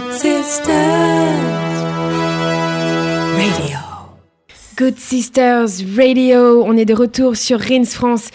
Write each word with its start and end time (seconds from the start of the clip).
Good 0.00 0.12
Sisters 0.12 0.72
Radio. 3.36 3.78
Good 4.78 4.98
Sisters 4.98 5.68
Radio, 5.94 6.64
on 6.64 6.74
est 6.78 6.86
de 6.86 6.94
retour 6.94 7.36
sur 7.36 7.60
Rins 7.60 7.84
France. 7.84 8.30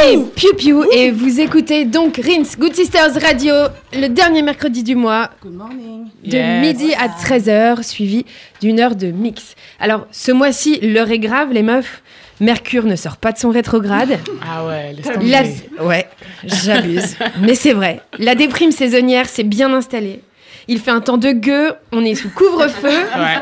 C'est 0.00 0.18
Piu 0.34 0.48
Piu 0.56 0.74
et 0.92 1.12
vous 1.12 1.38
écoutez 1.38 1.84
donc 1.84 2.16
Rins 2.16 2.42
Good 2.58 2.74
Sisters 2.74 3.14
Radio 3.22 3.54
le 3.92 4.08
dernier 4.08 4.42
mercredi 4.42 4.82
du 4.82 4.96
mois 4.96 5.30
Good 5.40 5.54
morning. 5.54 6.06
de 6.24 6.36
Yes. 6.36 6.60
midi 6.66 6.94
à 6.94 7.06
13h 7.08 7.84
suivi 7.84 8.24
d'une 8.60 8.80
heure 8.80 8.96
de 8.96 9.06
mix. 9.12 9.54
Alors 9.78 10.08
ce 10.10 10.32
mois-ci 10.32 10.80
l'heure 10.82 11.12
est 11.12 11.20
grave 11.20 11.52
les 11.52 11.62
meufs. 11.62 12.02
Mercure 12.40 12.84
ne 12.86 12.96
sort 12.96 13.18
pas 13.18 13.30
de 13.32 13.38
son 13.38 13.50
rétrograde. 13.50 14.18
Ah 14.44 14.66
ouais, 14.66 14.92
laisse 15.22 15.62
La-. 15.78 15.84
Ouais, 15.84 16.06
j'abuse. 16.44 17.16
Mais 17.40 17.54
c'est 17.54 17.72
vrai. 17.72 18.00
La 18.18 18.34
déprime 18.34 18.72
saisonnière 18.72 19.28
s'est 19.28 19.44
bien 19.44 19.72
installée. 19.72 20.22
Il 20.68 20.80
fait 20.80 20.90
un 20.90 21.00
temps 21.00 21.16
de 21.18 21.30
gueux, 21.32 21.72
on 21.92 22.04
est 22.04 22.14
sous 22.14 22.30
couvre-feu. 22.30 22.88
Ouais. 23.16 23.38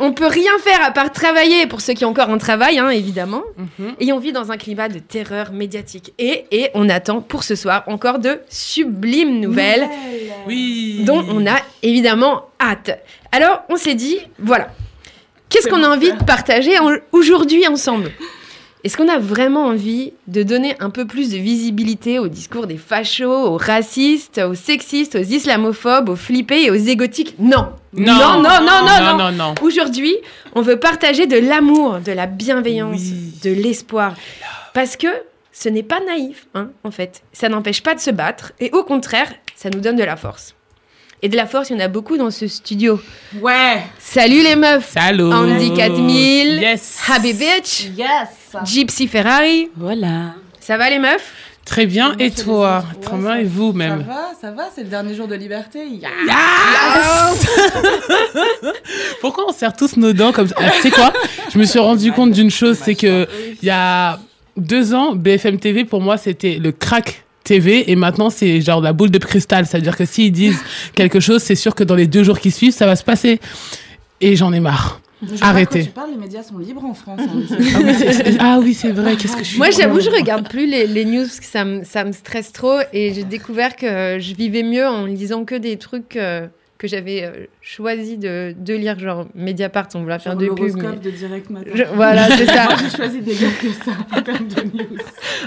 On 0.00 0.12
peut 0.12 0.28
rien 0.28 0.52
faire 0.60 0.80
à 0.84 0.92
part 0.92 1.10
travailler 1.10 1.66
pour 1.66 1.80
ceux 1.80 1.92
qui 1.92 2.04
ont 2.04 2.10
encore 2.10 2.30
un 2.30 2.38
travail, 2.38 2.78
hein, 2.78 2.88
évidemment. 2.88 3.42
Mhm. 3.56 3.94
Et 3.98 4.12
on 4.12 4.20
vit 4.20 4.30
dans 4.30 4.52
un 4.52 4.56
climat 4.56 4.88
de 4.88 5.00
terreur 5.00 5.50
médiatique. 5.50 6.12
Et, 6.20 6.44
et 6.52 6.70
on 6.74 6.88
attend 6.88 7.20
pour 7.20 7.42
ce 7.42 7.56
soir 7.56 7.82
encore 7.88 8.20
de 8.20 8.40
sublimes 8.48 9.40
nouvelles 9.40 9.88
Oui. 10.46 11.02
dont 11.04 11.24
on 11.28 11.44
a 11.48 11.56
évidemment 11.82 12.44
hâte. 12.60 12.96
Alors 13.32 13.62
on 13.70 13.76
s'est 13.76 13.96
dit, 13.96 14.18
voilà, 14.38 14.68
qu'est-ce 15.48 15.66
qu'on 15.68 15.82
a 15.82 15.88
envie 15.88 16.12
de 16.12 16.22
partager 16.24 16.78
en- 16.78 16.94
aujourd'hui 17.10 17.66
ensemble? 17.66 18.12
Est-ce 18.84 18.96
qu'on 18.96 19.08
a 19.08 19.18
vraiment 19.18 19.64
envie 19.66 20.12
de 20.28 20.42
donner 20.44 20.76
un 20.78 20.90
peu 20.90 21.04
plus 21.06 21.30
de 21.30 21.36
visibilité 21.36 22.18
au 22.20 22.28
discours 22.28 22.66
des 22.68 22.76
fachos, 22.76 23.46
aux 23.48 23.56
racistes, 23.56 24.38
aux 24.38 24.54
sexistes, 24.54 25.16
aux 25.16 25.18
islamophobes, 25.18 26.08
aux 26.08 26.16
flippés 26.16 26.64
et 26.66 26.70
aux 26.70 26.74
égotiques 26.74 27.34
Non. 27.38 27.70
Non. 27.92 28.12
non, 28.14 28.42
non, 28.42 28.42
non, 28.42 28.84
non, 28.84 29.00
non, 29.00 29.18
non. 29.18 29.32
non. 29.32 29.54
Aujourd'hui, 29.62 30.14
on 30.54 30.62
veut 30.62 30.78
partager 30.78 31.26
de 31.26 31.36
l'amour, 31.38 31.98
de 31.98 32.12
la 32.12 32.26
bienveillance, 32.26 33.00
Oui. 33.00 33.32
de 33.42 33.50
l'espoir. 33.50 34.14
Parce 34.74 34.96
que 34.96 35.08
ce 35.52 35.68
n'est 35.68 35.82
pas 35.82 35.98
naïf, 36.06 36.46
hein, 36.54 36.70
en 36.84 36.92
fait. 36.92 37.22
Ça 37.32 37.48
n'empêche 37.48 37.82
pas 37.82 37.94
de 37.96 38.00
se 38.00 38.10
battre. 38.12 38.52
Et 38.60 38.70
au 38.70 38.84
contraire, 38.84 39.32
ça 39.56 39.70
nous 39.70 39.80
donne 39.80 39.96
de 39.96 40.04
la 40.04 40.16
force. 40.16 40.54
Et 41.22 41.28
de 41.28 41.36
la 41.36 41.46
force, 41.46 41.70
il 41.70 41.76
y 41.76 41.78
en 41.82 41.84
a 41.84 41.88
beaucoup 41.88 42.16
dans 42.16 42.30
ce 42.30 42.46
studio. 42.46 43.00
Ouais. 43.40 43.82
Salut 43.98 44.40
les 44.42 44.54
meufs 44.54 44.90
Salut. 44.92 45.32
Andy 45.32 45.72
4000, 45.74 46.60
Yes. 46.60 46.98
Happy 47.08 47.32
Bitch, 47.32 47.88
Yes. 47.96 48.28
Gypsy 48.64 49.08
Ferrari. 49.08 49.68
Voilà. 49.76 50.34
Ça 50.60 50.76
va 50.76 50.88
les 50.90 50.98
meufs? 51.00 51.32
Très 51.64 51.86
bien. 51.86 52.14
Et 52.18 52.30
toi? 52.30 52.82
Très 53.02 53.16
bien. 53.16 53.26
ça- 53.28 53.40
Et 53.40 53.44
vous 53.44 53.72
Ça 53.72 53.76
même? 53.78 54.04
va, 54.08 54.30
ça 54.40 54.50
va, 54.52 54.68
c'est 54.74 54.84
le 54.84 54.88
dernier 54.88 55.14
jour 55.14 55.26
de 55.28 55.34
liberté. 55.34 55.86
Yeah. 55.86 56.08
Pourquoi 59.20 59.44
on 59.48 59.52
serre 59.52 59.74
tous 59.76 59.96
nos 59.96 60.12
dents 60.12 60.32
comme 60.32 60.48
ça? 60.48 60.54
Ah, 60.58 60.70
Tu 60.76 60.82
sais 60.82 60.90
quoi? 60.90 61.12
Je 61.52 61.58
me 61.58 61.64
suis 61.64 61.78
rendu 61.78 62.12
compte 62.12 62.32
d'une 62.32 62.50
chose, 62.50 62.78
c'est 62.82 62.94
que 62.94 63.26
il 63.60 63.66
y 63.66 63.70
a 63.70 64.18
deux 64.56 64.94
ans, 64.94 65.14
BFM 65.14 65.58
TV 65.58 65.84
pour 65.84 66.00
moi 66.00 66.16
c'était 66.16 66.58
le 66.60 66.72
crack 66.72 67.24
TV 67.48 67.90
et 67.90 67.96
maintenant 67.96 68.30
c'est 68.30 68.60
genre 68.60 68.80
la 68.80 68.92
boule 68.92 69.10
de 69.10 69.18
cristal, 69.18 69.66
c'est-à-dire 69.66 69.96
que 69.96 70.04
s'ils 70.04 70.32
disent 70.32 70.60
quelque 70.94 71.18
chose, 71.20 71.42
c'est 71.42 71.54
sûr 71.56 71.74
que 71.74 71.82
dans 71.84 71.94
les 71.96 72.06
deux 72.06 72.22
jours 72.22 72.38
qui 72.38 72.50
suivent, 72.50 72.72
ça 72.74 72.86
va 72.86 72.94
se 72.96 73.04
passer. 73.04 73.40
Et 74.20 74.36
j'en 74.36 74.52
ai 74.52 74.60
marre. 74.60 75.00
Je 75.22 75.42
Arrêtez. 75.42 75.80
Quand 75.80 75.84
tu 75.86 75.90
parles, 75.90 76.10
les 76.12 76.16
médias 76.16 76.42
sont 76.44 76.58
libres 76.58 76.84
en 76.84 76.94
France. 76.94 77.20
hein. 77.22 77.56
Ah 77.74 77.80
oui, 77.82 77.94
c'est- 77.98 78.12
c'est- 78.12 78.36
ah 78.38 78.58
oui, 78.62 78.72
c'est 78.74 78.92
vrai. 78.92 79.16
Qu'est-ce 79.16 79.36
que 79.36 79.42
je 79.42 79.48
suis 79.48 79.58
Moi, 79.58 79.70
j'avoue, 79.70 80.00
je 80.00 80.10
regarde 80.10 80.48
plus 80.48 80.66
les, 80.66 80.86
les 80.86 81.04
news 81.04 81.22
parce 81.24 81.40
que 81.40 81.46
ça 81.46 81.64
me, 81.64 81.82
ça 81.84 82.04
me 82.04 82.12
stresse 82.12 82.52
trop. 82.52 82.78
Et 82.92 83.12
j'ai 83.14 83.24
découvert 83.24 83.74
que 83.74 84.18
je 84.20 84.34
vivais 84.34 84.62
mieux 84.62 84.86
en 84.86 85.06
lisant 85.06 85.44
que 85.44 85.56
des 85.56 85.76
trucs 85.76 86.14
euh, 86.16 86.46
que 86.78 86.86
j'avais 86.86 87.24
euh, 87.24 87.46
choisi 87.60 88.16
de, 88.18 88.54
de 88.56 88.74
lire, 88.74 88.98
genre 88.98 89.26
Mediapart, 89.34 89.88
on 89.94 90.04
va 90.04 90.18
faire 90.20 90.36
de 90.36 90.46
pub. 90.46 90.76
mais- 90.76 90.96
de 90.96 91.10
direct 91.10 91.50
matin. 91.50 91.70
Je- 91.74 91.82
voilà, 91.94 92.28
c'est 92.36 92.46
ça. 92.46 92.68
J'ai 92.80 92.96
choisi 92.96 93.20
des 93.20 93.34
gars 93.34 93.48
que 93.60 93.68
ça, 93.72 93.90
de 94.40 94.62
news. 94.76 94.98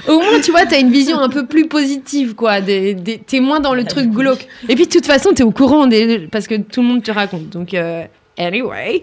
Au 0.10 0.20
moins, 0.20 0.42
tu 0.42 0.52
vois, 0.52 0.66
t'as 0.66 0.80
une 0.80 0.92
vision 0.92 1.20
un 1.20 1.30
peu 1.30 1.46
plus 1.46 1.68
positive, 1.70 2.36
quoi. 2.36 2.60
Des, 2.60 2.94
des- 2.96 3.18
t'es 3.20 3.40
moins 3.40 3.62
dans 3.62 3.74
le 3.74 3.86
truc 3.86 4.10
glauque. 4.10 4.46
Et 4.68 4.76
puis, 4.76 4.88
de 4.88 4.92
toute 4.92 5.06
façon, 5.06 5.32
t'es 5.34 5.44
au 5.44 5.52
courant 5.52 5.88
des, 5.88 6.28
parce 6.32 6.48
que 6.48 6.56
tout 6.56 6.82
le 6.82 6.88
monde 6.88 7.02
te 7.04 7.12
raconte. 7.12 7.50
Donc, 7.50 7.74
euh, 7.74 8.04
anyway. 8.38 9.02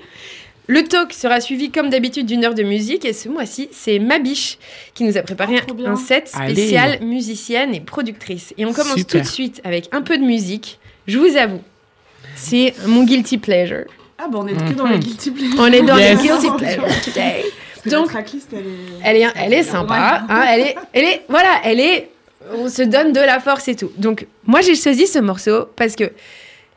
Le 0.71 0.83
talk 0.85 1.15
sera 1.15 1.41
suivi, 1.41 1.71
comme 1.71 1.89
d'habitude, 1.89 2.27
d'une 2.27 2.45
heure 2.45 2.53
de 2.55 2.63
musique. 2.63 3.07
Et 3.07 3.15
ce 3.15 3.31
mois-ci, 3.31 3.71
c'est 3.73 3.99
Mabiche 3.99 4.59
qui 4.93 5.05
nous 5.05 5.17
a 5.17 5.23
préparé 5.23 5.57
Oh, 5.71 5.87
un 5.87 5.97
set 5.97 6.31
Allez. 6.35 6.53
spécial 6.53 6.99
musicienne 7.03 7.75
et 7.75 7.81
productrice. 7.81 8.53
Et 8.59 8.67
on 8.67 8.75
commence 8.75 8.97
Super. 8.97 9.23
tout 9.23 9.27
de 9.27 9.33
suite 9.33 9.63
avec 9.65 9.89
un 9.93 10.03
peu 10.03 10.19
de 10.19 10.25
musique. 10.25 10.79
Je 11.07 11.19
vous 11.19 11.39
avoue, 11.39 11.63
c'est 12.39 12.75
mon 12.87 13.05
guilty 13.05 13.39
pleasure. 13.39 13.85
Ah, 14.19 14.27
bah, 14.31 14.39
on 14.43 14.47
est 14.47 14.53
que 14.55 14.73
dans 14.75 14.87
Mhm. 14.87 14.93
les 14.95 14.99
guilty 14.99 15.31
pleasures. 15.31 15.57
On 15.61 15.67
est 15.67 15.83
dans 15.83 15.97
Yes. 15.97 16.21
les 16.23 16.29
guilty 16.29 16.49
pleasure 16.57 16.85
today. 17.05 17.45
Donc- 17.87 18.09
tracklist, 18.09 18.49
elle 18.53 18.67
est. 18.67 18.71
Elle 19.05 19.17
est, 19.17 19.27
elle 19.37 19.53
est 19.55 19.63
sympa. 19.63 20.23
hein, 20.29 20.45
elle 20.51 20.61
est, 20.61 20.77
elle 20.93 21.05
est, 21.05 21.23
voilà, 21.29 21.61
elle 21.65 21.81
est. 21.81 22.11
On 22.55 22.69
se 22.69 22.83
donne 22.83 23.13
de 23.13 23.21
la 23.21 23.41
force 23.41 23.69
et 23.69 23.77
tout. 23.77 23.91
Donc, 23.97 24.27
moi, 24.47 24.61
j'ai 24.63 24.75
choisi 24.75 25.07
ce 25.07 25.19
morceau 25.19 25.67
parce 25.77 25.95
que 25.97 26.11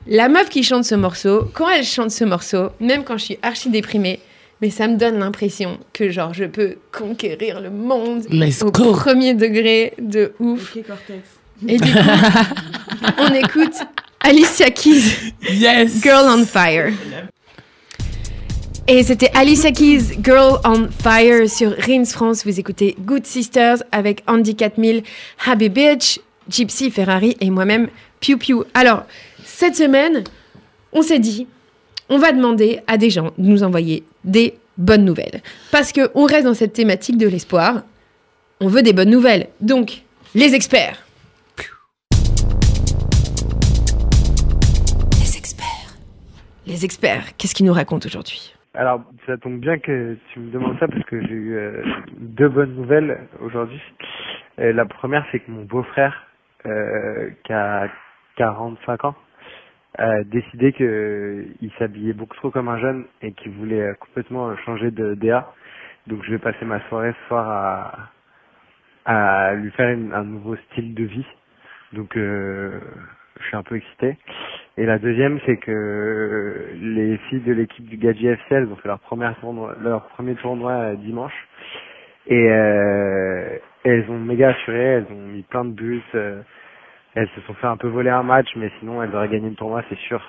la 0.07 0.27
meuf 0.29 0.49
qui 0.49 0.63
chante 0.63 0.83
ce 0.83 0.95
morceau, 0.95 1.45
quand 1.53 1.69
elle 1.69 1.83
chante 1.85 2.11
ce 2.11 2.23
morceau, 2.25 2.69
même 2.79 3.03
quand 3.03 3.17
je 3.17 3.23
suis 3.25 3.39
archi 3.41 3.69
déprimée, 3.69 4.19
mais 4.61 4.69
ça 4.69 4.88
me 4.88 4.95
donne 4.97 5.17
l'impression 5.19 5.79
que 5.93 6.09
genre 6.09 6.33
je 6.33 6.43
peux 6.45 6.75
conquérir 6.91 7.61
le 7.61 7.69
monde 7.72 8.25
Let's 8.29 8.61
au 8.61 8.72
go. 8.72 8.91
premier 8.91 9.33
degré 9.33 9.93
de 9.99 10.33
ouf. 10.39 10.75
Ok, 10.75 10.83
Cortex. 10.85 11.19
Et 11.67 11.78
du 11.78 11.91
coup, 11.91 11.97
on 13.17 13.33
écoute 13.33 13.75
Alicia 14.23 14.69
Keys. 14.69 15.33
Yes. 15.49 15.99
Girl 16.01 16.27
on 16.27 16.45
Fire. 16.45 16.93
Et 18.87 19.03
c'était 19.03 19.31
Alicia 19.33 19.71
Keys, 19.71 20.19
Girl 20.23 20.59
on 20.63 20.89
Fire 20.89 21.49
sur 21.49 21.75
Rins 21.75 22.05
France. 22.05 22.45
Vous 22.45 22.59
écoutez 22.59 22.95
Good 22.99 23.25
Sisters 23.25 23.77
avec 23.91 24.21
Andy 24.27 24.55
4000, 24.55 25.01
Happy 25.45 25.69
Bitch, 25.69 26.19
Gypsy 26.47 26.91
Ferrari 26.91 27.35
et 27.39 27.49
moi-même 27.49 27.89
Piu 28.19 28.37
Piu. 28.37 28.57
Alors, 28.75 29.05
cette 29.43 29.75
semaine, 29.75 30.23
on 30.93 31.01
s'est 31.01 31.19
dit, 31.19 31.47
on 32.07 32.19
va 32.19 32.31
demander 32.31 32.81
à 32.85 32.97
des 32.97 33.09
gens 33.09 33.31
de 33.37 33.47
nous 33.47 33.63
envoyer 33.63 34.03
des 34.23 34.53
bonnes 34.77 35.05
nouvelles. 35.05 35.41
Parce 35.71 35.91
qu'on 35.91 36.25
reste 36.25 36.45
dans 36.45 36.53
cette 36.53 36.73
thématique 36.73 37.17
de 37.17 37.27
l'espoir. 37.27 37.81
On 38.59 38.67
veut 38.67 38.83
des 38.83 38.93
bonnes 38.93 39.09
nouvelles. 39.09 39.47
Donc, 39.61 40.03
les 40.35 40.53
experts. 40.53 41.03
Les 46.71 46.85
experts, 46.85 47.35
qu'est-ce 47.37 47.53
qu'ils 47.53 47.65
nous 47.65 47.73
racontent 47.73 48.07
aujourd'hui? 48.07 48.55
Alors, 48.75 49.01
ça 49.25 49.35
tombe 49.35 49.59
bien 49.59 49.77
que 49.77 50.15
tu 50.31 50.39
me 50.39 50.51
demandes 50.51 50.79
ça 50.79 50.87
parce 50.87 51.03
que 51.03 51.19
j'ai 51.19 51.33
eu 51.33 51.57
euh, 51.57 51.83
deux 52.17 52.47
bonnes 52.47 52.73
nouvelles 52.75 53.27
aujourd'hui. 53.41 53.81
Euh, 54.57 54.71
la 54.71 54.85
première, 54.85 55.25
c'est 55.33 55.41
que 55.41 55.51
mon 55.51 55.65
beau-frère, 55.65 56.27
euh, 56.65 57.29
qui 57.43 57.51
a 57.51 57.89
45 58.37 59.03
ans, 59.03 59.15
a 59.97 60.23
décidé 60.23 60.71
que 60.71 61.45
il 61.59 61.73
s'habillait 61.77 62.13
beaucoup 62.13 62.37
trop 62.37 62.51
comme 62.51 62.69
un 62.69 62.79
jeune 62.79 63.03
et 63.21 63.33
qu'il 63.33 63.51
voulait 63.51 63.93
complètement 63.99 64.55
changer 64.63 64.91
de 64.91 65.13
DA. 65.15 65.53
Donc, 66.07 66.23
je 66.23 66.31
vais 66.31 66.39
passer 66.39 66.63
ma 66.63 66.79
soirée 66.87 67.11
ce 67.23 67.27
soir 67.27 68.09
à, 69.03 69.53
lui 69.55 69.71
faire 69.71 69.89
un 69.89 70.23
nouveau 70.23 70.55
style 70.71 70.95
de 70.95 71.03
vie. 71.03 71.27
Donc, 71.91 72.13
je 72.15 72.79
suis 73.45 73.57
un 73.57 73.63
peu 73.63 73.75
excité. 73.75 74.17
Et 74.77 74.85
la 74.85 74.97
deuxième, 74.99 75.39
c'est 75.45 75.57
que 75.57 76.69
les 76.81 77.17
filles 77.29 77.41
de 77.41 77.51
l'équipe 77.53 77.85
du 77.87 77.97
Gadget 77.97 78.39
FC, 78.39 78.43
elles 78.55 78.67
ont 78.71 78.75
fait 78.77 78.87
leur, 78.87 78.99
première 78.99 79.37
tournoi, 79.39 79.75
leur 79.81 80.07
premier 80.09 80.35
tournoi 80.35 80.71
euh, 80.71 80.95
dimanche. 80.95 81.33
Et 82.27 82.49
euh, 82.49 83.57
elles 83.83 84.05
ont 84.09 84.17
méga 84.19 84.49
assuré, 84.49 84.77
elles 84.79 85.07
ont 85.11 85.27
mis 85.27 85.41
plein 85.43 85.65
de 85.65 85.71
buts. 85.71 86.01
euh, 86.15 86.41
elles 87.15 87.29
se 87.35 87.41
sont 87.41 87.53
fait 87.55 87.67
un 87.67 87.75
peu 87.77 87.89
voler 87.89 88.09
un 88.09 88.23
match, 88.23 88.47
mais 88.55 88.72
sinon 88.79 89.03
elles 89.03 89.13
auraient 89.13 89.28
gagné 89.28 89.49
le 89.49 89.55
tournoi, 89.55 89.84
c'est 89.90 89.97
sûr. 90.07 90.22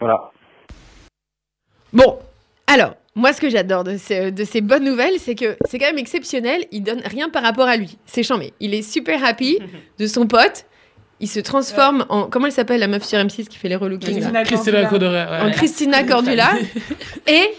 Voilà. 0.00 0.30
Bon, 1.92 2.18
alors, 2.66 2.94
moi, 3.14 3.32
ce 3.32 3.40
que 3.40 3.48
j'adore 3.48 3.84
de, 3.84 3.96
ce- 3.96 4.30
de 4.30 4.44
ces 4.44 4.60
bonnes 4.60 4.84
nouvelles, 4.84 5.18
c'est 5.18 5.34
que 5.34 5.56
c'est 5.66 5.78
quand 5.78 5.86
même 5.86 5.98
exceptionnel. 5.98 6.62
Il 6.72 6.82
donne 6.82 7.00
rien 7.04 7.28
par 7.30 7.42
rapport 7.42 7.66
à 7.68 7.76
lui. 7.76 7.98
C'est 8.06 8.22
chambé. 8.22 8.52
Il 8.60 8.74
est 8.74 8.82
super 8.82 9.24
happy 9.24 9.58
de 9.98 10.06
son 10.06 10.26
pote. 10.26 10.65
Il 11.20 11.28
se 11.28 11.40
transforme 11.40 12.04
en. 12.10 12.24
Comment 12.24 12.46
elle 12.46 12.52
s'appelle 12.52 12.80
la 12.80 12.88
meuf 12.88 13.04
sur 13.04 13.18
M6 13.18 13.46
qui 13.48 13.56
fait 13.56 13.68
les 13.68 13.76
relooking 13.76 14.20
là? 14.20 14.42
Christina 14.44 14.44
Christina 14.44 14.84
Cordula. 14.86 15.44
En. 15.46 15.50
Christina 15.50 16.04
Cordula. 16.04 16.50
Et, 17.26 17.50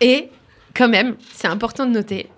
et, 0.00 0.28
quand 0.76 0.88
même, 0.88 1.16
c'est 1.34 1.48
important 1.48 1.86
de 1.86 1.90
noter, 1.92 2.28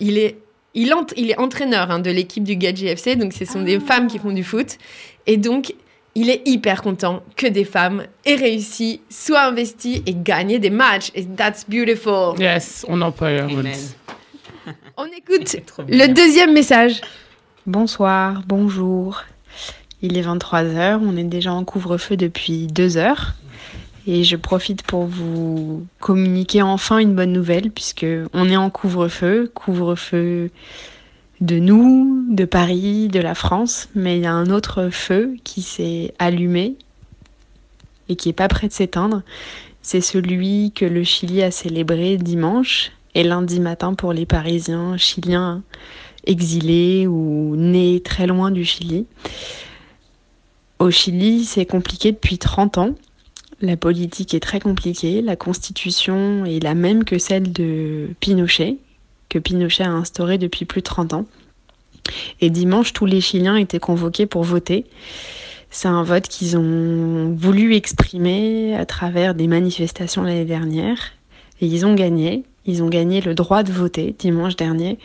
il 0.00 0.18
est, 0.18 0.38
il 0.74 0.92
ent- 0.94 1.06
il 1.16 1.30
est 1.30 1.38
entraîneur 1.38 1.90
hein, 1.90 1.98
de 2.00 2.10
l'équipe 2.10 2.42
du 2.44 2.56
Gadget 2.56 2.88
FC. 2.98 3.14
Donc, 3.16 3.32
ce 3.32 3.44
sont 3.44 3.62
des 3.62 3.78
femmes 3.78 4.06
qui 4.08 4.18
font 4.18 4.32
du 4.32 4.42
foot. 4.42 4.78
Et 5.26 5.36
donc, 5.36 5.74
il 6.16 6.30
est 6.30 6.42
hyper 6.48 6.82
content 6.82 7.22
que 7.36 7.46
des 7.46 7.64
femmes 7.64 8.04
aient 8.24 8.34
réussi, 8.34 9.00
soient 9.08 9.42
investies 9.42 10.02
et 10.06 10.14
gagné 10.14 10.58
des 10.58 10.70
matchs. 10.70 11.10
Et 11.14 11.24
that's 11.26 11.64
beautiful. 11.68 12.34
Yes, 12.40 12.84
on 12.88 13.00
en 13.02 13.12
parle. 13.12 13.46
On 14.96 15.04
écoute 15.06 15.56
le 15.88 16.06
deuxième 16.08 16.52
message. 16.52 17.00
Bonsoir, 17.66 18.42
bonjour. 18.46 19.22
Il 20.02 20.16
est 20.16 20.22
23h, 20.22 21.00
on 21.02 21.16
est 21.16 21.24
déjà 21.24 21.52
en 21.52 21.64
couvre-feu 21.64 22.16
depuis 22.16 22.66
deux 22.66 22.96
heures. 22.96 23.34
Et 24.06 24.24
je 24.24 24.36
profite 24.36 24.82
pour 24.82 25.04
vous 25.04 25.86
communiquer 26.00 26.62
enfin 26.62 26.98
une 26.98 27.14
bonne 27.14 27.32
nouvelle, 27.32 27.70
puisque 27.70 28.06
on 28.32 28.48
est 28.48 28.56
en 28.56 28.70
couvre-feu, 28.70 29.50
couvre-feu 29.54 30.50
de 31.40 31.58
nous, 31.58 32.26
de 32.30 32.44
Paris, 32.44 33.08
de 33.08 33.20
la 33.20 33.34
France, 33.34 33.88
mais 33.94 34.16
il 34.16 34.22
y 34.22 34.26
a 34.26 34.32
un 34.32 34.50
autre 34.50 34.88
feu 34.90 35.36
qui 35.44 35.62
s'est 35.62 36.14
allumé 36.18 36.76
et 38.08 38.16
qui 38.16 38.30
est 38.30 38.34
pas 38.34 38.48
prêt 38.48 38.68
de 38.68 38.72
s'éteindre. 38.72 39.22
C'est 39.82 40.00
celui 40.00 40.72
que 40.72 40.84
le 40.84 41.04
Chili 41.04 41.42
a 41.42 41.50
célébré 41.50 42.16
dimanche 42.16 42.92
et 43.14 43.22
lundi 43.22 43.60
matin 43.60 43.94
pour 43.94 44.12
les 44.12 44.26
Parisiens 44.26 44.96
chiliens 44.96 45.62
exilés 46.26 47.06
ou 47.06 47.56
nés 47.56 48.00
très 48.00 48.26
loin 48.26 48.50
du 48.50 48.64
Chili. 48.64 49.06
Au 50.80 50.90
Chili, 50.90 51.44
c'est 51.44 51.66
compliqué 51.66 52.10
depuis 52.10 52.38
30 52.38 52.78
ans. 52.78 52.94
La 53.60 53.76
politique 53.76 54.32
est 54.32 54.40
très 54.40 54.60
compliquée. 54.60 55.20
La 55.20 55.36
constitution 55.36 56.46
est 56.46 56.58
la 56.58 56.74
même 56.74 57.04
que 57.04 57.18
celle 57.18 57.52
de 57.52 58.08
Pinochet, 58.20 58.78
que 59.28 59.38
Pinochet 59.38 59.84
a 59.84 59.90
instaurée 59.90 60.38
depuis 60.38 60.64
plus 60.64 60.80
de 60.80 60.86
30 60.86 61.12
ans. 61.12 61.26
Et 62.40 62.48
dimanche, 62.48 62.94
tous 62.94 63.04
les 63.04 63.20
Chiliens 63.20 63.56
étaient 63.56 63.78
convoqués 63.78 64.24
pour 64.24 64.42
voter. 64.42 64.86
C'est 65.68 65.88
un 65.88 66.02
vote 66.02 66.26
qu'ils 66.28 66.56
ont 66.56 67.34
voulu 67.36 67.74
exprimer 67.74 68.74
à 68.74 68.86
travers 68.86 69.34
des 69.34 69.48
manifestations 69.48 70.22
l'année 70.22 70.46
dernière. 70.46 71.12
Et 71.60 71.66
ils 71.66 71.84
ont 71.84 71.94
gagné. 71.94 72.42
Ils 72.64 72.82
ont 72.82 72.88
gagné 72.88 73.20
le 73.20 73.34
droit 73.34 73.64
de 73.64 73.70
voter 73.70 74.14
dimanche 74.18 74.56
dernier 74.56 74.98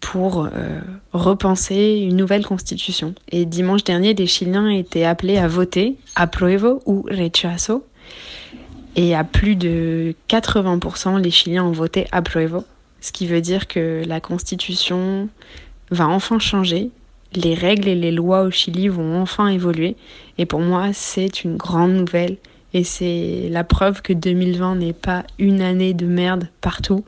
pour 0.00 0.44
euh, 0.44 0.80
repenser 1.12 2.06
une 2.08 2.16
nouvelle 2.16 2.46
constitution. 2.46 3.14
Et 3.30 3.44
dimanche 3.44 3.84
dernier, 3.84 4.14
les 4.14 4.26
Chiliens 4.26 4.68
étaient 4.68 5.04
appelés 5.04 5.38
à 5.38 5.48
voter 5.48 5.96
apruebo 6.14 6.80
ou 6.86 7.02
rechazo. 7.10 7.84
Et 8.96 9.14
à 9.14 9.24
plus 9.24 9.56
de 9.56 10.14
80%, 10.28 11.20
les 11.20 11.30
Chiliens 11.30 11.64
ont 11.64 11.72
voté 11.72 12.06
apruebo, 12.10 12.64
ce 13.00 13.12
qui 13.12 13.26
veut 13.26 13.40
dire 13.40 13.68
que 13.68 14.02
la 14.06 14.20
constitution 14.20 15.28
va 15.90 16.08
enfin 16.08 16.38
changer. 16.38 16.90
Les 17.34 17.54
règles 17.54 17.88
et 17.88 17.94
les 17.94 18.10
lois 18.10 18.42
au 18.42 18.50
Chili 18.50 18.88
vont 18.88 19.20
enfin 19.20 19.48
évoluer. 19.48 19.96
Et 20.38 20.46
pour 20.46 20.60
moi, 20.60 20.92
c'est 20.92 21.44
une 21.44 21.56
grande 21.56 21.92
nouvelle. 21.92 22.38
Et 22.74 22.84
c'est 22.84 23.48
la 23.50 23.64
preuve 23.64 24.02
que 24.02 24.12
2020 24.12 24.76
n'est 24.76 24.92
pas 24.92 25.24
une 25.38 25.62
année 25.62 25.94
de 25.94 26.06
merde 26.06 26.48
partout, 26.60 27.04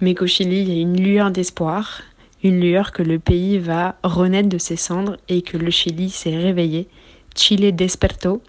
mais 0.00 0.14
qu'au 0.14 0.26
Chili, 0.26 0.60
il 0.60 0.68
y 0.68 0.78
a 0.78 0.80
une 0.80 1.00
lueur 1.00 1.30
d'espoir, 1.30 2.02
une 2.42 2.60
lueur 2.60 2.92
que 2.92 3.02
le 3.02 3.18
pays 3.18 3.58
va 3.58 3.96
renaître 4.02 4.48
de 4.48 4.58
ses 4.58 4.76
cendres 4.76 5.16
et 5.28 5.42
que 5.42 5.56
le 5.56 5.70
Chili 5.70 6.10
s'est 6.10 6.36
réveillé. 6.36 6.88
Chile 7.34 7.74
desperto, 7.74 8.42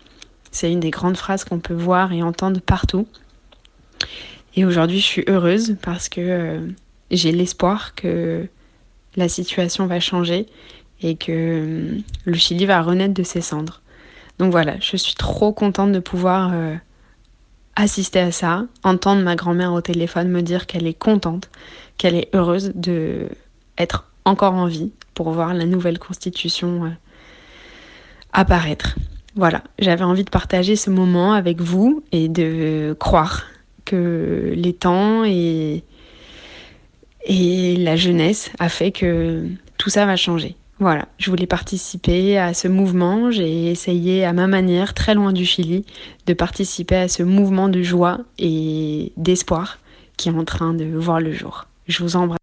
c'est 0.52 0.72
une 0.72 0.80
des 0.80 0.90
grandes 0.90 1.18
phrases 1.18 1.44
qu'on 1.44 1.60
peut 1.60 1.74
voir 1.74 2.12
et 2.12 2.22
entendre 2.24 2.60
partout. 2.62 3.08
Et 4.56 4.66
aujourd'hui, 4.66 5.00
je 5.00 5.06
suis 5.06 5.24
heureuse 5.28 5.78
parce 5.82 6.10
que 6.10 6.22
euh, 6.22 6.68
j'ai 7.12 7.32
l'espoir 7.32 7.96
que 7.96 8.48
la 9.16 9.30
situation 9.30 9.86
va 9.88 10.00
changer 10.00 10.48
et 11.02 11.16
que 11.16 11.32
euh, 11.32 11.98
le 12.26 12.34
Chili 12.36 12.66
va 12.66 12.82
renaître 12.82 13.14
de 13.14 13.24
ses 13.24 13.42
cendres. 13.42 13.82
Donc 14.40 14.52
voilà, 14.52 14.76
je 14.80 14.98
suis 14.98 15.14
trop 15.14 15.54
contente 15.54 15.92
de 15.92 16.00
pouvoir 16.00 16.52
euh, 16.54 16.76
assister 17.76 18.20
à 18.20 18.32
ça, 18.32 18.66
entendre 18.84 19.24
ma 19.24 19.36
grand-mère 19.36 19.74
au 19.74 19.82
téléphone 19.82 20.30
me 20.30 20.42
dire 20.42 20.66
qu'elle 20.66 20.88
est 20.88 20.98
contente, 20.98 21.50
qu'elle 21.98 22.16
est 22.16 22.30
heureuse 22.34 22.72
de 22.76 23.28
être 23.78 24.06
encore 24.26 24.54
en 24.54 24.68
vie 24.68 24.92
pour 25.14 25.32
voir 25.32 25.54
la 25.54 25.66
nouvelle 25.66 26.00
constitution 26.00 26.86
euh, 26.86 26.90
apparaître. 28.32 28.96
Voilà, 29.36 29.64
j'avais 29.80 30.04
envie 30.04 30.24
de 30.24 30.30
partager 30.30 30.76
ce 30.76 30.90
moment 30.90 31.34
avec 31.34 31.60
vous 31.60 32.04
et 32.12 32.30
de 32.30 32.96
croire 33.00 33.46
que 33.86 34.54
les 34.56 34.74
temps 34.74 35.24
et, 35.26 35.84
et 37.26 37.76
la 37.78 37.96
jeunesse 37.96 38.52
a 38.60 38.70
fait 38.70 38.92
que 38.92 39.48
tout 39.78 39.90
ça 39.90 40.06
va 40.06 40.16
changer. 40.16 40.56
Voilà, 40.80 41.08
je 41.18 41.30
voulais 41.30 41.48
participer 41.48 42.38
à 42.38 42.54
ce 42.54 42.68
mouvement. 42.68 43.32
J'ai 43.32 43.72
essayé 43.72 44.26
à 44.26 44.34
ma 44.34 44.48
manière, 44.48 44.94
très 44.94 45.14
loin 45.16 45.32
du 45.32 45.46
Chili, 45.46 45.86
de 46.26 46.34
participer 46.34 46.96
à 46.96 47.08
ce 47.08 47.24
mouvement 47.24 47.70
de 47.70 47.82
joie 47.82 48.20
et 48.38 49.14
d'espoir 49.18 49.80
qui 50.18 50.30
est 50.30 50.34
en 50.34 50.46
train 50.46 50.74
de 50.74 50.86
voir 50.86 51.20
le 51.20 51.32
jour. 51.32 51.66
Je 51.88 52.04
vous 52.04 52.16
embrasse. 52.16 52.43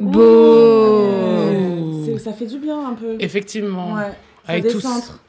Beau. 0.00 1.04
Ça 2.18 2.32
fait 2.32 2.46
du 2.46 2.58
bien 2.58 2.86
un 2.88 2.94
peu. 2.94 3.16
Effectivement. 3.20 3.94
Ouais. 3.94 4.12
Ça 4.46 4.52
Avec 4.52 4.64
décentre. 4.64 5.20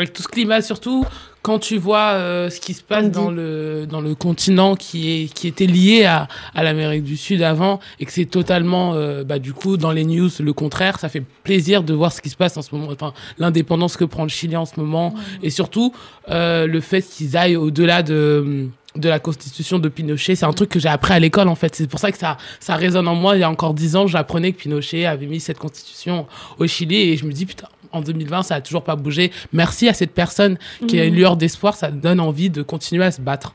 Avec 0.00 0.12
tout 0.12 0.22
ce 0.22 0.28
climat, 0.28 0.62
surtout 0.62 1.04
quand 1.42 1.58
tu 1.58 1.78
vois 1.78 2.10
euh, 2.12 2.50
ce 2.50 2.60
qui 2.60 2.74
se 2.74 2.82
passe 2.82 3.06
Andy. 3.06 3.12
dans 3.12 3.30
le, 3.30 3.86
dans 3.88 4.00
le 4.00 4.14
continent 4.14 4.76
qui, 4.76 5.10
est, 5.10 5.32
qui 5.32 5.48
était 5.48 5.66
lié 5.66 6.04
à, 6.04 6.28
à 6.54 6.62
l'Amérique 6.62 7.04
du 7.04 7.16
Sud 7.16 7.42
avant 7.42 7.80
et 8.00 8.04
que 8.04 8.12
c'est 8.12 8.26
totalement, 8.26 8.94
euh, 8.94 9.24
bah, 9.24 9.38
du 9.38 9.52
coup, 9.52 9.76
dans 9.76 9.92
les 9.92 10.04
news, 10.04 10.28
le 10.40 10.52
contraire. 10.52 10.98
Ça 10.98 11.08
fait 11.08 11.22
plaisir 11.44 11.82
de 11.82 11.94
voir 11.94 12.12
ce 12.12 12.20
qui 12.20 12.28
se 12.28 12.36
passe 12.36 12.56
en 12.56 12.62
ce 12.62 12.74
moment, 12.74 12.88
enfin, 12.90 13.14
l'indépendance 13.38 13.96
que 13.96 14.04
prend 14.04 14.24
le 14.24 14.28
Chili 14.28 14.56
en 14.56 14.66
ce 14.66 14.78
moment 14.78 15.14
et 15.42 15.50
surtout 15.50 15.94
euh, 16.28 16.66
le 16.66 16.80
fait 16.80 17.02
qu'ils 17.02 17.36
aillent 17.36 17.56
au-delà 17.56 18.02
de 18.02 18.68
de 18.96 19.08
la 19.08 19.20
constitution 19.20 19.78
de 19.78 19.88
Pinochet, 19.88 20.34
c'est 20.34 20.46
un 20.46 20.52
truc 20.52 20.70
que 20.70 20.80
j'ai 20.80 20.88
appris 20.88 21.12
à 21.12 21.18
l'école 21.20 21.46
en 21.48 21.54
fait. 21.54 21.74
C'est 21.74 21.86
pour 21.86 22.00
ça 22.00 22.10
que 22.10 22.18
ça, 22.18 22.36
ça 22.58 22.74
résonne 22.74 23.06
en 23.06 23.14
moi. 23.14 23.36
Il 23.36 23.40
y 23.40 23.42
a 23.44 23.50
encore 23.50 23.74
dix 23.74 23.94
ans, 23.94 24.06
j'apprenais 24.06 24.52
que 24.52 24.58
Pinochet 24.58 25.06
avait 25.06 25.26
mis 25.26 25.40
cette 25.40 25.58
constitution 25.58 26.26
au 26.58 26.66
Chili 26.66 26.96
et 26.96 27.16
je 27.16 27.24
me 27.24 27.32
dis 27.32 27.46
putain, 27.46 27.68
en 27.92 28.00
2020, 28.00 28.42
ça 28.42 28.56
a 28.56 28.60
toujours 28.60 28.84
pas 28.84 28.96
bougé. 28.96 29.30
Merci 29.52 29.88
à 29.88 29.94
cette 29.94 30.12
personne 30.12 30.58
qui 30.86 30.98
a 31.00 31.04
une 31.04 31.14
lueur 31.14 31.36
d'espoir, 31.36 31.76
ça 31.76 31.90
donne 31.90 32.20
envie 32.20 32.50
de 32.50 32.62
continuer 32.62 33.04
à 33.04 33.10
se 33.10 33.20
battre. 33.20 33.54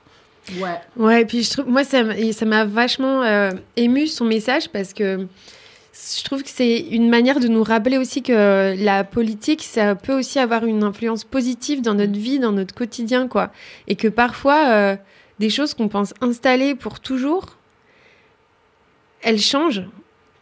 Ouais. 0.60 0.80
Ouais, 0.98 1.22
et 1.22 1.26
puis 1.26 1.44
je 1.44 1.52
trouve, 1.52 1.68
moi, 1.68 1.84
ça 1.84 2.04
m'a 2.46 2.66
vachement 2.66 3.24
euh, 3.24 3.52
ému 3.78 4.08
son 4.08 4.26
message 4.26 4.70
parce 4.70 4.94
que 4.94 5.28
je 5.94 6.24
trouve 6.24 6.44
que 6.44 6.50
c'est 6.50 6.80
une 6.80 7.10
manière 7.10 7.40
de 7.40 7.48
nous 7.48 7.64
rappeler 7.64 7.98
aussi 7.98 8.24
que 8.24 8.76
la 8.78 9.04
politique, 9.04 9.64
ça 9.64 9.96
peut 9.96 10.18
aussi 10.18 10.40
avoir 10.40 10.66
une 10.66 10.84
influence 10.84 11.24
positive 11.24 11.82
dans 11.82 11.94
notre 11.94 12.18
vie, 12.18 12.40
dans 12.40 12.52
notre 12.52 12.74
quotidien, 12.74 13.28
quoi. 13.28 13.52
Et 13.88 13.96
que 13.96 14.08
parfois, 14.08 14.70
euh, 14.70 14.96
des 15.40 15.50
choses 15.50 15.74
qu'on 15.74 15.88
pense 15.88 16.14
installées 16.22 16.76
pour 16.76 17.00
toujours, 17.00 17.58
elles 19.22 19.40
changent. 19.40 19.84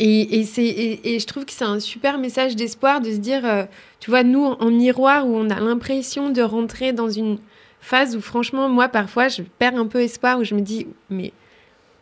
Et, 0.04 0.40
et, 0.40 0.44
c'est- 0.46 1.00
et, 1.04 1.20
je 1.20 1.28
trouve 1.28 1.46
que 1.46 1.52
c'est 1.52 1.64
un 1.64 1.80
super 1.80 2.18
message 2.18 2.56
d'espoir 2.56 3.02
de 3.02 3.12
se 3.12 3.18
dire, 3.18 3.46
euh, 3.46 3.66
tu 4.00 4.10
vois, 4.10 4.24
nous, 4.24 4.44
en 4.44 4.72
miroir, 4.72 5.28
où 5.28 5.36
on 5.36 5.48
a 5.52 5.60
l'impression 5.60 6.32
de 6.32 6.42
rentrer 6.42 6.92
dans 6.92 7.10
une 7.12 7.38
phase 7.82 8.16
où, 8.16 8.20
franchement, 8.22 8.68
moi, 8.68 8.88
parfois, 8.88 9.28
je 9.28 9.44
perds 9.60 9.76
un 9.76 9.86
peu 9.86 10.02
espoir, 10.02 10.40
où 10.40 10.44
je 10.44 10.56
me 10.56 10.62
dis, 10.62 10.88
mais 11.12 11.34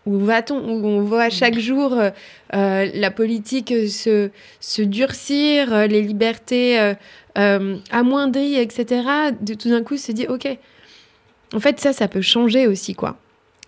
où 0.05 0.17
va-t-on? 0.17 0.57
Où 0.59 0.85
on 0.87 1.01
voit 1.01 1.29
chaque 1.29 1.59
jour 1.59 1.91
euh, 1.91 2.09
euh, 2.55 2.89
la 2.93 3.11
politique 3.11 3.73
se, 3.89 4.29
se 4.61 4.81
durcir, 4.81 5.87
les 5.89 6.01
libertés 6.01 6.93
amoindries, 7.35 8.55
etc. 8.55 9.01
De 9.41 9.55
tout 9.55 9.69
d'un 9.69 9.83
coup 9.83 9.97
se 9.97 10.13
dit, 10.13 10.25
ok, 10.27 10.47
en 11.53 11.59
fait, 11.59 11.81
ça, 11.81 11.91
ça 11.91 12.07
peut 12.07 12.21
changer 12.21 12.65
aussi, 12.65 12.95
quoi. 12.95 13.17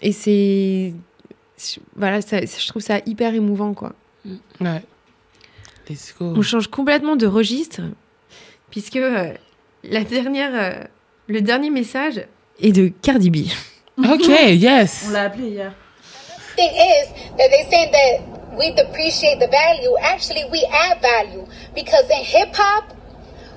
Et 0.01 0.13
c'est. 0.13 0.93
Voilà, 1.97 2.21
je 2.21 2.67
trouve 2.67 2.81
ça 2.81 2.99
hyper 3.05 3.35
émouvant, 3.35 3.73
quoi. 3.73 3.93
Ouais. 4.25 4.81
Let's 5.89 6.13
go. 6.17 6.33
On 6.37 6.41
change 6.41 6.67
complètement 6.67 7.15
de 7.15 7.27
registre, 7.27 7.81
puisque 8.69 8.97
euh, 8.97 9.33
la 9.83 10.03
dernière, 10.03 10.51
euh, 10.53 10.83
le 11.27 11.41
dernier 11.41 11.69
message 11.69 12.21
est 12.59 12.71
de 12.71 12.91
Cardi 13.01 13.29
B. 13.29 13.37
Ok, 13.97 14.27
yes. 14.53 15.05
On 15.09 15.11
l'a 15.11 15.23
appelé 15.23 15.49
hier. 15.49 15.73
thing 16.55 16.71
is 16.73 17.07
that 17.37 17.49
they 17.49 17.63
say 17.69 17.91
that 17.91 18.57
we 18.57 18.71
depreciate 18.71 19.39
the 19.39 19.47
value. 19.47 19.95
Actually, 20.01 20.45
we 20.51 20.67
add 20.71 21.01
value 21.01 21.45
because 21.75 22.09
in 22.09 22.23
hip 22.23 22.49
hop, 22.53 22.93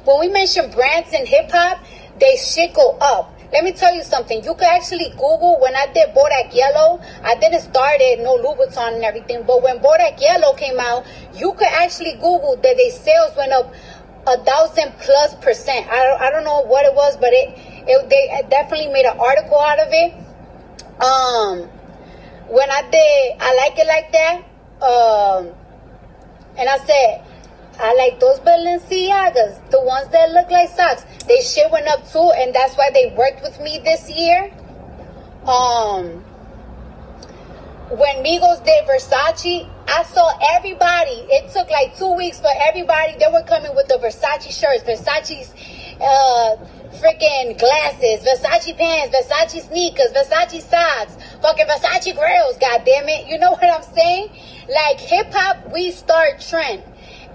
when 0.04 0.20
we 0.20 0.28
mention 0.28 0.70
brands 0.70 1.12
in 1.12 1.26
hip 1.26 1.50
hop, 1.50 1.84
they 2.18 2.36
shit 2.36 2.72
go 2.74 2.96
up. 3.00 3.33
Let 3.54 3.62
me 3.62 3.70
tell 3.70 3.94
you 3.94 4.02
something. 4.02 4.42
You 4.42 4.52
could 4.54 4.66
actually 4.66 5.10
Google 5.10 5.60
when 5.60 5.76
I 5.76 5.86
did 5.86 6.08
Bodak 6.12 6.52
Yellow. 6.52 7.00
I 7.22 7.36
didn't 7.36 7.60
start 7.60 7.98
it, 8.00 8.18
no 8.18 8.36
Louboutin 8.36 8.96
and 8.96 9.04
everything. 9.04 9.44
But 9.46 9.62
when 9.62 9.78
Bodak 9.78 10.20
Yellow 10.20 10.54
came 10.54 10.80
out, 10.80 11.06
you 11.36 11.52
could 11.52 11.68
actually 11.68 12.14
Google 12.14 12.56
that 12.56 12.76
their 12.76 12.90
sales 12.90 13.36
went 13.36 13.52
up 13.52 13.72
a 14.26 14.42
thousand 14.42 14.92
plus 14.98 15.36
percent. 15.36 15.86
I 15.86 16.02
don't, 16.02 16.20
I 16.20 16.30
don't 16.30 16.42
know 16.42 16.62
what 16.62 16.84
it 16.84 16.94
was, 16.96 17.16
but 17.16 17.30
it, 17.32 17.54
it 17.86 18.10
they 18.10 18.42
definitely 18.50 18.88
made 18.92 19.06
an 19.06 19.20
article 19.20 19.60
out 19.60 19.78
of 19.78 19.88
it. 19.92 20.14
Um, 21.00 21.70
when 22.50 22.68
I 22.72 22.82
did, 22.90 23.36
I 23.38 23.54
like 23.54 23.78
it 23.78 23.86
like 23.86 24.10
that. 24.18 24.36
Um, 24.82 25.54
and 26.58 26.68
I 26.68 26.78
said, 26.78 27.24
I 27.78 27.94
like 27.94 28.20
those 28.20 28.38
Balenciagas, 28.40 29.70
the 29.70 29.82
ones 29.82 30.08
that 30.08 30.32
look 30.32 30.50
like 30.50 30.68
socks. 30.70 31.04
They 31.26 31.40
shit 31.40 31.70
went 31.70 31.88
up 31.88 32.08
too, 32.10 32.32
and 32.36 32.54
that's 32.54 32.76
why 32.76 32.90
they 32.92 33.14
worked 33.16 33.42
with 33.42 33.60
me 33.60 33.80
this 33.84 34.10
year. 34.10 34.52
Um, 35.44 36.24
when 37.90 38.24
Migos 38.24 38.64
did 38.64 38.86
Versace, 38.86 39.68
I 39.88 40.02
saw 40.04 40.32
everybody. 40.56 41.26
It 41.28 41.52
took 41.52 41.70
like 41.70 41.96
two 41.96 42.12
weeks 42.14 42.40
for 42.40 42.50
everybody. 42.62 43.16
They 43.18 43.26
were 43.30 43.42
coming 43.42 43.74
with 43.74 43.88
the 43.88 43.98
Versace 43.98 44.50
shirts, 44.50 44.82
Versace's 44.84 45.52
uh, 46.00 46.56
freaking 46.96 47.58
glasses, 47.58 48.24
Versace 48.24 48.76
pants, 48.76 49.14
Versace 49.14 49.68
sneakers, 49.68 50.12
Versace 50.12 50.62
socks, 50.62 51.16
fucking 51.42 51.66
Versace 51.66 52.14
grills. 52.14 52.56
God 52.58 52.82
damn 52.86 53.08
it! 53.08 53.26
You 53.26 53.38
know 53.38 53.52
what 53.52 53.64
I'm 53.64 53.82
saying? 53.94 54.30
Like 54.68 54.98
hip 54.98 55.32
hop, 55.32 55.70
we 55.72 55.90
start 55.90 56.40
trend, 56.40 56.82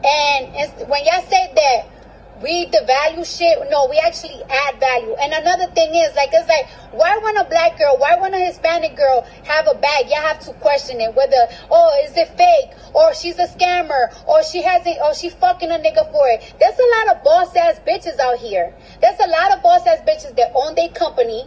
and 0.04 0.90
when 0.90 1.06
y'all 1.06 1.22
say 1.24 1.52
that 1.56 2.00
we 2.42 2.68
devalue 2.68 3.26
shit. 3.26 3.58
No, 3.70 3.88
we 3.90 3.98
actually 4.00 4.42
add 4.50 4.80
value. 4.80 5.14
And 5.22 5.34
another 5.34 5.68
thing 5.74 5.94
is, 5.94 6.16
like, 6.16 6.30
it's 6.32 6.48
like, 6.48 6.68
why 6.92 7.18
when 7.18 7.38
a 7.38 7.44
black 7.44 7.78
girl, 7.78 7.98
why 7.98 8.16
when 8.16 8.34
a 8.34 8.40
Hispanic 8.40 8.96
girl 8.96 9.26
have 9.44 9.68
a 9.68 9.76
bag, 9.76 10.08
Y'all 10.10 10.22
have 10.22 10.40
to 10.40 10.54
question 10.54 11.02
it 11.02 11.14
whether, 11.14 11.48
oh, 11.70 12.02
is 12.06 12.16
it 12.16 12.30
fake, 12.38 12.72
or 12.94 13.14
she's 13.14 13.38
a 13.38 13.48
scammer, 13.48 14.08
or 14.28 14.42
she 14.44 14.62
hasn't, 14.62 14.98
or 15.04 15.14
she 15.14 15.30
fucking 15.30 15.70
a 15.70 15.76
nigga 15.76 16.10
for 16.12 16.28
it. 16.30 16.54
There's 16.60 16.80
a 16.80 16.90
lot 16.98 17.16
of 17.16 17.24
boss 17.24 17.56
ass 17.56 17.80
bitches 17.86 18.18
out 18.20 18.40
here. 18.40 18.74
There's 19.02 19.20
a 19.20 19.28
lot 19.28 19.56
of 19.56 19.62
boss 19.62 19.86
ass 19.86 20.00
bitches 20.08 20.36
that 20.38 20.52
own 20.56 20.76
their 20.76 20.90
company. 20.90 21.46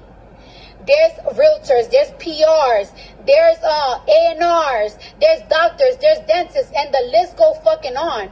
There's 0.86 1.12
realtors, 1.36 1.90
there's 1.90 2.10
PRs, 2.18 2.88
there's 3.26 3.58
uh 3.62 3.98
A&Rs, 4.08 4.98
there's 5.20 5.42
doctors, 5.48 5.96
there's 6.00 6.18
dentists, 6.26 6.72
and 6.76 6.92
the 6.92 7.02
list 7.16 7.36
go 7.36 7.54
fucking 7.62 7.96
on. 7.96 8.28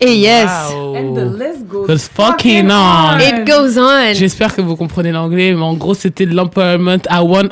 Et 0.00 0.16
yes, 0.16 0.50
Wow. 0.72 0.94
And 0.96 1.14
the 1.14 1.24
list 1.24 1.68
goes 1.68 1.86
Goes 1.86 2.08
fucking 2.08 2.68
on. 2.70 3.20
it 3.20 3.46
goes 3.46 3.78
on. 3.78 4.12
J'espère 4.14 4.54
que 4.54 4.60
vous 4.60 4.76
comprenez 4.76 5.12
l'anglais, 5.12 5.52
mais 5.54 5.62
en 5.62 5.74
gros, 5.74 5.94
c'était 5.94 6.26
de 6.26 6.34
l'empowerment 6.34 6.98
à 7.08 7.20
100, 7.20 7.48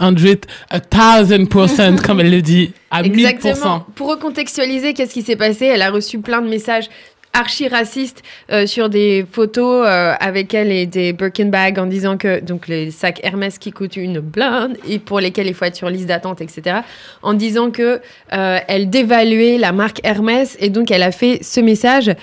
a 0.69 0.81
1000%, 0.81 2.01
comme 2.03 2.21
elle 2.21 2.31
le 2.31 2.43
dit, 2.43 2.73
à 2.91 3.03
1000%. 3.03 3.07
Exactement. 3.29 3.87
Pour 3.95 4.09
recontextualiser, 4.11 4.93
qu'est-ce 4.93 5.15
qui 5.15 5.23
s'est 5.23 5.37
passé? 5.37 5.67
Elle 5.67 5.83
a 5.83 5.91
reçu 5.91 6.19
plein 6.19 6.43
de 6.43 6.49
messages 6.49 6.89
archi 7.33 7.69
racistes 7.69 8.23
euh, 8.51 8.67
sur 8.67 8.89
des 8.89 9.25
photos 9.31 9.87
euh, 9.87 10.15
avec 10.21 10.55
elle 10.55 10.71
et 10.71 10.87
des 10.87 11.13
Birkin 11.13 11.47
bags 11.47 11.79
en 11.79 11.87
disant 11.87 12.17
que 12.17 12.41
donc 12.41 12.69
les 12.69 12.91
sacs 12.91 13.21
Hermès 13.23 13.59
qui 13.59 13.71
coûtent 13.71 13.97
une 13.97 14.21
blinde 14.21 14.77
et 14.87 14.99
pour 14.99 15.21
lesquels 15.21 15.47
il 15.47 15.55
faut 15.55 15.65
être 15.65 15.77
sur 15.77 15.89
liste 15.89 16.07
d'attente 16.07 16.41
etc 16.41 16.81
en 17.23 17.35
disant 17.35 17.71
que 17.71 18.01
euh, 18.33 18.59
elle 18.69 18.91
dévaluait 18.91 19.59
la 19.59 19.73
marque 19.73 20.01
Hermès 20.05 20.57
et 20.61 20.69
donc 20.69 20.91
elle 20.91 21.03
a 21.03 21.13
fait 21.13 21.43
ce 21.43 21.61
message 21.61 22.15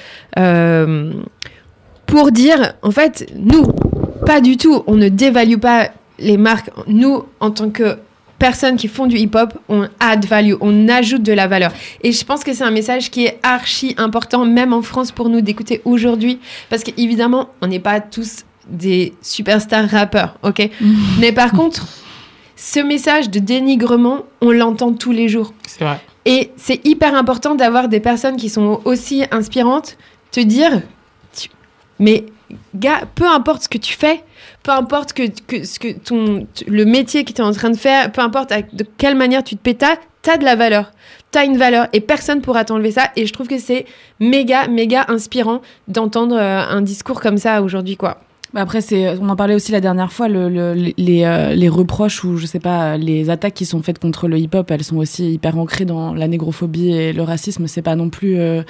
pour 2.05 2.31
dire 2.31 2.73
en 2.81 2.91
fait 2.91 3.31
nous 3.35 3.65
pas 4.25 4.41
du 4.41 4.57
tout 4.57 4.83
on 4.87 4.95
ne 4.95 5.09
dévalue 5.09 5.57
pas 5.57 5.89
les 6.19 6.37
marques. 6.37 6.69
Nous 6.87 7.23
en 7.39 7.51
tant 7.51 7.69
que 7.69 7.97
personnes 8.39 8.77
qui 8.77 8.87
font 8.87 9.05
du 9.05 9.17
hip-hop, 9.17 9.53
on 9.67 9.87
add 9.99 10.25
value, 10.25 10.55
on 10.61 10.87
ajoute 10.87 11.21
de 11.21 11.33
la 11.33 11.47
valeur. 11.47 11.71
Et 12.01 12.11
je 12.11 12.23
pense 12.25 12.43
que 12.43 12.53
c'est 12.53 12.63
un 12.63 12.71
message 12.71 13.11
qui 13.11 13.25
est 13.25 13.37
archi 13.43 13.93
important, 13.97 14.45
même 14.45 14.73
en 14.73 14.81
France, 14.81 15.11
pour 15.11 15.29
nous 15.29 15.41
d'écouter 15.41 15.81
aujourd'hui. 15.85 16.39
Parce 16.69 16.83
qu'évidemment, 16.83 17.49
on 17.61 17.67
n'est 17.67 17.79
pas 17.79 17.99
tous 17.99 18.45
des 18.67 19.13
superstars 19.21 19.89
rappeurs, 19.89 20.37
ok? 20.43 20.69
Mais 21.19 21.31
par 21.31 21.51
contre, 21.51 21.85
ce 22.55 22.79
message 22.79 23.29
de 23.29 23.39
dénigrement, 23.39 24.23
on 24.41 24.51
l'entend 24.51 24.93
tous 24.93 25.11
les 25.11 25.29
jours. 25.29 25.53
C'est 25.67 25.83
vrai. 25.83 25.99
Et 26.25 26.51
c'est 26.57 26.85
hyper 26.85 27.15
important 27.15 27.55
d'avoir 27.55 27.87
des 27.87 27.99
personnes 27.99 28.35
qui 28.35 28.49
sont 28.49 28.81
aussi 28.85 29.23
inspirantes, 29.31 29.97
te 30.31 30.39
dire, 30.39 30.81
mais 31.99 32.25
gars, 32.75 33.01
peu 33.15 33.27
importe 33.27 33.63
ce 33.63 33.69
que 33.69 33.77
tu 33.77 33.93
fais, 33.93 34.23
peu 34.69 34.75
importe 34.75 35.13
que, 35.13 35.23
ce 35.65 35.79
que 35.79 35.97
ton, 35.97 36.45
le 36.67 36.85
métier 36.85 37.23
que 37.23 37.33
tu 37.33 37.41
es 37.41 37.43
en 37.43 37.53
train 37.53 37.71
de 37.71 37.75
faire, 37.75 38.11
peu 38.11 38.21
importe 38.21 38.53
de 38.71 38.85
quelle 38.99 39.15
manière 39.15 39.43
tu 39.43 39.55
te 39.55 39.61
pétas, 39.61 39.95
t'as 40.21 40.37
de 40.37 40.43
la 40.43 40.55
valeur. 40.55 40.91
T'as 41.31 41.43
une 41.43 41.57
valeur 41.57 41.87
et 41.91 42.01
personne 42.01 42.41
pourra 42.41 42.65
t'enlever 42.65 42.91
ça. 42.91 43.09
Et 43.15 43.25
je 43.25 43.33
trouve 43.33 43.47
que 43.47 43.57
c'est 43.57 43.85
méga, 44.19 44.67
méga 44.67 45.05
inspirant 45.07 45.61
d'entendre 45.87 46.35
euh, 46.35 46.59
un 46.59 46.81
discours 46.83 47.19
comme 47.19 47.37
ça 47.39 47.63
aujourd'hui, 47.63 47.97
quoi. 47.97 48.19
Bah 48.53 48.61
après, 48.61 48.81
c'est, 48.81 49.17
on 49.19 49.29
en 49.29 49.35
parlait 49.35 49.55
aussi 49.55 49.71
la 49.71 49.81
dernière 49.81 50.11
fois, 50.11 50.27
le, 50.27 50.49
le- 50.49 50.93
les, 50.97 51.23
euh, 51.23 51.55
les 51.55 51.69
reproches 51.69 52.23
ou 52.23 52.37
je 52.37 52.45
sais 52.45 52.59
pas, 52.59 52.95
les 52.97 53.31
attaques 53.31 53.55
qui 53.55 53.65
sont 53.65 53.81
faites 53.81 53.97
contre 53.97 54.27
le 54.27 54.37
hip-hop, 54.37 54.69
elles 54.69 54.83
sont 54.83 54.97
aussi 54.97 55.33
hyper 55.33 55.57
ancrées 55.57 55.85
dans 55.85 56.13
la 56.13 56.27
négrophobie 56.27 56.91
et 56.91 57.11
le 57.13 57.23
racisme. 57.23 57.65
C'est 57.65 57.81
pas 57.81 57.95
non 57.95 58.09
plus, 58.11 58.37
euh, 58.39 58.61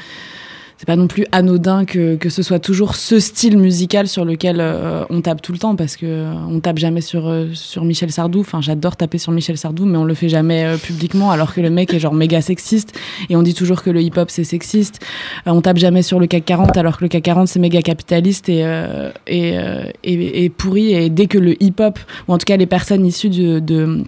c'est 0.79 0.85
pas 0.85 0.95
non 0.95 1.07
plus 1.07 1.25
anodin 1.33 1.83
que, 1.83 2.15
que 2.15 2.29
ce 2.29 2.41
soit 2.41 2.59
toujours 2.59 2.95
ce 2.95 3.19
style 3.19 3.57
musical 3.57 4.07
sur 4.07 4.23
lequel 4.23 4.59
euh, 4.61 5.03
on 5.09 5.19
tape 5.19 5.41
tout 5.41 5.51
le 5.51 5.57
temps 5.57 5.75
parce 5.75 5.97
que 5.97 6.05
euh, 6.05 6.33
on 6.49 6.61
tape 6.61 6.77
jamais 6.77 7.01
sur 7.01 7.27
euh, 7.27 7.47
sur 7.51 7.83
Michel 7.83 8.13
Sardou. 8.13 8.39
Enfin, 8.39 8.61
j'adore 8.61 8.95
taper 8.95 9.17
sur 9.17 9.33
Michel 9.33 9.57
Sardou, 9.57 9.83
mais 9.83 9.97
on 9.97 10.05
le 10.05 10.13
fait 10.13 10.29
jamais 10.29 10.63
euh, 10.63 10.77
publiquement 10.77 11.31
alors 11.31 11.53
que 11.53 11.59
le 11.59 11.69
mec 11.69 11.93
est 11.93 11.99
genre 11.99 12.13
méga 12.13 12.39
sexiste 12.39 12.97
et 13.29 13.35
on 13.35 13.41
dit 13.41 13.53
toujours 13.53 13.83
que 13.83 13.89
le 13.89 14.01
hip-hop 14.01 14.29
c'est 14.31 14.45
sexiste. 14.45 15.01
Euh, 15.47 15.51
on 15.51 15.59
tape 15.59 15.75
jamais 15.75 16.01
sur 16.01 16.17
le 16.17 16.27
CAC 16.27 16.45
40 16.45 16.77
alors 16.77 16.97
que 16.97 17.03
le 17.03 17.09
CAC 17.09 17.23
40 17.23 17.49
c'est 17.49 17.59
méga 17.59 17.81
capitaliste 17.81 18.47
et, 18.47 18.61
et, 19.27 19.55
et, 20.05 20.45
et 20.45 20.49
pourri. 20.49 20.93
Et 20.93 21.09
dès 21.09 21.27
que 21.27 21.37
le 21.37 21.61
hip-hop, 21.61 21.99
ou 22.29 22.33
en 22.33 22.37
tout 22.37 22.45
cas 22.45 22.55
les 22.55 22.67
personnes 22.67 23.05
issues 23.05 23.29
de, 23.29 23.59
de, 23.59 24.05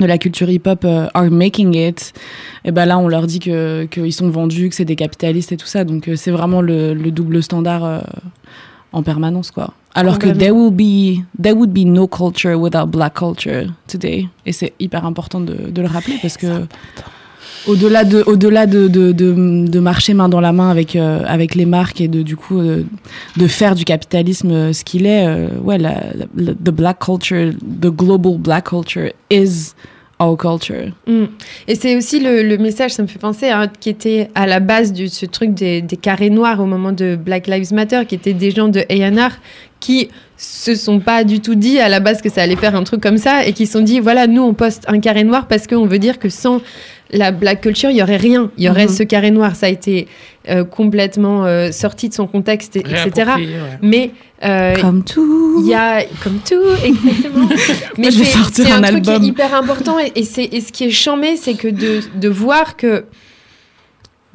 de 0.00 0.06
la 0.06 0.18
culture 0.18 0.48
hip-hop 0.48 0.84
euh, 0.84 1.08
are 1.14 1.30
making 1.30 1.74
it, 1.74 2.12
et 2.64 2.72
ben 2.72 2.86
là 2.86 2.98
on 2.98 3.08
leur 3.08 3.26
dit 3.26 3.38
que 3.38 3.84
qu'ils 3.90 4.12
sont 4.12 4.30
vendus, 4.30 4.68
que 4.70 4.74
c'est 4.74 4.84
des 4.84 4.96
capitalistes 4.96 5.52
et 5.52 5.56
tout 5.56 5.66
ça. 5.66 5.84
Donc 5.84 6.08
euh, 6.08 6.16
c'est 6.16 6.30
vraiment 6.30 6.62
le, 6.62 6.94
le 6.94 7.10
double 7.10 7.42
standard 7.42 7.84
euh, 7.84 8.00
en 8.92 9.02
permanence 9.02 9.50
quoi. 9.50 9.74
Alors 9.94 10.18
que 10.18 10.28
there 10.28 10.52
will 10.52 10.72
be 10.72 11.22
there 11.40 11.54
would 11.54 11.72
be 11.72 11.84
no 11.84 12.06
culture 12.06 12.58
without 12.58 12.86
black 12.86 13.14
culture 13.14 13.66
today. 13.86 14.26
Et 14.46 14.52
c'est 14.52 14.72
hyper 14.80 15.04
important 15.04 15.40
de, 15.40 15.70
de 15.70 15.82
le 15.82 15.88
rappeler 15.88 16.18
parce 16.22 16.38
que 16.38 16.66
au-delà 17.66 18.04
de 18.04 18.22
au-delà 18.26 18.66
de, 18.66 18.88
de, 18.88 19.12
de, 19.12 19.78
marcher 19.80 20.14
main 20.14 20.28
dans 20.28 20.40
la 20.40 20.52
main 20.52 20.70
avec 20.70 20.96
euh, 20.96 21.22
avec 21.26 21.54
les 21.54 21.66
marques 21.66 22.00
et 22.00 22.08
de 22.08 22.22
du 22.22 22.36
coup 22.36 22.58
euh, 22.60 22.84
de 23.36 23.46
faire 23.46 23.74
du 23.74 23.84
capitalisme 23.84 24.50
euh, 24.50 24.72
ce 24.72 24.84
qu'il 24.84 25.06
est 25.06 25.26
euh, 25.26 25.48
ouais 25.62 25.78
la, 25.78 25.94
la- 26.36 26.52
the 26.54 26.70
black 26.70 26.98
culture 26.98 27.52
the 27.80 27.86
global 27.88 28.36
black 28.38 28.68
culture 28.68 29.10
is 29.30 29.72
our 30.20 30.36
culture 30.36 30.92
Mm. 31.06 31.24
Et 31.66 31.74
c'est 31.74 31.96
aussi 31.96 32.20
le, 32.20 32.42
le 32.44 32.56
message, 32.58 32.92
ça 32.92 33.02
me 33.02 33.08
fait 33.08 33.18
penser, 33.18 33.48
hein, 33.50 33.66
qui 33.80 33.88
était 33.88 34.28
à 34.36 34.46
la 34.46 34.60
base 34.60 34.92
de 34.92 35.06
ce 35.06 35.26
truc 35.26 35.52
des, 35.52 35.82
des 35.82 35.96
carrés 35.96 36.30
noirs 36.30 36.60
au 36.60 36.66
moment 36.66 36.92
de 36.92 37.16
Black 37.16 37.48
Lives 37.48 37.72
Matter, 37.74 38.02
qui 38.06 38.14
étaient 38.14 38.32
des 38.32 38.52
gens 38.52 38.68
de 38.68 38.80
A&R 38.88 39.32
qui 39.80 40.10
se 40.36 40.76
sont 40.76 41.00
pas 41.00 41.24
du 41.24 41.40
tout 41.40 41.56
dit 41.56 41.80
à 41.80 41.88
la 41.88 41.98
base 41.98 42.22
que 42.22 42.28
ça 42.30 42.42
allait 42.42 42.54
faire 42.56 42.76
un 42.76 42.84
truc 42.84 43.00
comme 43.00 43.16
ça 43.18 43.44
et 43.46 43.52
qui 43.52 43.66
se 43.66 43.72
sont 43.72 43.80
dit 43.80 43.98
voilà 43.98 44.28
nous 44.28 44.42
on 44.42 44.54
poste 44.54 44.84
un 44.88 45.00
carré 45.00 45.24
noir 45.24 45.46
parce 45.48 45.66
qu'on 45.66 45.86
veut 45.86 45.98
dire 45.98 46.20
que 46.20 46.28
sans 46.28 46.60
la 47.12 47.30
black 47.32 47.60
culture 47.60 47.90
il 47.90 47.96
y 47.96 48.02
aurait 48.02 48.16
rien 48.16 48.50
il 48.56 48.64
y 48.64 48.68
aurait 48.70 48.86
Mhm. 48.86 48.92
ce 48.92 49.02
carré 49.02 49.30
noir 49.30 49.54
ça 49.56 49.66
a 49.66 49.68
été 49.68 50.08
euh, 50.48 50.64
complètement 50.64 51.44
euh, 51.44 51.70
sorti 51.70 52.08
de 52.08 52.14
son 52.14 52.26
contexte 52.26 52.76
et- 52.76 52.80
etc 52.80 53.30
ouais. 53.36 53.46
mais 53.82 54.10
euh, 54.44 54.74
comme 54.80 55.04
tout 55.04 55.56
il 55.62 55.68
y 55.68 55.74
a 55.74 56.02
comme 56.22 56.38
tout 56.38 56.60
exactement 56.84 57.48
mais 57.98 58.02
Moi, 58.04 58.10
je 58.10 58.18
vais 58.18 58.24
c'est 58.52 58.70
un, 58.70 58.82
un 58.82 58.88
truc 58.88 59.02
qui 59.02 59.10
album. 59.10 59.22
est 59.24 59.26
hyper 59.28 59.54
important 59.54 59.98
et, 59.98 60.10
et 60.14 60.24
c'est 60.24 60.44
et 60.44 60.60
ce 60.60 60.72
qui 60.72 60.84
est 60.84 60.90
chambé 60.90 61.36
c'est 61.36 61.54
que 61.54 61.68
de, 61.68 62.00
de 62.18 62.28
voir 62.28 62.76
que 62.76 63.04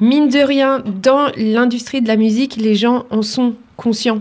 mine 0.00 0.28
de 0.28 0.38
rien 0.38 0.82
dans 1.02 1.26
l'industrie 1.36 2.00
de 2.00 2.08
la 2.08 2.16
musique 2.16 2.56
les 2.56 2.74
gens 2.76 3.04
en 3.10 3.22
sont 3.22 3.54
conscients 3.76 4.20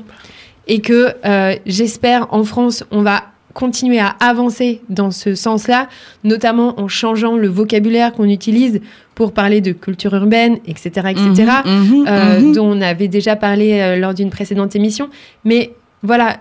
et 0.67 0.81
que 0.81 1.13
euh, 1.25 1.55
j'espère 1.65 2.33
en 2.33 2.43
France 2.43 2.83
on 2.91 3.01
va 3.03 3.23
continuer 3.57 3.97
à 3.97 4.15
avancer 4.19 4.81
dans 4.87 5.09
ce 5.09 5.33
sens-là, 5.33 5.89
notamment 6.23 6.79
en 6.79 6.87
changeant 6.87 7.35
le 7.35 7.47
vocabulaire 7.47 8.13
qu'on 8.13 8.29
utilise 8.29 8.81
pour 9.15 9.33
parler 9.33 9.61
de 9.61 9.71
culture 9.71 10.13
urbaine, 10.13 10.59
etc., 10.67 11.07
etc 11.09 11.51
Mhm, 11.65 12.05
euh, 12.07 12.39
mhm. 12.39 12.53
dont 12.53 12.67
on 12.67 12.81
avait 12.81 13.07
déjà 13.07 13.35
parlé 13.35 13.79
euh, 13.79 13.95
lors 13.95 14.13
d'une 14.13 14.29
précédente 14.29 14.75
émission. 14.75 15.09
Mais 15.43 15.73
voilà, 16.03 16.37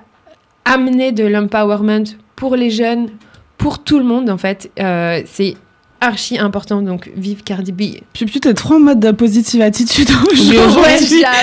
amener 0.67 1.11
de 1.11 1.25
l'empowerment 1.25 2.05
pour 2.37 2.55
les 2.55 2.69
jeunes, 2.69 3.09
pour 3.57 3.83
tout 3.83 3.99
le 3.99 4.05
monde, 4.05 4.29
en 4.29 4.37
fait, 4.37 4.71
euh, 4.79 5.23
c'est 5.25 5.55
archi 6.01 6.39
important. 6.39 6.83
Donc, 6.83 7.11
vive 7.17 7.43
Cardi 7.43 7.73
B. 7.73 8.01
Puis 8.13 8.27
putain, 8.27 8.51
t'es 8.51 8.55
trop 8.55 8.75
en 8.75 8.81
mode 8.81 9.01
de 9.01 9.11
positive 9.11 9.61
attitude 9.63 10.09
Mais 10.51 10.59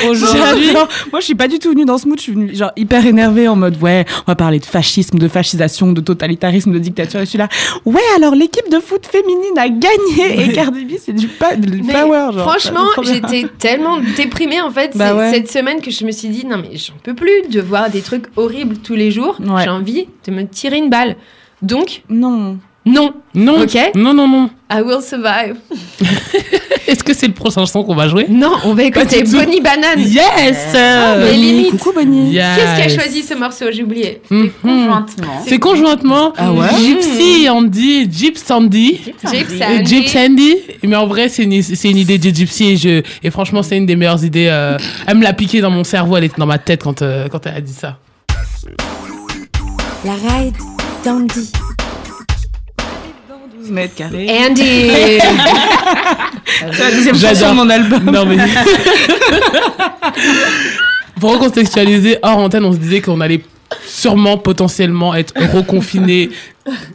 aujourd'hui. 0.09 0.71
Moi, 1.11 1.19
je 1.19 1.25
suis 1.25 1.35
pas 1.35 1.47
du 1.47 1.59
tout 1.59 1.69
venue 1.71 1.85
dans 1.85 1.97
ce 1.97 2.07
mood. 2.07 2.17
Je 2.17 2.23
suis 2.23 2.31
venue 2.33 2.55
genre 2.55 2.71
hyper 2.75 3.05
énervée 3.05 3.47
en 3.47 3.55
mode 3.55 3.81
ouais, 3.81 4.05
on 4.27 4.31
va 4.31 4.35
parler 4.35 4.59
de 4.59 4.65
fascisme, 4.65 5.17
de 5.17 5.27
fascisation, 5.27 5.91
de 5.91 6.01
totalitarisme, 6.01 6.71
de 6.71 6.79
dictature. 6.79 7.19
Et 7.19 7.25
je 7.25 7.29
suis 7.29 7.37
là, 7.37 7.49
ouais, 7.85 8.01
alors 8.15 8.35
l'équipe 8.35 8.69
de 8.69 8.79
foot 8.79 9.05
féminine 9.05 9.57
a 9.57 9.69
gagné 9.69 10.45
et 10.49 10.53
Cardi 10.53 10.85
B, 10.85 10.93
c'est 11.03 11.13
du, 11.13 11.27
pa 11.27 11.55
du 11.55 11.81
Mais 11.83 11.93
power. 11.93 12.29
Genre. 12.33 12.49
Franchement, 12.49 12.87
j'étais 13.03 13.45
tellement 13.59 13.99
déprimée 14.15 14.61
en 14.61 14.71
fait 14.71 14.91
Bah 14.95 15.15
ouais. 15.15 15.31
cette 15.33 15.51
semaine 15.51 15.81
que 15.81 15.91
je 15.91 16.05
me 16.05 16.11
suis 16.11 16.29
dit 16.29 16.45
non 16.45 16.57
mais 16.57 16.77
j'en 16.77 16.93
peux 17.03 17.13
plus 17.15 17.49
de 17.49 17.61
voir 17.61 17.89
des 17.89 18.01
trucs 18.01 18.25
horribles 18.35 18.77
tous 18.77 18.95
les 18.95 19.11
jours. 19.11 19.37
Ouais. 19.39 19.63
J'ai 19.63 19.69
envie 19.69 20.07
de 20.25 20.31
me 20.31 20.45
tirer 20.47 20.77
une 20.77 20.89
balle. 20.89 21.15
Donc 21.61 22.03
Non. 22.09 22.57
Non. 22.85 23.13
Non. 23.33 23.61
Ok. 23.61 23.77
Non, 23.95 24.13
non, 24.13 24.27
non. 24.27 24.49
I 24.71 24.81
will 24.81 25.01
survive. 25.01 25.55
Est-ce 26.87 27.01
que 27.03 27.13
c'est 27.13 27.27
le 27.27 27.33
prochain 27.33 27.65
son 27.65 27.83
qu'on 27.83 27.95
va 27.95 28.09
jouer? 28.09 28.25
Non, 28.29 28.51
on 28.65 28.73
va 28.73 28.83
écouter. 28.83 29.23
Bonnie 29.23 29.61
Banane. 29.61 29.99
Yes 30.01 30.73
Ah, 30.75 31.15
mais 31.17 31.33
limite. 31.33 31.71
Coucou 31.71 31.93
Bonnie. 31.93 32.31
Yes. 32.33 32.59
Qui 32.75 32.81
a 32.81 32.89
choisi 32.89 33.23
ce 33.23 33.33
morceau? 33.35 33.65
J'ai 33.71 33.83
oublié. 33.83 34.21
Mhm. 34.29 34.49
Conjointement. 34.61 35.43
C'est 35.47 35.59
conjointement 35.59 36.33
Ah 36.37 36.51
ouais? 36.51 36.67
Gypsy 36.77 37.49
Andy, 37.49 38.09
Gyp 38.11 38.37
Sandy. 38.37 38.99
Gypsy. 39.31 39.61
Et 39.79 39.85
Gyp 39.85 40.07
Sandy. 40.09 40.55
Mais 40.83 40.95
en 40.97 41.07
vrai, 41.07 41.29
c'est 41.29 41.43
une, 41.43 41.61
c'est 41.63 41.89
une 41.89 41.97
idée 41.97 42.17
de 42.17 42.29
Gypsy 42.35 42.71
et, 42.71 42.77
je, 42.77 43.01
et 43.23 43.31
franchement, 43.31 43.63
c'est 43.63 43.77
une 43.77 43.85
des 43.85 43.95
meilleures 43.95 44.23
idées. 44.25 44.49
euh, 44.51 44.77
elle 45.07 45.17
me 45.17 45.23
l'a 45.23 45.33
piqué 45.33 45.61
dans 45.61 45.71
mon 45.71 45.85
cerveau, 45.85 46.17
elle 46.17 46.25
était 46.25 46.35
dans 46.37 46.45
ma 46.45 46.57
tête 46.57 46.83
quand, 46.83 47.01
euh, 47.01 47.29
quand 47.29 47.45
elle 47.47 47.55
a 47.55 47.61
dit 47.61 47.73
ça. 47.73 47.97
La 50.03 50.13
ride 50.13 50.55
d'Andy. 51.05 51.49
12 53.63 53.71
mètres 53.71 53.95
carrés. 53.95 54.27
Andy. 54.29 54.89
C'est 56.73 56.83
la 56.83 56.91
deuxième 56.91 57.15
chanson 57.15 57.33
J'adore. 57.33 57.51
de 57.51 57.55
mon 57.55 57.69
album. 57.69 58.03
Non 58.11 58.25
mais. 58.25 58.37
Pour 61.19 61.31
recontextualiser, 61.33 62.17
hors 62.21 62.39
antenne, 62.39 62.65
on 62.65 62.73
se 62.73 62.77
disait 62.77 62.99
qu'on 62.99 63.21
allait 63.21 63.41
sûrement 63.87 64.37
potentiellement 64.37 65.15
être 65.15 65.33
reconfiné 65.53 66.29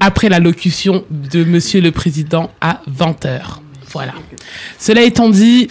après 0.01 0.29
l'allocution 0.29 1.05
de 1.11 1.43
Monsieur 1.45 1.81
le 1.81 1.91
Président 1.91 2.51
à 2.61 2.83
20h. 2.91 3.41
Voilà. 3.91 4.13
Cela 4.79 5.01
étant 5.03 5.31
dit, 5.31 5.69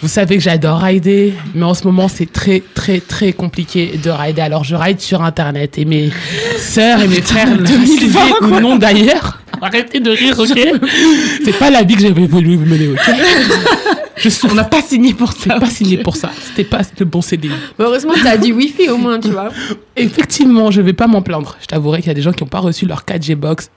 vous 0.00 0.06
savez 0.08 0.36
que 0.36 0.42
j'adore 0.42 0.78
rider, 0.78 1.34
mais 1.56 1.64
en 1.64 1.74
ce 1.74 1.84
moment 1.84 2.06
c'est 2.06 2.32
très 2.32 2.62
très 2.74 3.00
très 3.00 3.32
compliqué 3.32 3.98
de 4.00 4.10
rider. 4.10 4.42
Alors 4.42 4.62
je 4.62 4.76
ride 4.76 5.00
sur 5.00 5.22
internet 5.22 5.76
et 5.78 5.84
mes 5.84 6.10
sœurs 6.56 7.00
et 7.00 7.08
mes 7.08 7.20
frères 7.20 7.52
le 7.52 7.64
ou 8.46 8.60
non 8.60 8.76
d'ailleurs. 8.76 9.40
Arrêtez 9.60 10.00
de 10.00 10.10
rire, 10.10 10.38
ok 10.38 10.48
C'est 11.44 11.58
pas 11.58 11.70
la 11.70 11.82
vie 11.82 11.94
que 11.96 12.02
j'avais 12.02 12.26
voulu 12.26 12.56
mener, 12.58 12.88
ok 12.88 12.98
Je 14.16 14.28
suis... 14.30 14.48
On 14.50 14.54
n'a 14.54 14.64
pas 14.64 14.82
signé 14.82 15.14
pour 15.14 15.32
ça. 15.32 15.60
pas 15.60 15.70
signé 15.70 15.98
pour 15.98 16.16
ça. 16.16 16.30
C'était 16.48 16.64
pas 16.68 16.80
le 16.98 17.04
bon 17.04 17.20
CDI. 17.22 17.50
Mais 17.78 17.84
heureusement, 17.84 18.14
t'as 18.20 18.36
du 18.36 18.52
wifi 18.52 18.88
au 18.88 18.96
moins, 18.96 19.20
tu 19.20 19.28
vois. 19.28 19.50
Effectivement, 19.96 20.72
je 20.72 20.80
vais 20.80 20.92
pas 20.92 21.06
m'en 21.06 21.22
plaindre. 21.22 21.56
Je 21.60 21.66
t'avouerai 21.66 21.98
qu'il 22.00 22.08
y 22.08 22.10
a 22.10 22.14
des 22.14 22.22
gens 22.22 22.32
qui 22.32 22.42
n'ont 22.42 22.48
pas 22.48 22.58
reçu 22.58 22.84
leur 22.84 23.04
4G 23.04 23.36
box. 23.36 23.70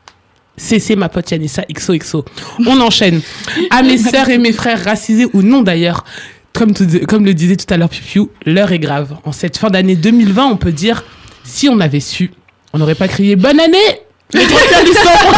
CC 0.57 0.95
ma 0.95 1.09
pote 1.09 1.29
Yanissa 1.29 1.61
XOXO. 1.71 2.25
On 2.65 2.81
enchaîne. 2.81 3.21
À 3.69 3.83
mes 3.83 3.97
sœurs 3.99 4.29
et 4.29 4.39
mes 4.39 4.51
frères 4.51 4.83
racisés 4.83 5.27
ou 5.33 5.43
non 5.43 5.61
d'ailleurs, 5.61 6.03
comme, 6.53 6.73
tout- 6.73 6.87
comme 7.07 7.23
le 7.23 7.35
disait 7.35 7.55
tout 7.55 7.71
à 7.71 7.77
l'heure 7.77 7.89
Pipiou, 7.89 8.29
l'heure 8.47 8.71
est 8.71 8.79
grave. 8.79 9.15
En 9.25 9.31
cette 9.31 9.57
fin 9.57 9.69
d'année 9.69 9.95
2020, 9.95 10.45
on 10.47 10.57
peut 10.57 10.71
dire, 10.71 11.03
si 11.43 11.69
on 11.69 11.79
avait 11.79 11.99
su, 11.99 12.31
on 12.73 12.79
n'aurait 12.79 12.95
pas 12.95 13.07
crié 13.07 13.35
bonne 13.35 13.59
année 13.59 13.77
le 14.33 14.41
31 14.41 14.83
décembre. 14.83 15.19
Voilà. 15.23 15.37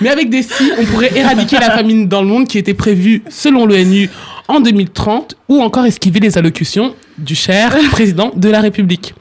Mais 0.00 0.10
avec 0.10 0.30
des 0.30 0.42
si, 0.42 0.70
on 0.78 0.84
pourrait 0.84 1.16
éradiquer 1.16 1.58
la 1.58 1.70
famine 1.70 2.08
dans 2.08 2.22
le 2.22 2.28
monde 2.28 2.46
qui 2.46 2.58
était 2.58 2.74
prévue 2.74 3.22
selon 3.28 3.66
l'ONU 3.66 4.10
en 4.46 4.60
2030 4.60 5.36
ou 5.48 5.60
encore 5.60 5.84
esquiver 5.84 6.20
les 6.20 6.38
allocutions 6.38 6.94
du 7.18 7.34
cher 7.34 7.76
président 7.90 8.32
de 8.34 8.48
la 8.48 8.60
République. 8.60 9.14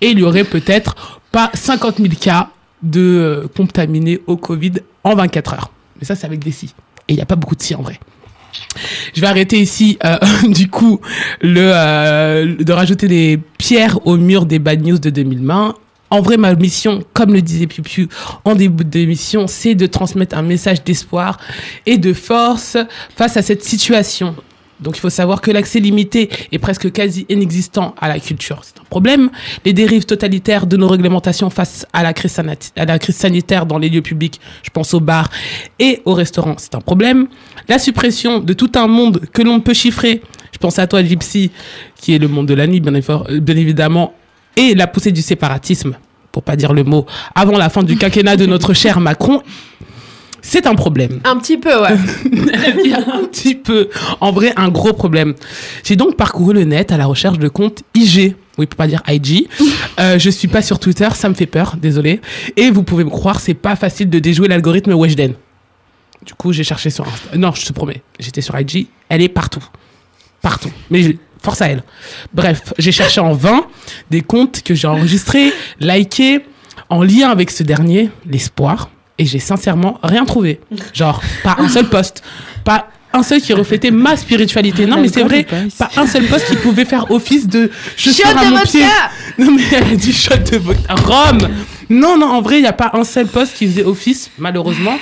Et 0.00 0.10
il 0.10 0.18
y 0.18 0.22
aurait 0.22 0.44
peut-être 0.44 1.20
pas 1.30 1.50
50 1.54 1.98
000 1.98 2.08
cas 2.20 2.50
de 2.82 3.00
euh, 3.00 3.46
contaminés 3.56 4.20
au 4.26 4.36
Covid 4.36 4.72
en 5.04 5.14
24 5.14 5.54
heures. 5.54 5.70
Mais 6.00 6.06
ça, 6.06 6.16
c'est 6.16 6.26
avec 6.26 6.40
des 6.40 6.50
si. 6.52 6.66
Et 7.08 7.12
il 7.12 7.16
n'y 7.16 7.22
a 7.22 7.26
pas 7.26 7.36
beaucoup 7.36 7.54
de 7.54 7.62
si 7.62 7.74
en 7.74 7.82
vrai. 7.82 7.98
Je 9.14 9.20
vais 9.20 9.26
arrêter 9.26 9.58
ici, 9.58 9.98
euh, 10.04 10.16
du 10.48 10.68
coup, 10.68 11.00
le, 11.40 11.70
euh, 11.72 12.56
de 12.56 12.72
rajouter 12.72 13.08
des 13.08 13.38
pierres 13.58 14.04
au 14.06 14.16
mur 14.16 14.46
des 14.46 14.58
bad 14.58 14.84
news 14.84 14.98
de 14.98 15.10
2020. 15.10 15.74
En 16.12 16.20
vrai, 16.20 16.36
ma 16.36 16.54
mission, 16.54 17.02
comme 17.14 17.32
le 17.32 17.40
disait 17.40 17.66
Piu 17.66 18.06
en 18.44 18.54
début 18.54 18.84
d'émission, 18.84 19.46
c'est 19.46 19.74
de 19.74 19.86
transmettre 19.86 20.36
un 20.36 20.42
message 20.42 20.84
d'espoir 20.84 21.40
et 21.86 21.96
de 21.96 22.12
force 22.12 22.76
face 23.16 23.38
à 23.38 23.42
cette 23.42 23.64
situation. 23.64 24.36
Donc 24.80 24.98
il 24.98 25.00
faut 25.00 25.08
savoir 25.08 25.40
que 25.40 25.50
l'accès 25.50 25.80
limité 25.80 26.28
est 26.52 26.58
presque 26.58 26.92
quasi 26.92 27.24
inexistant 27.30 27.94
à 27.98 28.08
la 28.08 28.20
culture. 28.20 28.60
C'est 28.62 28.78
un 28.78 28.84
problème. 28.90 29.30
Les 29.64 29.72
dérives 29.72 30.04
totalitaires 30.04 30.66
de 30.66 30.76
nos 30.76 30.86
réglementations 30.86 31.48
face 31.48 31.86
à 31.94 32.02
la 32.02 32.12
crise, 32.12 32.38
sanitaire 33.16 33.64
dans 33.64 33.78
les 33.78 33.88
lieux 33.88 34.02
publics, 34.02 34.38
je 34.62 34.68
pense 34.68 34.92
aux 34.92 35.00
bars 35.00 35.30
et 35.78 36.02
aux 36.04 36.12
restaurants, 36.12 36.56
c'est 36.58 36.74
un 36.74 36.82
problème. 36.82 37.26
La 37.70 37.78
suppression 37.78 38.38
de 38.38 38.52
tout 38.52 38.72
un 38.74 38.86
monde 38.86 39.22
que 39.32 39.40
l'on 39.40 39.60
peut 39.60 39.72
chiffrer, 39.72 40.20
je 40.52 40.58
pense 40.58 40.78
à 40.78 40.86
toi 40.86 41.02
Gypsy, 41.02 41.52
qui 41.96 42.14
est 42.14 42.18
le 42.18 42.28
monde 42.28 42.48
de 42.48 42.54
la 42.54 42.66
nuit 42.66 42.80
bien 42.80 43.56
évidemment, 43.56 44.12
et 44.56 44.74
la 44.74 44.86
poussée 44.86 45.12
du 45.12 45.22
séparatisme, 45.22 45.96
pour 46.30 46.42
pas 46.42 46.56
dire 46.56 46.72
le 46.72 46.84
mot, 46.84 47.06
avant 47.34 47.56
la 47.58 47.68
fin 47.68 47.82
du 47.82 47.96
quinquennat 47.96 48.36
de 48.36 48.46
notre 48.46 48.74
cher 48.74 49.00
Macron, 49.00 49.42
c'est 50.44 50.66
un 50.66 50.74
problème. 50.74 51.20
Un 51.24 51.36
petit 51.36 51.56
peu, 51.56 51.80
ouais. 51.80 51.92
Un 53.14 53.24
petit 53.26 53.54
peu, 53.54 53.88
en 54.20 54.32
vrai, 54.32 54.52
un 54.56 54.68
gros 54.68 54.92
problème. 54.92 55.34
J'ai 55.84 55.94
donc 55.94 56.16
parcouru 56.16 56.52
le 56.52 56.64
net 56.64 56.90
à 56.90 56.96
la 56.96 57.06
recherche 57.06 57.38
de 57.38 57.48
comptes 57.48 57.82
IG. 57.94 58.34
Oui, 58.58 58.66
pour 58.66 58.76
pas 58.76 58.86
dire 58.86 59.02
IG. 59.08 59.48
Euh, 59.98 60.18
je 60.18 60.30
suis 60.30 60.48
pas 60.48 60.60
sur 60.60 60.78
Twitter, 60.78 61.08
ça 61.14 61.28
me 61.28 61.34
fait 61.34 61.46
peur, 61.46 61.76
désolé. 61.80 62.20
Et 62.56 62.70
vous 62.70 62.82
pouvez 62.82 63.04
me 63.04 63.10
croire, 63.10 63.40
c'est 63.40 63.54
pas 63.54 63.76
facile 63.76 64.10
de 64.10 64.18
déjouer 64.18 64.48
l'algorithme 64.48 64.92
Weshden. 64.92 65.34
Du 66.26 66.34
coup, 66.34 66.52
j'ai 66.52 66.64
cherché 66.64 66.90
sur 66.90 67.06
Insta. 67.06 67.36
Non, 67.36 67.52
je 67.54 67.64
te 67.64 67.72
promets, 67.72 68.02
j'étais 68.18 68.40
sur 68.40 68.58
IG. 68.58 68.88
Elle 69.08 69.22
est 69.22 69.28
partout. 69.28 69.64
Partout. 70.40 70.70
Mais 70.90 71.16
force 71.42 71.62
à 71.62 71.68
elle. 71.68 71.82
Bref, 72.32 72.72
j'ai 72.78 72.92
cherché 72.92 73.20
en 73.20 73.32
vain 73.32 73.66
des 74.10 74.20
comptes 74.20 74.62
que 74.62 74.74
j'ai 74.74 74.86
enregistrés, 74.86 75.52
likés, 75.80 76.44
en 76.88 77.02
lien 77.02 77.30
avec 77.30 77.50
ce 77.50 77.62
dernier, 77.62 78.10
l'espoir. 78.26 78.90
Et 79.18 79.26
j'ai 79.26 79.38
sincèrement 79.38 79.98
rien 80.02 80.24
trouvé. 80.24 80.60
Genre, 80.92 81.22
pas 81.44 81.56
un 81.58 81.68
seul 81.68 81.88
post. 81.88 82.22
Pas 82.64 82.88
un 83.12 83.22
seul 83.22 83.40
qui 83.40 83.52
reflétait 83.52 83.90
ma 83.90 84.16
spiritualité. 84.16 84.86
Non, 84.86 85.00
mais 85.00 85.08
c'est 85.08 85.22
vrai, 85.22 85.46
pas 85.78 85.90
un 85.96 86.06
seul 86.06 86.24
post 86.24 86.46
qui 86.46 86.56
pouvait 86.56 86.84
faire 86.84 87.10
office 87.10 87.46
de 87.46 87.70
je 87.96 88.10
Shot 88.10 88.22
à 88.26 88.44
de 88.44 88.50
mon 88.50 88.62
pied. 88.62 88.84
Non, 89.38 89.52
mais 89.52 89.62
elle 89.72 89.92
a 89.92 89.96
dit 89.96 90.12
shot 90.12 90.36
de 90.50 90.56
vodka. 90.56 90.94
Rome 90.94 91.48
Non, 91.90 92.16
non, 92.16 92.26
en 92.26 92.40
vrai, 92.40 92.58
il 92.58 92.62
n'y 92.62 92.68
a 92.68 92.72
pas 92.72 92.90
un 92.94 93.04
seul 93.04 93.26
poste 93.26 93.56
qui 93.56 93.66
faisait 93.66 93.84
office, 93.84 94.30
malheureusement, 94.38 94.98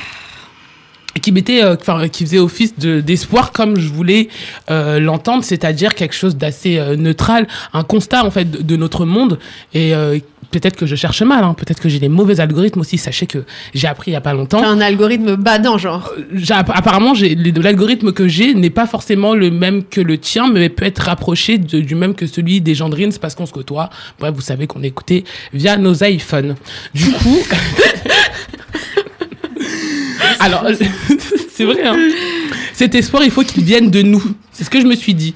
qui 1.21 1.33
mettait, 1.33 1.63
euh, 1.63 1.77
enfin, 1.81 2.09
qui 2.09 2.25
faisait 2.25 2.39
office 2.39 2.79
de- 2.79 3.01
d'espoir 3.01 3.53
comme 3.53 3.79
je 3.79 3.89
voulais 3.89 4.29
euh, 4.71 4.99
l'entendre, 5.01 5.45
c'est-à-dire 5.45 5.95
quelque 5.95 6.15
chose 6.15 6.37
d'assez 6.37 6.79
euh, 6.79 6.97
neutral, 6.97 7.47
un 7.73 7.83
constat 7.83 8.25
en 8.25 8.31
fait 8.31 8.51
de, 8.51 8.63
de 8.63 8.77
notre 8.77 9.05
monde. 9.05 9.39
Et 9.75 9.95
euh, 9.95 10.19
peut-être 10.51 10.77
que 10.77 10.87
je 10.87 10.97
cherche 10.97 11.23
mal, 11.23 11.45
hein, 11.45 11.55
peut-être 11.55 11.81
que 11.81 11.89
j'ai 11.89 11.99
des 12.01 12.09
mauvais 12.09 12.41
algorithmes 12.41 12.81
aussi. 12.81 12.99
Sachez 12.99 13.27
que 13.27 13.45
j'ai 13.75 13.87
appris 13.87 14.11
il 14.11 14.15
y 14.15 14.17
a 14.17 14.21
pas 14.21 14.35
longtemps. 14.35 14.61
T'as 14.61 14.69
un 14.69 14.81
algorithme 14.81 15.37
badant, 15.37 15.79
genre. 15.79 16.13
Apparemment, 16.51 17.13
l'algorithme 17.63 18.13
que 18.13 18.27
j'ai 18.29 18.55
n'est 18.55 18.71
pas 18.71 18.87
forcément 18.87 19.35
le 19.35 19.51
même 19.51 19.85
que 19.85 20.01
le 20.01 20.19
tien, 20.19 20.51
mais 20.53 20.69
peut 20.69 20.85
être 20.87 20.99
rapproché 21.03 21.59
de- 21.59 21.81
du 21.81 21.95
même 21.95 22.15
que 22.15 22.27
celui 22.27 22.61
des 22.61 22.75
Gendrines 22.75 23.13
parce 23.21 23.35
qu'on 23.35 23.47
se 23.47 23.53
côtoie. 23.53 23.91
Bref, 24.19 24.33
vous 24.35 24.41
savez 24.41 24.67
qu'on 24.67 24.83
écouté 24.83 25.25
via 25.53 25.77
nos 25.77 25.95
iPhones. 26.05 26.57
Du 26.95 27.11
coup. 27.13 27.39
Alors, 30.41 30.67
c'est 31.55 31.65
vrai, 31.65 31.87
hein. 31.87 31.97
Cet 32.73 32.95
espoir, 32.95 33.23
il 33.23 33.31
faut 33.31 33.43
qu'il 33.43 33.63
vienne 33.63 33.91
de 33.91 34.01
nous. 34.01 34.23
C'est 34.53 34.65
ce 34.65 34.71
que 34.71 34.81
je 34.81 34.87
me 34.87 34.95
suis 34.95 35.13
dit. 35.13 35.35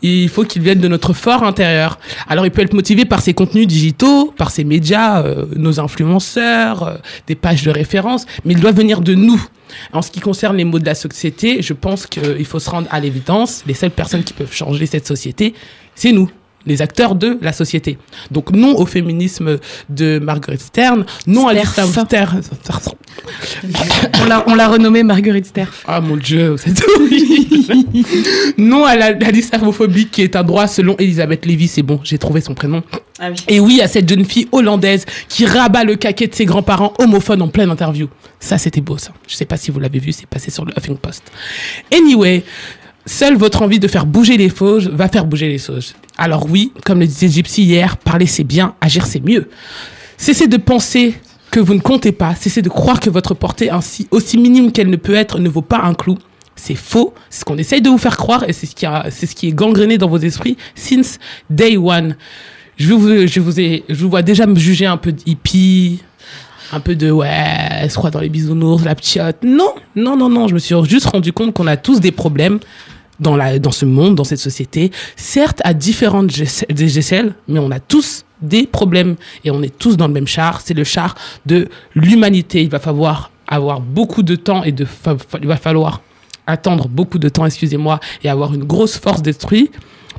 Il 0.00 0.30
faut 0.30 0.44
qu'il 0.44 0.62
vienne 0.62 0.78
de 0.78 0.88
notre 0.88 1.12
fort 1.12 1.42
intérieur. 1.44 1.98
Alors, 2.26 2.46
il 2.46 2.50
peut 2.50 2.62
être 2.62 2.72
motivé 2.72 3.04
par 3.04 3.20
ses 3.20 3.34
contenus 3.34 3.66
digitaux, 3.66 4.32
par 4.36 4.50
ses 4.50 4.64
médias, 4.64 5.22
euh, 5.22 5.44
nos 5.56 5.78
influenceurs, 5.78 6.82
euh, 6.84 6.94
des 7.26 7.34
pages 7.34 7.64
de 7.64 7.70
référence, 7.70 8.24
mais 8.46 8.54
il 8.54 8.60
doit 8.60 8.72
venir 8.72 9.02
de 9.02 9.14
nous. 9.14 9.46
En 9.92 10.00
ce 10.00 10.10
qui 10.10 10.20
concerne 10.20 10.56
les 10.56 10.64
mots 10.64 10.78
de 10.78 10.86
la 10.86 10.94
société, 10.94 11.60
je 11.60 11.74
pense 11.74 12.06
qu'il 12.06 12.46
faut 12.46 12.58
se 12.58 12.70
rendre 12.70 12.88
à 12.90 12.98
l'évidence. 12.98 13.62
Les 13.66 13.74
seules 13.74 13.90
personnes 13.90 14.24
qui 14.24 14.32
peuvent 14.32 14.54
changer 14.54 14.86
cette 14.86 15.06
société, 15.06 15.52
c'est 15.94 16.12
nous 16.12 16.30
les 16.66 16.82
acteurs 16.82 17.14
de 17.14 17.38
la 17.40 17.52
société. 17.52 17.98
Donc 18.30 18.50
non 18.50 18.76
au 18.76 18.86
féminisme 18.86 19.58
de 19.88 20.18
Margaret 20.18 20.58
Stern, 20.58 21.04
non 21.26 21.48
à 21.48 21.54
l'islam 21.54 21.88
On 24.20 24.24
l'a, 24.26 24.44
on 24.46 24.54
l'a 24.54 24.68
renommée 24.68 25.02
Marguerite 25.02 25.46
Sterf. 25.46 25.84
ah 25.86 26.00
mon 26.00 26.16
dieu, 26.16 26.56
c'est 26.58 26.72
non 28.58 28.84
à 28.84 28.96
la, 28.96 29.06
à 29.06 29.30
l'islamophobie 29.30 30.06
qui 30.06 30.22
est 30.22 30.36
un 30.36 30.42
droit 30.42 30.66
selon 30.66 30.96
Elisabeth 30.98 31.46
Lévy, 31.46 31.68
c'est 31.68 31.82
bon, 31.82 32.00
j'ai 32.02 32.18
trouvé 32.18 32.40
son 32.40 32.54
prénom. 32.54 32.82
Ah 33.18 33.28
oui. 33.30 33.36
Et 33.48 33.60
oui 33.60 33.80
à 33.80 33.88
cette 33.88 34.08
jeune 34.08 34.24
fille 34.24 34.48
hollandaise 34.52 35.06
qui 35.28 35.46
rabat 35.46 35.84
le 35.84 35.96
caquet 35.96 36.26
de 36.26 36.34
ses 36.34 36.44
grands-parents 36.44 36.92
homophones 36.98 37.40
en 37.40 37.48
pleine 37.48 37.70
interview. 37.70 38.08
Ça 38.40 38.58
c'était 38.58 38.82
beau 38.82 38.98
ça. 38.98 39.12
Je 39.26 39.34
sais 39.34 39.46
pas 39.46 39.56
si 39.56 39.70
vous 39.70 39.80
l'avez 39.80 39.98
vu, 39.98 40.12
c'est 40.12 40.26
passé 40.26 40.50
sur 40.50 40.64
le 40.64 40.72
Huffington 40.76 40.98
Post. 41.00 41.22
Anyway, 41.92 42.44
seule 43.06 43.36
votre 43.36 43.62
envie 43.62 43.78
de 43.78 43.88
faire 43.88 44.04
bouger 44.04 44.36
les 44.36 44.50
choses 44.50 44.88
va 44.88 45.08
faire 45.08 45.24
bouger 45.24 45.48
les 45.48 45.58
choses. 45.58 45.94
Alors 46.18 46.46
oui, 46.50 46.72
comme 46.84 47.00
le 47.00 47.06
disait 47.06 47.28
Gypsy 47.28 47.62
hier, 47.62 47.96
parler 47.96 48.26
c'est 48.26 48.44
bien, 48.44 48.74
agir 48.80 49.06
c'est 49.06 49.24
mieux. 49.24 49.48
Cessez 50.18 50.48
de 50.48 50.56
penser 50.56 51.14
que 51.50 51.60
vous 51.60 51.74
ne 51.74 51.80
comptez 51.80 52.12
pas, 52.12 52.34
cessez 52.34 52.62
de 52.62 52.68
croire 52.68 53.00
que 53.00 53.08
votre 53.08 53.34
portée, 53.34 53.70
ainsi 53.70 54.08
aussi 54.10 54.36
minime 54.38 54.72
qu'elle 54.72 54.90
ne 54.90 54.96
peut 54.96 55.14
être, 55.14 55.38
ne 55.38 55.48
vaut 55.48 55.62
pas 55.62 55.80
un 55.82 55.94
clou. 55.94 56.18
C'est 56.56 56.74
faux, 56.74 57.14
c'est 57.28 57.40
ce 57.40 57.44
qu'on 57.44 57.58
essaye 57.58 57.82
de 57.82 57.90
vous 57.90 57.98
faire 57.98 58.16
croire 58.16 58.44
et 58.48 58.52
c'est 58.52 58.66
ce 58.66 59.34
qui 59.34 59.46
est 59.46 59.52
gangréné 59.52 59.98
dans 59.98 60.08
vos 60.08 60.18
esprits 60.18 60.56
since 60.74 61.18
day 61.50 61.76
one. 61.76 62.16
Je 62.78 62.92
vous, 62.92 63.26
je 63.26 63.40
vous 63.40 63.60
ai, 63.60 63.84
je 63.88 63.94
vous 63.94 64.10
vois 64.10 64.22
déjà 64.22 64.46
me 64.46 64.56
juger 64.56 64.86
un 64.86 64.96
peu 64.96 65.14
hippie. 65.26 66.00
un 66.72 66.80
peu 66.80 66.94
de 66.94 67.10
ouais, 67.10 67.28
elle 67.30 67.90
se 67.90 67.96
croit 67.96 68.10
dans 68.10 68.20
les 68.20 68.28
bisounours, 68.28 68.84
la 68.84 68.94
petite. 68.94 69.20
Non, 69.42 69.74
non, 69.94 70.16
non, 70.16 70.28
non. 70.28 70.48
Je 70.48 70.54
me 70.54 70.58
suis 70.58 70.74
juste 70.84 71.06
rendu 71.06 71.32
compte 71.32 71.52
qu'on 71.52 71.66
a 71.66 71.76
tous 71.76 72.00
des 72.00 72.12
problèmes 72.12 72.58
dans, 73.20 73.36
la, 73.36 73.58
dans 73.58 73.70
ce 73.70 73.84
monde, 73.84 74.14
dans 74.14 74.24
cette 74.24 74.38
société. 74.38 74.90
Certes, 75.16 75.60
à 75.64 75.74
différentes 75.74 76.26
des 76.26 77.00
mais 77.48 77.58
on 77.58 77.70
a 77.70 77.80
tous 77.80 78.24
des 78.42 78.66
problèmes 78.66 79.16
et 79.44 79.50
on 79.50 79.62
est 79.62 79.76
tous 79.76 79.96
dans 79.96 80.06
le 80.06 80.12
même 80.12 80.26
char. 80.26 80.60
C'est 80.60 80.74
le 80.74 80.84
char 80.84 81.14
de 81.46 81.68
l'humanité. 81.94 82.62
Il 82.62 82.70
va 82.70 82.78
falloir 82.78 83.30
avoir 83.46 83.80
beaucoup 83.80 84.22
de 84.22 84.36
temps 84.36 84.64
et 84.64 84.72
de 84.72 84.86
il 85.40 85.46
va 85.46 85.56
falloir 85.56 86.02
attendre 86.46 86.88
beaucoup 86.88 87.18
de 87.18 87.28
temps, 87.28 87.44
excusez-moi, 87.44 88.00
et 88.22 88.28
avoir 88.28 88.54
une 88.54 88.64
grosse 88.64 88.98
force 88.98 89.22
d'esprit 89.22 89.70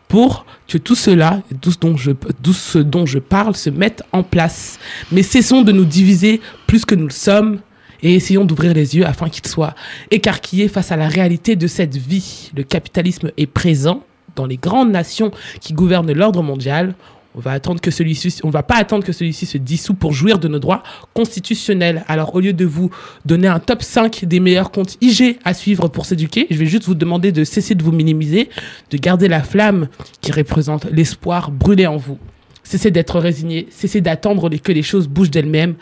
pour 0.08 0.46
que 0.68 0.78
tout 0.78 0.96
cela, 0.96 1.42
tout 1.62 1.72
ce 1.72 1.78
dont 1.80 1.98
je, 1.98 2.12
tout 2.12 2.54
ce 2.54 2.80
dont 2.80 3.06
je 3.06 3.20
parle, 3.20 3.56
se 3.56 3.70
mette 3.70 4.04
en 4.12 4.24
place. 4.24 4.80
Mais 5.12 5.24
cessons 5.24 5.62
de 5.62 5.72
nous 5.72 5.86
diviser 5.86 6.42
plus 6.66 6.86
que 6.86 6.96
nous 6.96 7.08
le 7.08 7.14
sommes 7.14 7.60
et 8.04 8.16
essayons 8.16 8.46
d'ouvrir 8.46 8.74
les 8.74 8.96
yeux 8.96 9.06
afin 9.06 9.30
qu'ils 9.30 9.48
soient 9.48 9.76
écarquillés 10.12 10.68
face 10.68 10.92
à 10.92 10.96
la 10.96 11.08
réalité 11.08 11.56
de 11.56 11.68
cette 11.68 11.96
vie. 11.96 12.52
Le 12.56 12.64
capitalisme 12.64 13.32
est 13.38 13.48
présent 13.48 14.04
dans 14.36 14.46
les 14.46 14.58
grandes 14.58 14.92
nations 14.92 15.32
qui 15.60 15.74
gouvernent 15.74 16.12
l'ordre 16.12 16.44
mondial. 16.44 16.96
On 17.36 17.40
va 17.40 17.52
attendre 17.52 17.80
que 17.82 17.92
celui-ci, 17.92 18.40
on 18.44 18.50
va 18.50 18.64
pas 18.64 18.78
attendre 18.78 19.04
que 19.04 19.12
celui-ci 19.12 19.46
se 19.46 19.60
dissout 19.60 19.94
pour 19.94 20.12
jouir 20.12 20.40
de 20.40 20.48
nos 20.48 20.58
droits 20.58 20.82
constitutionnels. 21.14 22.04
Alors, 22.08 22.34
au 22.34 22.40
lieu 22.40 22.54
de 22.54 22.66
vous 22.66 22.90
donner 23.26 23.48
un 23.48 23.60
top 23.60 23.84
5 23.84 24.26
des 24.26 24.40
meilleurs 24.40 24.72
comptes 24.72 24.98
IG 25.02 25.38
à 25.46 25.54
suivre 25.54 25.88
pour 25.88 26.08
s'éduquer, 26.08 26.48
je 26.50 26.56
vais 26.58 26.66
juste 26.66 26.86
vous 26.86 26.96
demander 26.96 27.32
de 27.32 27.44
cesser 27.44 27.76
de 27.76 27.84
vous 27.84 27.92
minimiser, 27.92 28.50
de 28.90 28.98
garder 28.98 29.28
la 29.28 29.44
flamme 29.44 29.88
qui 30.22 30.32
représente 30.32 30.86
l'espoir 30.86 31.52
brûlé 31.52 31.86
en 31.86 31.98
vous. 31.98 32.18
Cessez 32.64 32.90
d'être 32.90 33.20
résigné, 33.20 33.68
cessez 33.70 34.02
d'attendre 34.02 34.50
que 34.50 34.72
les 34.72 34.84
choses 34.84 35.08
bougent 35.08 35.32
d'elles-mêmes. 35.32 35.76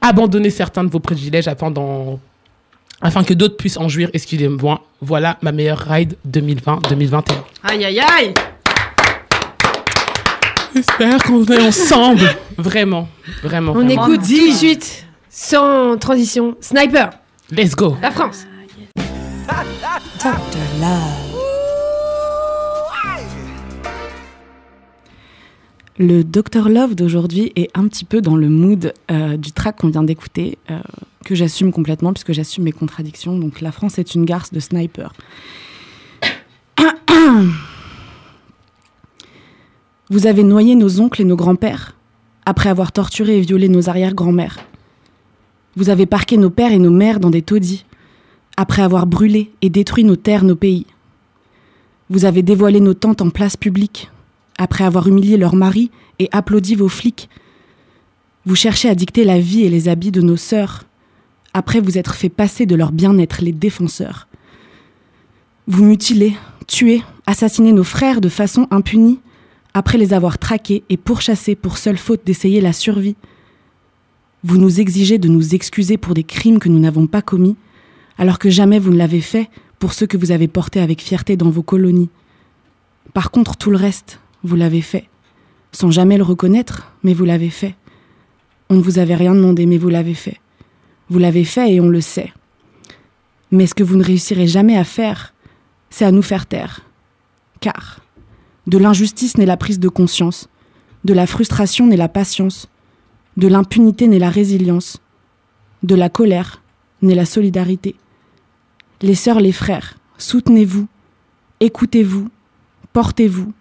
Abandonnez 0.00 0.50
certains 0.50 0.84
de 0.84 0.90
vos 0.90 1.00
privilèges 1.00 1.48
afin 1.48 1.70
d'en 1.70 2.18
afin 3.00 3.22
que 3.22 3.34
d'autres 3.34 3.56
puissent 3.56 3.76
en 3.76 3.88
jouir. 3.88 4.10
Excusez-moi. 4.12 4.82
Voilà 5.00 5.38
ma 5.42 5.52
meilleure 5.52 5.78
ride 5.78 6.16
2020-2021. 6.28 7.22
Aïe, 7.64 7.84
aïe, 7.84 8.00
aïe 8.00 8.34
J'espère 10.74 11.22
qu'on 11.22 11.44
est 11.46 11.66
ensemble. 11.68 12.28
Vraiment, 12.56 13.08
vraiment. 13.42 13.72
On 13.72 13.84
vraiment. 13.84 14.06
écoute 14.08 14.20
tout 14.28 14.48
de 14.50 14.54
suite, 14.54 15.06
sans 15.30 15.96
transition, 15.98 16.56
Sniper, 16.60 17.10
Let's 17.50 17.74
go. 17.74 17.96
la 18.02 18.10
France. 18.10 18.46
Dr. 20.18 20.34
Love. 20.80 21.27
Le 25.98 26.22
Dr 26.22 26.68
Love 26.68 26.94
d'aujourd'hui 26.94 27.50
est 27.56 27.76
un 27.76 27.88
petit 27.88 28.04
peu 28.04 28.20
dans 28.20 28.36
le 28.36 28.48
mood 28.48 28.94
euh, 29.10 29.36
du 29.36 29.50
track 29.50 29.78
qu'on 29.78 29.88
vient 29.88 30.04
d'écouter, 30.04 30.56
euh, 30.70 30.78
que 31.24 31.34
j'assume 31.34 31.72
complètement 31.72 32.12
puisque 32.12 32.30
j'assume 32.32 32.62
mes 32.64 32.72
contradictions. 32.72 33.36
Donc 33.36 33.60
la 33.60 33.72
France 33.72 33.98
est 33.98 34.14
une 34.14 34.24
garce 34.24 34.52
de 34.52 34.60
sniper. 34.60 35.12
Vous 40.08 40.28
avez 40.28 40.44
noyé 40.44 40.76
nos 40.76 41.00
oncles 41.00 41.22
et 41.22 41.24
nos 41.24 41.34
grands-pères 41.34 41.96
après 42.46 42.68
avoir 42.68 42.92
torturé 42.92 43.38
et 43.38 43.40
violé 43.40 43.68
nos 43.68 43.88
arrière-grands-mères. 43.88 44.60
Vous 45.74 45.90
avez 45.90 46.06
parqué 46.06 46.36
nos 46.36 46.50
pères 46.50 46.70
et 46.70 46.78
nos 46.78 46.92
mères 46.92 47.18
dans 47.18 47.30
des 47.30 47.42
taudis 47.42 47.84
après 48.56 48.82
avoir 48.82 49.08
brûlé 49.08 49.50
et 49.62 49.68
détruit 49.68 50.04
nos 50.04 50.14
terres, 50.16 50.44
nos 50.44 50.54
pays. 50.54 50.86
Vous 52.08 52.24
avez 52.24 52.42
dévoilé 52.42 52.78
nos 52.78 52.94
tantes 52.94 53.20
en 53.20 53.30
place 53.30 53.56
publique 53.56 54.12
après 54.58 54.84
avoir 54.84 55.06
humilié 55.06 55.36
leurs 55.36 55.54
maris 55.54 55.90
et 56.18 56.28
applaudi 56.32 56.74
vos 56.74 56.88
flics. 56.88 57.28
Vous 58.44 58.56
cherchez 58.56 58.88
à 58.88 58.94
dicter 58.94 59.24
la 59.24 59.38
vie 59.38 59.64
et 59.64 59.70
les 59.70 59.88
habits 59.88 60.10
de 60.10 60.20
nos 60.20 60.36
sœurs, 60.36 60.84
après 61.54 61.80
vous 61.80 61.96
être 61.98 62.14
fait 62.14 62.28
passer 62.28 62.66
de 62.66 62.74
leur 62.74 62.92
bien-être 62.92 63.42
les 63.42 63.52
défenseurs. 63.52 64.28
Vous 65.66 65.84
mutilez, 65.84 66.34
tuez, 66.66 67.02
assassinez 67.26 67.72
nos 67.72 67.84
frères 67.84 68.20
de 68.20 68.28
façon 68.28 68.66
impunie, 68.70 69.20
après 69.74 69.98
les 69.98 70.12
avoir 70.12 70.38
traqués 70.38 70.82
et 70.88 70.96
pourchassés 70.96 71.54
pour 71.54 71.78
seule 71.78 71.98
faute 71.98 72.22
d'essayer 72.24 72.60
la 72.60 72.72
survie. 72.72 73.16
Vous 74.44 74.56
nous 74.56 74.80
exigez 74.80 75.18
de 75.18 75.28
nous 75.28 75.54
excuser 75.54 75.96
pour 75.96 76.14
des 76.14 76.24
crimes 76.24 76.58
que 76.58 76.68
nous 76.68 76.80
n'avons 76.80 77.06
pas 77.06 77.22
commis, 77.22 77.56
alors 78.18 78.38
que 78.38 78.50
jamais 78.50 78.78
vous 78.78 78.90
ne 78.90 78.96
l'avez 78.96 79.20
fait 79.20 79.48
pour 79.78 79.92
ceux 79.92 80.06
que 80.06 80.16
vous 80.16 80.32
avez 80.32 80.48
portés 80.48 80.80
avec 80.80 81.00
fierté 81.00 81.36
dans 81.36 81.50
vos 81.50 81.62
colonies. 81.62 82.10
Par 83.14 83.30
contre, 83.30 83.56
tout 83.56 83.70
le 83.70 83.76
reste, 83.76 84.20
vous 84.44 84.56
l'avez 84.56 84.82
fait. 84.82 85.08
Sans 85.72 85.90
jamais 85.90 86.16
le 86.16 86.24
reconnaître, 86.24 86.92
mais 87.02 87.14
vous 87.14 87.24
l'avez 87.24 87.50
fait. 87.50 87.74
On 88.70 88.74
ne 88.74 88.82
vous 88.82 88.98
avait 88.98 89.14
rien 89.14 89.34
demandé, 89.34 89.66
mais 89.66 89.78
vous 89.78 89.88
l'avez 89.88 90.14
fait. 90.14 90.40
Vous 91.10 91.18
l'avez 91.18 91.44
fait 91.44 91.74
et 91.74 91.80
on 91.80 91.88
le 91.88 92.00
sait. 92.00 92.32
Mais 93.50 93.66
ce 93.66 93.74
que 93.74 93.82
vous 93.82 93.96
ne 93.96 94.04
réussirez 94.04 94.46
jamais 94.46 94.76
à 94.76 94.84
faire, 94.84 95.34
c'est 95.90 96.04
à 96.04 96.12
nous 96.12 96.22
faire 96.22 96.46
taire. 96.46 96.80
Car 97.60 98.00
de 98.66 98.76
l'injustice 98.76 99.38
naît 99.38 99.46
la 99.46 99.56
prise 99.56 99.80
de 99.80 99.88
conscience, 99.88 100.48
de 101.04 101.14
la 101.14 101.26
frustration 101.26 101.86
naît 101.86 101.96
la 101.96 102.10
patience, 102.10 102.68
de 103.38 103.48
l'impunité 103.48 104.08
naît 104.08 104.18
la 104.18 104.28
résilience, 104.28 104.98
de 105.82 105.94
la 105.94 106.10
colère 106.10 106.62
naît 107.00 107.14
la 107.14 107.24
solidarité. 107.24 107.96
Les 109.00 109.14
sœurs, 109.14 109.40
les 109.40 109.52
frères, 109.52 109.96
soutenez-vous, 110.18 110.86
écoutez-vous, 111.60 112.28
portez-vous, 112.92 113.54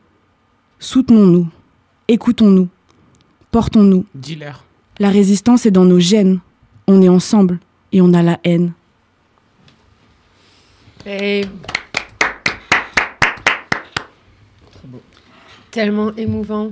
soutenons-nous, 0.80 1.48
écoutons-nous, 2.08 2.68
portons-nous. 3.52 4.06
Dealer. 4.16 4.64
La 5.00 5.10
résistance 5.10 5.66
est 5.66 5.72
dans 5.72 5.86
nos 5.86 6.00
gènes. 6.00 6.40
On 6.88 7.02
est 7.02 7.10
ensemble 7.10 7.60
et 7.92 8.02
on 8.02 8.14
a 8.14 8.24
la 8.24 8.40
haine. 8.44 8.72
Et... 11.06 11.44
Tellement 15.72 16.14
émouvant. 16.16 16.72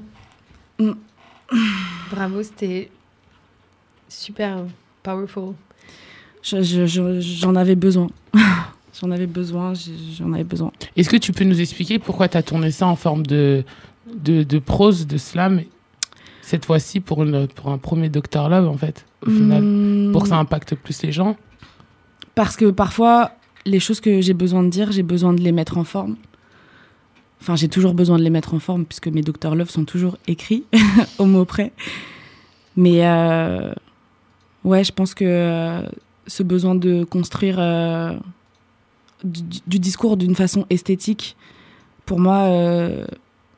Mm. 0.79 0.91
Bravo, 2.11 2.41
c'était 2.43 2.89
super 4.09 4.63
powerful. 5.03 5.53
Je- 6.41 6.61
je- 6.63 6.85
je- 6.85 7.19
J'en 7.19 7.55
avais 7.55 7.75
besoin. 7.75 8.09
J'en 9.01 9.11
avais 9.11 9.27
besoin, 9.27 9.73
j'en 10.17 10.31
avais 10.31 10.45
besoin. 10.45 10.71
Est-ce 10.95 11.09
que 11.09 11.17
tu 11.17 11.33
peux 11.33 11.43
nous 11.43 11.59
expliquer 11.59 11.99
pourquoi 11.99 12.29
tu 12.29 12.37
as 12.37 12.43
tourné 12.43 12.71
ça 12.71 12.87
en 12.87 12.95
forme 12.95 13.25
de, 13.25 13.65
de, 14.13 14.43
de 14.43 14.59
prose, 14.59 15.07
de 15.07 15.17
slam, 15.17 15.61
cette 16.41 16.65
fois-ci 16.65 16.99
pour, 16.99 17.23
une, 17.23 17.47
pour 17.47 17.69
un 17.69 17.77
premier 17.77 18.09
Docteur 18.09 18.49
Love, 18.49 18.67
en 18.67 18.77
fait, 18.77 19.05
au 19.25 19.29
final 19.31 19.63
Hmm, 19.63 20.11
Pour 20.11 20.23
que 20.23 20.29
ça 20.29 20.37
impacte 20.37 20.75
plus 20.75 21.01
les 21.01 21.11
gens 21.11 21.35
Parce 22.35 22.55
que 22.55 22.69
parfois, 22.69 23.31
les 23.65 23.79
choses 23.79 23.99
que 23.99 24.21
j'ai 24.21 24.33
besoin 24.33 24.63
de 24.63 24.69
dire, 24.69 24.91
j'ai 24.91 25.03
besoin 25.03 25.33
de 25.33 25.41
les 25.41 25.51
mettre 25.51 25.77
en 25.77 25.83
forme. 25.83 26.17
Enfin, 27.41 27.55
j'ai 27.55 27.67
toujours 27.67 27.93
besoin 27.93 28.17
de 28.17 28.23
les 28.23 28.29
mettre 28.29 28.53
en 28.53 28.59
forme 28.59 28.85
puisque 28.85 29.07
mes 29.07 29.21
Dr 29.21 29.55
Love 29.55 29.69
sont 29.69 29.85
toujours 29.85 30.17
écrits 30.27 30.63
au 31.17 31.25
mot 31.25 31.45
près. 31.45 31.73
Mais 32.77 33.05
euh, 33.07 33.73
ouais, 34.63 34.83
je 34.83 34.91
pense 34.91 35.13
que 35.13 35.25
euh, 35.25 35.81
ce 36.27 36.43
besoin 36.43 36.75
de 36.75 37.03
construire 37.03 37.57
euh, 37.59 38.13
du, 39.23 39.41
du 39.65 39.79
discours 39.79 40.17
d'une 40.17 40.35
façon 40.35 40.65
esthétique, 40.69 41.35
pour 42.05 42.19
moi, 42.19 42.47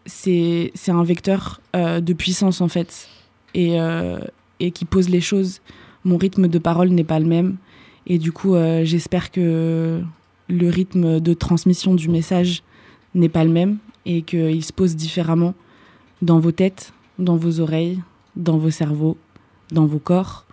c'est 0.08 0.72
un 0.88 1.04
vecteur 1.04 1.62
euh, 1.76 2.00
de 2.00 2.13
puissance 2.13 2.62
en 2.62 2.67
fait 2.67 3.08
et, 3.54 3.80
euh, 3.80 4.20
et 4.60 4.72
qui 4.72 4.86
pose 4.86 5.10
les 5.10 5.22
choses. 5.22 5.62
Mon 6.04 6.17
rythme 6.17 6.48
de 6.48 6.60
parole 6.60 6.89
n'est 6.89 7.04
pas 7.04 7.20
le 7.20 7.26
même. 7.26 7.58
Et 8.08 8.17
du 8.17 8.32
coup, 8.32 8.56
euh, 8.56 8.86
j'espère 8.86 9.32
que 9.32 10.02
le 10.48 10.70
rythme 10.70 11.20
de 11.20 11.34
transmission 11.34 11.93
du 11.93 12.08
message 12.08 12.63
n'est 13.13 13.30
pas 13.30 13.43
le 13.43 13.52
même 13.52 13.78
et 14.06 14.22
qu'il 14.22 14.63
se 14.63 14.72
pose 14.72 14.96
différemment 14.96 15.54
dans 16.22 16.39
vos 16.39 16.54
têtes, 16.54 16.93
dans 17.20 17.36
vos 17.36 17.60
oreilles, 17.60 18.00
dans 18.38 18.58
vos 18.58 18.72
cerveaux, 18.72 19.17
dans 19.72 19.86
vos 19.86 20.00
corps, 20.00 20.46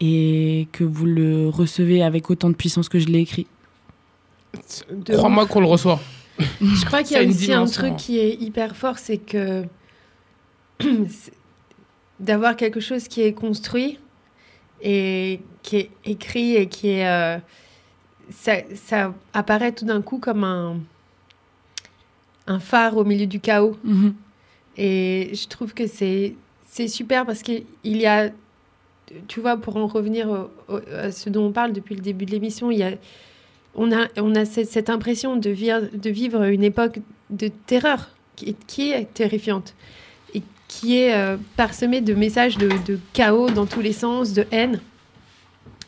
et 0.00 0.68
que 0.72 0.84
vous 0.84 1.06
le 1.06 1.48
recevez 1.48 2.02
avec 2.02 2.28
autant 2.28 2.50
de 2.50 2.54
puissance 2.54 2.90
que 2.90 2.98
je 2.98 3.06
l'ai 3.06 3.20
écrit. 3.20 3.46
Crois-moi 5.08 5.46
qu'on 5.46 5.60
le 5.60 5.66
reçoit. 5.66 5.98
Je 6.38 6.84
crois 6.84 7.02
qu'il 7.02 7.16
y 7.16 7.20
a 7.20 7.22
aussi 7.30 7.52
un 7.52 7.64
truc 7.66 7.96
qui 7.96 8.18
est 8.18 8.34
hyper 8.34 8.74
fort, 8.76 8.98
c'est 8.98 9.18
que 9.18 9.64
d'avoir 12.20 12.56
quelque 12.56 12.80
chose 12.80 13.08
qui 13.08 13.22
est 13.22 13.32
construit 13.32 13.98
et 14.82 15.40
qui 15.62 15.76
est 15.76 15.90
écrit 16.04 16.56
et 16.56 16.66
qui 16.68 16.88
est... 16.90 17.06
euh, 17.08 17.38
ça, 18.30 18.54
ça 18.74 19.14
apparaît 19.32 19.72
tout 19.72 19.84
d'un 19.84 20.00
coup 20.02 20.18
comme 20.18 20.44
un, 20.44 20.78
un 22.46 22.58
phare 22.58 22.96
au 22.96 23.04
milieu 23.04 23.26
du 23.26 23.40
chaos. 23.40 23.76
Et 24.76 25.30
je 25.34 25.46
trouve 25.48 25.72
que 25.74 25.86
c'est 25.86 26.34
c'est 26.66 26.88
super 26.88 27.24
parce 27.24 27.42
qu'il 27.42 27.64
y 27.84 28.04
a, 28.06 28.30
tu 29.28 29.38
vois, 29.40 29.56
pour 29.56 29.76
en 29.76 29.86
revenir 29.86 30.28
au- 30.28 30.50
au- 30.74 30.80
à 30.92 31.12
ce 31.12 31.30
dont 31.30 31.46
on 31.46 31.52
parle 31.52 31.72
depuis 31.72 31.94
le 31.94 32.00
début 32.00 32.24
de 32.26 32.32
l'émission, 32.32 32.72
il 32.72 32.78
y 32.78 32.82
a, 32.82 32.90
on 33.76 33.92
a, 33.92 34.06
on 34.18 34.34
a 34.34 34.44
cette, 34.44 34.68
cette 34.70 34.90
impression 34.90 35.36
de 35.36 35.50
vivre, 35.50 35.82
de 35.92 36.10
vivre 36.10 36.42
une 36.44 36.62
époque 36.64 37.00
de 37.30 37.48
terreur 37.66 38.10
qui, 38.36 38.50
est- 38.50 38.66
qui 38.66 38.92
est 38.92 39.12
terrifiante. 39.14 39.74
et 40.34 40.42
qui 40.68 40.98
est 40.98 41.14
euh, 41.14 41.36
parsemé 41.56 42.00
de 42.00 42.14
messages 42.14 42.56
de, 42.58 42.68
de 42.86 42.98
chaos 43.12 43.50
dans 43.50 43.66
tous 43.66 43.80
les 43.80 43.92
sens, 43.92 44.32
de 44.32 44.44
haine. 44.50 44.80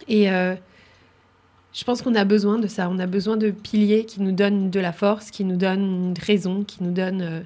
Et 0.08 0.30
euh, 0.30 0.54
je 1.72 1.84
pense 1.84 2.02
qu'on 2.02 2.14
a 2.14 2.24
besoin 2.24 2.58
de 2.58 2.66
ça. 2.68 2.88
On 2.90 2.98
a 2.98 3.06
besoin 3.06 3.36
de 3.36 3.50
piliers 3.50 4.04
qui 4.04 4.20
nous 4.22 4.32
donnent 4.32 4.70
de 4.70 4.80
la 4.80 4.92
force, 4.92 5.30
qui 5.30 5.44
nous 5.44 5.56
donnent 5.56 6.08
une 6.10 6.14
raison, 6.24 6.62
qui 6.64 6.82
nous 6.82 6.92
donnent 6.92 7.22
euh, 7.22 7.40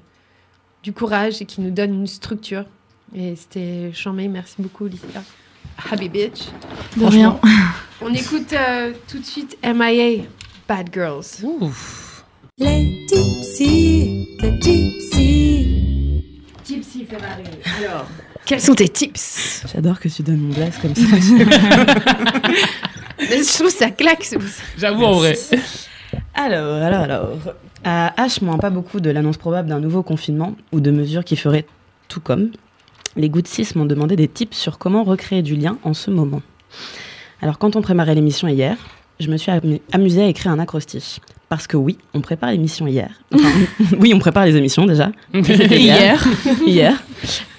du 0.83 0.93
courage 0.93 1.41
et 1.41 1.45
qui 1.45 1.61
nous 1.61 1.71
donnent 1.71 1.93
une 1.95 2.07
structure. 2.07 2.65
Et 3.15 3.35
c'était 3.35 3.91
chambé. 3.93 4.27
Merci 4.27 4.55
beaucoup, 4.59 4.85
Lisa. 4.85 5.21
Happy 5.91 6.07
bitch. 6.09 6.43
De 6.97 7.05
rien. 7.05 7.39
On 8.01 8.13
écoute 8.13 8.53
euh, 8.53 8.93
tout 9.07 9.19
de 9.19 9.25
suite 9.25 9.57
MIA, 9.63 10.23
Bad 10.67 10.89
Girls. 10.91 11.25
Ouf. 11.43 12.25
Les 12.57 13.07
gypsies, 13.07 14.27
les 14.41 14.61
gypsies. 14.61 16.23
Gypsy 16.67 17.05
Ferrari. 17.05 17.43
Alors, 17.79 18.05
quels 18.45 18.61
sont 18.61 18.75
tes 18.75 18.89
tips? 18.89 19.63
J'adore 19.73 19.99
que 19.99 20.07
tu 20.09 20.23
donnes 20.23 20.37
mon 20.39 20.53
blast 20.53 20.81
comme 20.81 20.95
ça. 20.95 21.01
Je 23.19 23.53
trouve 23.57 23.67
que 23.67 23.73
ça 23.77 23.91
claque. 23.91 24.27
J'avoue, 24.77 25.03
en 25.03 25.13
vrai. 25.13 25.37
alors, 26.33 26.81
alors, 26.81 27.01
alors. 27.01 27.29
À 27.83 28.13
H- 28.17 28.43
moins 28.43 28.57
pas 28.59 28.69
beaucoup 28.69 28.99
de 28.99 29.09
l'annonce 29.09 29.37
probable 29.37 29.69
d'un 29.69 29.79
nouveau 29.79 30.03
confinement 30.03 30.55
ou 30.71 30.79
de 30.81 30.91
mesures 30.91 31.23
qui 31.23 31.35
feraient 31.35 31.65
tout 32.09 32.19
comme, 32.19 32.51
les 33.15 33.27
Good 33.29 33.47
6 33.47 33.75
m'ont 33.75 33.85
demandé 33.85 34.15
des 34.15 34.27
tips 34.27 34.55
sur 34.55 34.77
comment 34.77 35.03
recréer 35.03 35.41
du 35.41 35.55
lien 35.55 35.79
en 35.83 35.95
ce 35.95 36.11
moment. 36.11 36.43
Alors, 37.41 37.57
quand 37.57 37.75
on 37.75 37.81
préparait 37.81 38.15
l'émission 38.15 38.47
hier, 38.47 38.77
je 39.19 39.27
me 39.29 39.37
suis 39.37 39.51
amu- 39.51 39.81
amusée 39.91 40.23
à 40.23 40.27
écrire 40.27 40.51
un 40.51 40.59
acrostiche. 40.59 41.19
Parce 41.49 41.67
que 41.67 41.75
oui, 41.75 41.97
on 42.13 42.21
prépare 42.21 42.51
l'émission 42.51 42.87
hier. 42.87 43.09
Enfin, 43.33 43.49
oui, 43.99 44.13
on 44.15 44.19
prépare 44.19 44.45
les 44.45 44.55
émissions 44.55 44.85
déjà. 44.85 45.11
Hier. 45.33 46.25
hier. 46.65 46.93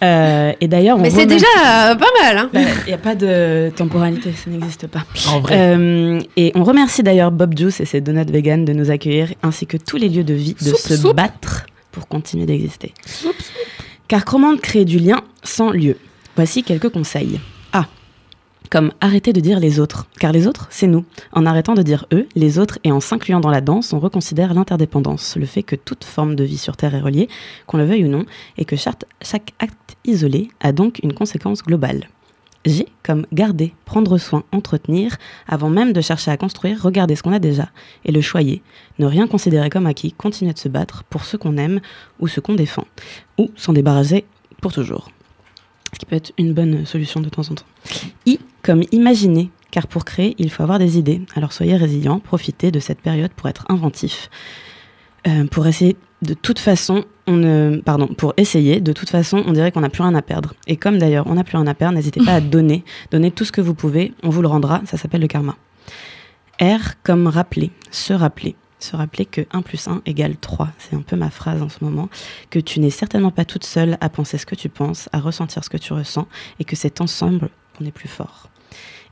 Euh, 0.03 0.53
et 0.62 0.66
d'ailleurs, 0.66 0.97
on 0.97 1.03
Mais 1.03 1.11
c'est 1.11 1.27
déjà 1.27 1.45
euh, 1.90 1.95
pas 1.95 2.07
mal. 2.23 2.38
Hein 2.38 2.51
Il 2.55 2.88
n'y 2.88 2.92
a 2.95 2.99
pas 2.99 3.14
de 3.14 3.71
temporalité, 3.77 4.33
ça 4.33 4.49
n'existe 4.51 4.87
pas. 4.87 5.05
En 5.29 5.40
vrai. 5.40 5.57
Euh, 5.59 6.21
et 6.38 6.53
on 6.55 6.64
remercie 6.64 7.03
d'ailleurs 7.03 7.31
Bob 7.33 7.57
Juice 7.57 7.81
et 7.81 7.85
ses 7.85 8.01
donuts 8.01 8.25
vegan 8.33 8.64
de 8.64 8.73
nous 8.73 8.90
accueillir, 8.90 9.35
ainsi 9.42 9.66
que 9.66 9.77
tous 9.77 9.99
les 9.99 10.09
lieux 10.09 10.25
de 10.25 10.35
vie 10.35 10.55
de 10.55 10.75
se 10.75 11.12
battre 11.12 11.66
pour 11.90 12.09
continuer 12.09 12.47
d'exister. 12.47 12.95
Car 14.09 14.25
comment 14.25 14.57
créer 14.57 14.87
du 14.87 14.99
lien 15.01 15.21
sans 15.42 15.71
lieu? 15.71 15.99
Voici 16.35 16.62
quelques 16.62 16.88
conseils. 16.88 17.40
Comme 18.72 18.90
arrêter 19.02 19.35
de 19.35 19.40
dire 19.40 19.61
les 19.61 19.80
autres, 19.80 20.06
car 20.18 20.32
les 20.32 20.46
autres, 20.46 20.66
c'est 20.70 20.87
nous. 20.87 21.04
En 21.35 21.44
arrêtant 21.44 21.74
de 21.74 21.82
dire 21.82 22.06
eux, 22.11 22.26
les 22.35 22.58
autres, 22.58 22.78
et 22.85 22.90
en 22.90 23.00
s'incluant 23.00 23.38
dans 23.38 23.50
la 23.50 23.61
danse, 23.61 23.92
on 23.92 23.98
reconsidère 23.98 24.54
l'interdépendance, 24.54 25.37
le 25.37 25.44
fait 25.44 25.62
que 25.62 25.76
toute 25.76 26.04
forme 26.04 26.37
de 26.37 26.44
vie 26.44 26.56
sur 26.56 26.78
Terre 26.78 26.94
est 26.94 27.02
reliée, 27.02 27.28
qu'on 27.66 27.76
le 27.76 27.85
veuille 27.85 28.06
ou 28.06 28.08
non, 28.08 28.24
et 28.56 28.64
que 28.64 28.76
chaque, 28.76 29.04
chaque 29.20 29.52
acte 29.58 29.98
isolé 30.06 30.48
a 30.61 30.72
donc 30.72 31.00
une 31.02 31.12
conséquence 31.12 31.62
globale. 31.62 32.08
G 32.64 32.87
comme 33.02 33.26
garder, 33.30 33.74
prendre 33.85 34.16
soin, 34.16 34.42
entretenir, 34.52 35.18
avant 35.46 35.68
même 35.68 35.92
de 35.92 36.00
chercher 36.00 36.30
à 36.30 36.38
construire, 36.38 36.82
regarder 36.82 37.14
ce 37.14 37.22
qu'on 37.22 37.35
a 37.35 37.38
déjà 37.40 37.68
et 38.06 38.11
le 38.11 38.22
choyer. 38.22 38.62
Ne 38.98 39.04
rien 39.04 39.26
considérer 39.26 39.68
comme 39.68 39.87
acquis, 39.87 40.12
continuer 40.12 40.54
de 40.54 40.58
se 40.58 40.70
battre 40.70 41.04
pour 41.11 41.26
ce 41.26 41.37
qu'on 41.37 41.58
aime 41.58 41.82
ou 42.20 42.26
ce 42.26 42.40
qu'on 42.40 42.54
défend, 42.54 42.87
ou 43.37 43.50
s'en 43.54 43.74
débarrasser 43.74 44.24
pour 44.62 44.72
toujours. 44.72 45.11
Ce 45.92 45.98
qui 45.98 46.07
peut 46.07 46.16
être 46.16 46.33
une 46.38 46.55
bonne 46.55 46.87
solution 46.87 47.20
de 47.20 47.28
temps 47.28 47.42
en 47.42 47.55
temps. 47.55 47.66
I 48.26 48.38
comme 48.62 48.85
imaginer, 48.92 49.50
car 49.70 49.87
pour 49.87 50.05
créer, 50.05 50.35
il 50.38 50.50
faut 50.50 50.62
avoir 50.62 50.78
des 50.78 50.98
idées. 50.98 51.20
Alors 51.35 51.52
soyez 51.52 51.76
résilients, 51.76 52.20
profitez 52.20 52.70
de 52.70 52.81
cette 52.81 53.00
période 53.00 53.33
pour 53.33 53.48
être 53.48 53.64
inventif. 53.68 54.31
Euh, 55.26 55.46
pour 55.46 55.66
essayer 55.66 55.96
de 56.22 56.35
toute 56.35 56.61
façon, 56.61 57.05
on 57.26 57.81
pardon, 57.85 58.07
pour 58.07 58.33
essayer, 58.37 58.81
de 58.81 58.92
toute 58.92 59.11
façon, 59.11 59.42
on 59.46 59.52
dirait 59.52 59.72
qu'on 59.72 59.81
n'a 59.81 59.90
plus 59.90 60.02
rien 60.02 60.14
à 60.14 60.22
perdre. 60.22 60.55
Et 60.66 60.76
comme 60.76 60.98
d'ailleurs, 60.98 61.26
on 61.26 61.35
n'a 61.35 61.44
plus 61.44 61.57
rien 61.57 61.66
à 61.66 61.74
perdre, 61.74 61.96
n'hésitez 61.96 62.24
pas 62.24 62.35
à 62.35 62.40
donner, 62.40 62.85
donner 63.11 63.31
tout 63.31 63.44
ce 63.44 63.52
que 63.52 63.61
vous 63.61 63.74
pouvez, 63.74 64.12
on 64.22 64.31
vous 64.31 64.42
le 64.42 64.48
rendra, 64.48 64.81
ça 64.87 64.96
s'appelle 64.96 65.20
le 65.20 65.26
karma. 65.26 65.57
R 66.61 66.94
comme 67.02 67.26
rappeler, 67.26 67.70
se 67.90 68.12
rappeler. 68.12 68.55
Se 68.83 68.97
rappeler 68.97 69.27
que 69.27 69.42
1 69.53 69.62
plus 69.62 69.87
1 69.87 70.03
égale 70.07 70.37
3. 70.37 70.68
C'est 70.79 70.97
un 70.97 71.03
peu 71.03 71.14
ma 71.14 71.31
phrase 71.31 71.62
en 71.62 71.68
ce 71.68 71.85
moment. 71.85 72.09
Que 72.51 72.59
tu 72.59 72.81
n'es 72.81 72.90
certainement 72.90 73.31
pas 73.31 73.45
toute 73.45 73.64
seule 73.64 73.97
à 74.01 74.09
penser 74.09 74.38
ce 74.38 74.47
que 74.47 74.57
tu 74.57 74.68
penses, 74.68 75.09
à 75.12 75.21
ressentir 75.21 75.62
ce 75.62 75.71
que 75.71 75.77
tu 75.77 75.92
ressens, 75.92 76.27
et 76.59 76.64
que 76.64 76.75
c'est 76.75 77.01
ensemble 77.01 77.51
qu'on 77.79 77.85
est 77.85 77.92
plus 77.92 78.09
fort. 78.09 78.49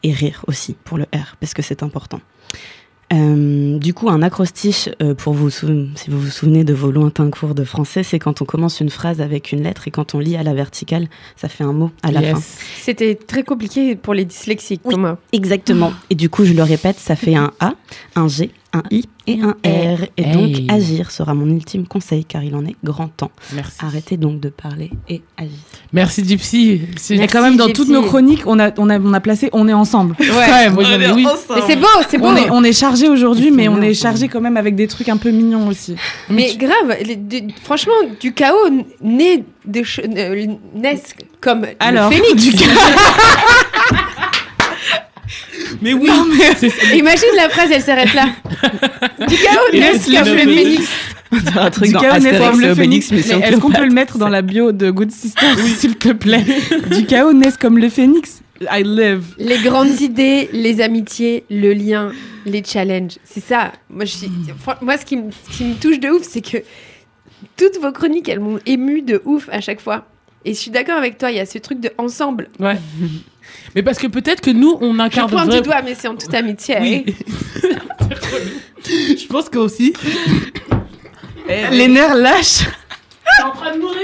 Et 0.03 0.13
rire 0.13 0.45
aussi 0.49 0.75
pour 0.85 0.99
le 0.99 1.05
R, 1.15 1.37
parce 1.39 1.55
que 1.55 1.63
c'est 1.63 1.83
important. 1.85 2.21
Euh, 3.13 3.77
du 3.79 3.93
coup, 3.93 4.09
un 4.09 4.23
acrostiche, 4.23 4.89
euh, 5.03 5.15
pour 5.15 5.35
vous 5.35 5.51
si 5.51 5.67
vous 6.09 6.21
vous 6.21 6.31
souvenez 6.31 6.63
de 6.63 6.73
vos 6.73 6.93
lointains 6.93 7.29
cours 7.31 7.57
de 7.57 7.65
français, 7.65 8.05
c'est 8.05 8.21
quand 8.21 8.41
on 8.41 8.45
commence 8.45 8.79
une 8.81 8.89
phrase 8.91 9.21
avec 9.21 9.51
une 9.51 9.63
lettre 9.65 9.89
et 9.89 9.91
quand 9.91 10.15
on 10.15 10.21
lit 10.21 10.37
à 10.37 10.45
la 10.45 10.55
verticale, 10.55 11.09
ça 11.35 11.49
fait 11.49 11.65
un 11.65 11.73
mot 11.73 11.91
à 12.05 12.13
la 12.13 12.21
Yes. 12.23 12.33
fin. 12.35 12.41
C'était 12.81 13.17
très 13.17 13.43
compliqué 13.43 13.97
pour 13.97 14.15
les 14.15 14.25
dyslexiques 14.25 14.83
Oui. 14.85 14.95
Exactement. 15.33 15.93
Et 16.11 16.15
du 16.15 16.31
coup, 16.31 16.45
je 16.45 16.53
le 16.55 16.63
répète, 16.63 16.99
ça 17.01 17.17
fait 17.17 17.35
un 17.35 17.51
A, 17.59 17.75
un 18.15 18.29
G, 18.29 18.51
un 18.73 18.83
I 18.91 19.05
et 19.27 19.41
un 19.41 19.57
R. 19.65 20.05
Et 20.17 20.25
donc, 20.33 20.49
Hey. 20.51 20.67
agir 20.71 21.11
sera 21.11 21.35
mon 21.35 21.49
ultime 21.51 21.87
conseil 21.87 22.25
car 22.25 22.45
il 22.45 22.55
en 22.55 22.65
est 22.65 22.77
grand 22.85 23.09
temps. 23.09 23.31
Merci. 23.55 23.73
Arrêtez 23.81 24.17
donc 24.17 24.39
de 24.41 24.49
parler 24.49 24.91
et 25.09 25.23
agir. 25.37 25.51
Merci 25.93 26.25
Gypsy. 26.27 26.81
Mais 27.11 27.27
quand 27.27 27.43
même, 27.43 27.57
dans 27.57 27.67
Gypsy. 27.67 27.83
toutes 27.83 27.91
nos 27.93 28.03
chroniques, 28.03 28.43
on 28.47 28.59
a, 28.61 28.71
on 28.79 28.89
a, 28.89 28.99
on 29.01 29.13
a 29.13 29.21
placé 29.21 29.51
On 29.53 29.67
est 29.69 29.73
ensemble. 29.73 30.15
Ouais, 30.21 30.71
moi, 30.71 30.85
j'en 30.85 31.01
ai- 31.01 31.11
oui. 31.13 31.27
Mais 31.55 31.63
c'est 31.67 31.77
beau, 31.77 31.87
c'est 32.09 32.19
beau. 32.19 32.27
On 32.29 32.37
est, 32.37 32.51
on 32.51 32.63
est 32.63 32.73
chargé 32.73 33.09
aujourd'hui, 33.09 33.51
mais 33.51 33.69
on 33.69 33.75
est 33.77 33.91
ensemble. 33.91 33.95
chargé 33.95 34.29
quand 34.29 34.41
même 34.41 34.57
avec 34.57 34.77
des 34.77 34.87
trucs 34.87 35.09
un 35.09 35.17
peu 35.17 35.31
mignons 35.31 35.67
aussi. 35.69 35.97
Mais 36.29 36.55
grave, 36.57 36.97
les- 37.05 37.17
de- 37.17 37.53
franchement, 37.63 37.93
du 38.21 38.33
chaos 38.33 38.57
naît 39.03 39.45
euh, 39.77 40.47
naissent 40.75 41.15
comme 41.41 41.67
Alors, 41.81 42.11
le 42.11 42.17
phénix. 42.17 42.43
du 42.57 42.65
Mais 45.83 45.93
oui, 45.95 46.09
c'est- 46.57 46.97
Imagine 46.97 47.29
la 47.37 47.49
phrase, 47.49 47.71
elle 47.73 47.83
s'arrête 47.83 48.13
là. 48.15 48.27
Du 49.29 49.37
chaos 49.37 50.25
comme 50.25 50.35
le 50.35 50.39
phénix. 50.55 50.89
un 51.57 51.71
truc 51.71 51.87
Du 51.89 51.93
dans 51.93 52.01
chaos 52.01 52.19
naît 52.21 52.39
comme 52.39 52.61
le 52.61 52.75
phénix. 52.75 53.11
mais 53.13 53.21
Est-ce 53.21 53.57
qu'on 53.59 53.71
peut 53.71 53.85
le 53.85 53.93
mettre 53.95 54.19
dans 54.19 54.29
la 54.29 54.43
bio 54.43 54.73
de 54.73 54.91
Good 54.91 55.11
Sisters, 55.11 55.59
s'il 55.59 55.97
te 55.97 56.13
plaît? 56.13 56.45
Du 56.91 57.07
chaos 57.07 57.33
naissent 57.33 57.57
comme 57.57 57.79
le 57.79 57.89
phénix? 57.89 58.43
I 58.63 58.83
live. 58.85 59.23
Les 59.39 59.59
grandes 59.59 60.01
idées, 60.03 60.51
les 60.53 60.83
amitiés, 60.83 61.45
le 61.51 61.73
lien, 61.73 62.13
les 62.45 62.63
challenges. 62.63 63.17
C'est 63.25 63.43
ça. 63.43 63.73
Moi, 63.89 64.05
je 64.05 64.13
suis- 64.13 64.31
fran- 64.63 64.75
moi 64.83 64.99
ce, 64.99 65.07
qui 65.07 65.17
me, 65.17 65.31
ce 65.51 65.57
qui 65.57 65.65
me 65.65 65.75
touche 65.77 65.99
de 65.99 66.09
ouf, 66.11 66.23
c'est 66.29 66.43
que 66.43 66.59
toutes 67.57 67.79
vos 67.81 67.91
chroniques, 67.93 68.29
elles 68.29 68.41
m'ont 68.41 68.59
ému 68.67 69.01
de 69.01 69.23
ouf 69.25 69.49
à 69.51 69.63
chaque 69.63 69.81
fois. 69.81 70.05
Et 70.45 70.53
je 70.53 70.59
suis 70.59 70.71
d'accord 70.71 70.97
avec 70.97 71.17
toi, 71.17 71.31
il 71.31 71.37
y 71.39 71.41
a 71.41 71.47
ce 71.47 71.57
truc 71.59 71.81
de 71.81 71.91
ensemble. 71.97 72.49
Ouais. 72.59 72.77
Mais 73.75 73.83
parce 73.83 73.99
que 73.99 74.07
peut-être 74.07 74.41
que 74.41 74.51
nous, 74.51 74.77
on 74.81 74.95
Je 74.95 75.01
incarne 75.01 75.31
pointe 75.31 75.45
du 75.49 75.51
vrai- 75.57 75.63
doigt, 75.63 75.83
mais 75.83 75.95
c'est 75.95 76.09
en 76.09 76.17
toute 76.17 76.35
amitié. 76.35 76.77
Oui. 76.81 77.05
hein. 77.07 78.09
Je 78.85 79.27
pense 79.27 79.49
que 79.49 79.59
aussi. 79.59 79.93
Les 81.73 81.89
nerfs 81.89 82.15
lâchent. 82.15 82.65
T'es 83.39 83.45
en 83.45 83.51
train 83.53 83.75
de 83.75 83.81
mourir. 83.81 83.99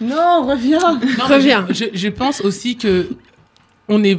Non, 0.00 0.46
reviens. 0.46 0.78
Non, 1.18 1.24
Reviens. 1.26 1.66
Je, 1.70 1.74
je- 1.74 1.90
je 1.98 2.08
pense 2.08 2.40
aussi 2.40 2.76
que 2.76 3.08
on 3.88 4.02
est 4.04 4.18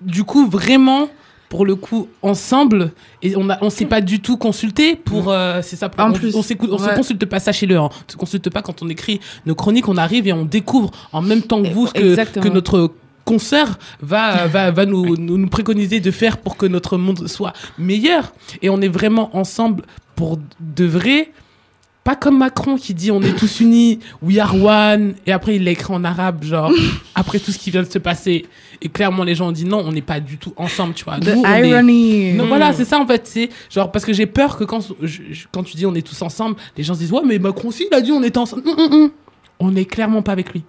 du 0.00 0.24
coup 0.24 0.46
vraiment 0.48 1.08
pour 1.50 1.66
le 1.66 1.74
coup 1.74 2.08
ensemble 2.22 2.92
et 3.22 3.34
on 3.36 3.50
a 3.50 3.58
on 3.60 3.68
s'est 3.70 3.84
pas 3.84 4.00
du 4.00 4.20
tout 4.20 4.36
consulté 4.36 4.96
pour 4.96 5.30
euh, 5.32 5.60
c'est 5.62 5.76
ça 5.76 5.88
pour- 5.88 6.04
En 6.04 6.10
on, 6.10 6.12
plus, 6.12 6.34
on 6.34 6.42
s'écoute 6.42 6.70
on 6.72 6.78
se 6.78 6.88
consulte 6.94 7.24
pas 7.26 7.40
sachez-le 7.40 7.76
hein. 7.76 7.90
on 8.08 8.12
se 8.12 8.16
consulte 8.16 8.48
pas 8.50 8.62
quand 8.62 8.82
on 8.82 8.88
écrit 8.88 9.20
nos 9.46 9.54
chroniques 9.56 9.88
on 9.88 9.96
arrive 9.96 10.28
et 10.28 10.32
on 10.32 10.44
découvre 10.44 10.90
en 11.12 11.20
même 11.22 11.42
temps 11.42 11.60
que 11.62 11.68
vous 11.68 11.88
ce 11.88 11.92
que, 11.92 12.40
que 12.40 12.48
notre 12.48 12.92
concert 13.30 13.78
va 14.02 14.46
va 14.54 14.70
va 14.70 14.84
nous, 14.86 15.16
nous 15.16 15.38
nous 15.38 15.48
préconiser 15.48 16.00
de 16.00 16.10
faire 16.10 16.36
pour 16.38 16.56
que 16.56 16.66
notre 16.66 16.96
monde 16.98 17.28
soit 17.28 17.52
meilleur 17.78 18.32
et 18.62 18.68
on 18.70 18.80
est 18.80 18.88
vraiment 19.00 19.26
ensemble 19.36 19.82
pour 20.16 20.38
de 20.60 20.84
vrai 20.84 21.30
pas 22.02 22.16
comme 22.16 22.38
Macron 22.38 22.76
qui 22.76 22.94
dit 22.94 23.10
on 23.10 23.20
est 23.20 23.36
tous 23.38 23.60
unis, 23.60 23.98
we 24.22 24.38
are 24.38 24.54
one, 24.54 25.14
et 25.26 25.32
après 25.32 25.56
il 25.56 25.64
l'a 25.64 25.72
écrit 25.72 25.92
en 25.92 26.02
arabe, 26.02 26.42
genre, 26.44 26.72
après 27.14 27.38
tout 27.38 27.52
ce 27.52 27.58
qui 27.58 27.70
vient 27.70 27.82
de 27.82 27.90
se 27.90 27.98
passer. 27.98 28.46
Et 28.80 28.88
clairement, 28.88 29.22
les 29.22 29.34
gens 29.34 29.48
ont 29.48 29.52
dit 29.52 29.66
non, 29.66 29.80
on 29.86 29.92
n'est 29.92 30.00
pas 30.14 30.18
du 30.18 30.38
tout 30.38 30.54
ensemble, 30.56 30.94
tu 30.94 31.04
vois. 31.04 31.20
The 31.20 31.34
on 31.36 31.44
est- 31.44 31.68
irony. 31.68 32.32
Non, 32.32 32.46
voilà, 32.46 32.72
c'est 32.72 32.86
ça 32.86 32.98
en 32.98 33.06
fait. 33.06 33.26
C'est 33.26 33.50
genre, 33.68 33.92
parce 33.92 34.06
que 34.06 34.14
j'ai 34.14 34.24
peur 34.24 34.56
que 34.56 34.64
quand, 34.64 34.80
je- 35.02 35.22
je- 35.30 35.46
quand 35.52 35.62
tu 35.62 35.76
dis 35.76 35.84
on 35.84 35.94
est 35.94 36.00
tous 36.10 36.20
ensemble, 36.22 36.56
les 36.74 36.82
gens 36.84 36.94
se 36.94 37.00
disent 37.00 37.12
ouais, 37.12 37.20
mais 37.26 37.38
Macron 37.38 37.68
aussi, 37.68 37.86
il 37.90 37.94
a 37.94 38.00
dit 38.00 38.12
on 38.12 38.22
était 38.22 38.38
ensemble. 38.38 38.62
Hum, 38.66 38.92
hum. 38.92 39.10
On 39.60 39.76
est 39.76 39.84
clairement 39.84 40.22
pas 40.22 40.32
avec 40.32 40.54
lui. 40.54 40.62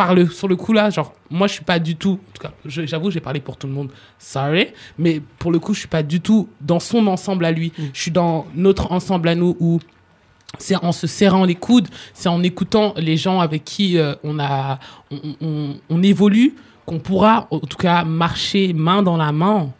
Par 0.00 0.14
le, 0.14 0.26
sur 0.30 0.48
le 0.48 0.56
coup 0.56 0.72
là, 0.72 0.88
genre, 0.88 1.12
moi 1.28 1.46
je 1.46 1.52
suis 1.52 1.64
pas 1.64 1.78
du 1.78 1.94
tout, 1.94 2.12
en 2.12 2.32
tout 2.32 2.40
cas, 2.40 2.52
j'avoue, 2.64 3.10
j'ai 3.10 3.20
parlé 3.20 3.38
pour 3.38 3.58
tout 3.58 3.66
le 3.66 3.74
monde, 3.74 3.90
sorry, 4.18 4.68
mais 4.98 5.20
pour 5.38 5.52
le 5.52 5.58
coup, 5.58 5.74
je 5.74 5.80
suis 5.80 5.88
pas 5.88 6.02
du 6.02 6.22
tout 6.22 6.48
dans 6.62 6.80
son 6.80 7.06
ensemble 7.06 7.44
à 7.44 7.52
lui. 7.52 7.70
Je 7.92 8.00
suis 8.00 8.10
dans 8.10 8.46
notre 8.54 8.92
ensemble 8.92 9.28
à 9.28 9.34
nous 9.34 9.58
où 9.60 9.78
c'est 10.58 10.76
en 10.82 10.92
se 10.92 11.06
serrant 11.06 11.44
les 11.44 11.54
coudes, 11.54 11.88
c'est 12.14 12.30
en 12.30 12.42
écoutant 12.42 12.94
les 12.96 13.18
gens 13.18 13.40
avec 13.40 13.62
qui 13.64 13.98
euh, 13.98 14.14
on, 14.24 14.38
a, 14.38 14.78
on, 15.10 15.18
on- 15.42 15.74
on 15.90 16.02
évolue 16.02 16.54
qu'on 16.86 16.98
pourra, 16.98 17.46
en 17.50 17.60
tout 17.60 17.76
cas, 17.76 18.02
marcher 18.04 18.72
main 18.72 19.02
dans 19.02 19.18
la 19.18 19.32
main. 19.32 19.70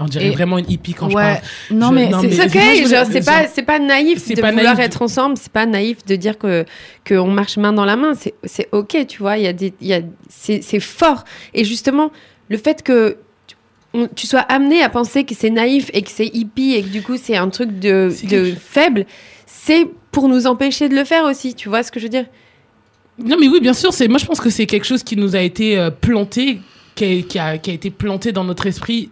On 0.00 0.04
dirait 0.06 0.26
Et- 0.26 0.30
vraiment 0.30 0.58
une 0.58 0.70
hippie 0.70 0.94
quand 0.94 1.06
Ouais. 1.06 1.12
je 1.12 1.16
parle. 1.16 1.78
Non, 1.78 1.88
Je- 1.90 1.94
mais 1.94 2.10
C'est 2.36 2.44
ok, 2.46 2.88
genre 2.90 3.06
c'est 3.10 3.24
pas 3.24 3.46
c'est 3.48 3.62
pas 3.62 3.78
naïf 3.78 4.28
de 4.28 4.40
pas 4.40 4.50
vouloir 4.52 4.74
naïf. 4.76 4.86
être 4.86 5.02
ensemble, 5.02 5.36
c'est 5.36 5.52
pas 5.52 5.66
naïf 5.66 6.04
de 6.04 6.16
dire 6.16 6.38
que 6.38 6.64
que 7.04 7.14
on 7.14 7.28
marche 7.28 7.56
main 7.56 7.72
dans 7.72 7.84
la 7.84 7.96
main, 7.96 8.12
c'est 8.14 8.68
ok, 8.72 9.06
tu 9.06 9.18
vois, 9.18 9.38
il 9.38 9.44
y 9.44 9.46
a 9.48 9.52
des 9.52 9.72
il 9.80 9.86
y 9.88 9.94
a 9.94 10.00
c'est 10.28 10.80
fort 10.80 11.24
et 11.54 11.64
justement 11.64 12.10
le 12.48 12.56
fait 12.58 12.82
que 12.82 13.16
tu- 13.46 13.56
on- 13.94 14.08
tu 14.08 14.26
sois 14.26 14.40
amené 14.40 14.82
à 14.82 14.88
penser 14.88 15.24
que 15.24 15.34
c'est 15.34 15.50
naïf 15.50 15.90
et 15.94 16.02
que 16.02 16.10
c'est 16.10 16.26
hippie 16.26 16.74
et 16.74 16.82
que 16.82 16.88
du 16.88 17.02
coup 17.02 17.16
c'est 17.16 17.36
un 17.36 17.48
truc 17.48 17.78
de, 17.78 18.10
de 18.30 18.54
faible, 18.60 19.06
c'est 19.46 19.86
pour 20.12 20.28
nous 20.28 20.46
empêcher 20.46 20.88
de 20.88 20.94
le 20.94 21.04
faire 21.04 21.24
aussi, 21.24 21.54
tu 21.54 21.68
vois 21.68 21.82
ce 21.82 21.90
que 21.90 21.98
je 21.98 22.04
veux 22.04 22.10
dire? 22.10 22.26
Non, 23.18 23.36
mais 23.38 23.48
oui, 23.48 23.60
bien 23.60 23.74
sûr. 23.74 23.92
C'est 23.92 24.08
moi, 24.08 24.18
je 24.18 24.26
pense 24.26 24.40
que 24.40 24.50
c'est 24.50 24.66
quelque 24.66 24.84
chose 24.86 25.04
qui 25.04 25.16
nous 25.16 25.36
a 25.36 25.40
été 25.40 25.78
euh, 25.78 25.90
planté, 25.90 26.58
qui 26.96 27.04
a, 27.04 27.22
qui, 27.22 27.38
a, 27.38 27.58
qui 27.58 27.70
a 27.70 27.74
été 27.74 27.90
planté 27.90 28.32
dans 28.32 28.42
notre 28.44 28.66
esprit 28.66 29.10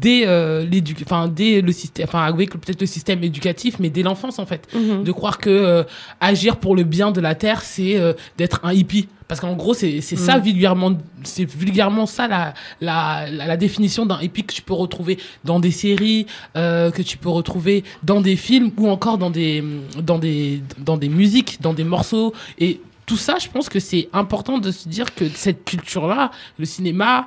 dès 0.00 0.26
euh, 0.26 0.64
l'édu- 0.64 0.94
enfin 1.04 1.26
dès 1.28 1.60
le 1.60 1.72
système, 1.72 2.06
enfin 2.08 2.22
avec 2.22 2.50
peut-être 2.52 2.80
le 2.80 2.86
système 2.86 3.22
éducatif, 3.24 3.76
mais 3.80 3.90
dès 3.90 4.02
l'enfance 4.02 4.38
en 4.38 4.46
fait, 4.46 4.66
Mhm. 4.74 5.02
de 5.04 5.12
croire 5.12 5.38
que 5.38 5.50
euh, 5.50 5.82
agir 6.20 6.56
pour 6.58 6.76
le 6.76 6.84
bien 6.84 7.10
de 7.10 7.20
la 7.20 7.34
terre, 7.34 7.62
c'est 7.62 7.98
euh, 7.98 8.12
d'être 8.38 8.60
un 8.64 8.72
hippie. 8.72 9.08
Parce 9.28 9.40
qu'en 9.40 9.54
gros, 9.54 9.72
c'est 9.72 10.02
c'est 10.02 10.16
ça 10.16 10.38
vulgairement, 10.38 10.92
c'est 11.24 11.46
vulgairement 11.50 12.04
ça 12.06 12.28
la, 12.28 12.52
la, 12.82 13.30
la, 13.30 13.46
la 13.46 13.56
définition 13.56 14.04
d'un 14.04 14.20
hippie 14.20 14.44
que 14.44 14.52
tu 14.52 14.60
peux 14.62 14.74
retrouver 14.74 15.18
dans 15.42 15.58
des 15.58 15.70
séries, 15.70 16.26
euh, 16.56 16.90
que 16.90 17.00
tu 17.00 17.16
peux 17.16 17.30
retrouver 17.30 17.82
dans 18.02 18.20
des 18.20 18.36
films 18.36 18.70
ou 18.76 18.88
encore 18.88 19.16
dans 19.16 19.30
des, 19.30 19.64
dans 20.02 20.18
des, 20.18 20.60
dans 20.78 20.98
des 20.98 21.08
musiques, 21.08 21.62
dans 21.62 21.72
des 21.72 21.84
morceaux. 21.84 22.34
Et 22.58 22.80
tout 23.06 23.16
ça, 23.16 23.36
je 23.40 23.48
pense 23.48 23.70
que 23.70 23.80
c'est 23.80 24.08
important 24.12 24.58
de 24.58 24.70
se 24.70 24.86
dire 24.88 25.14
que 25.14 25.24
cette 25.34 25.64
culture-là, 25.64 26.30
le 26.58 26.66
cinéma, 26.66 27.26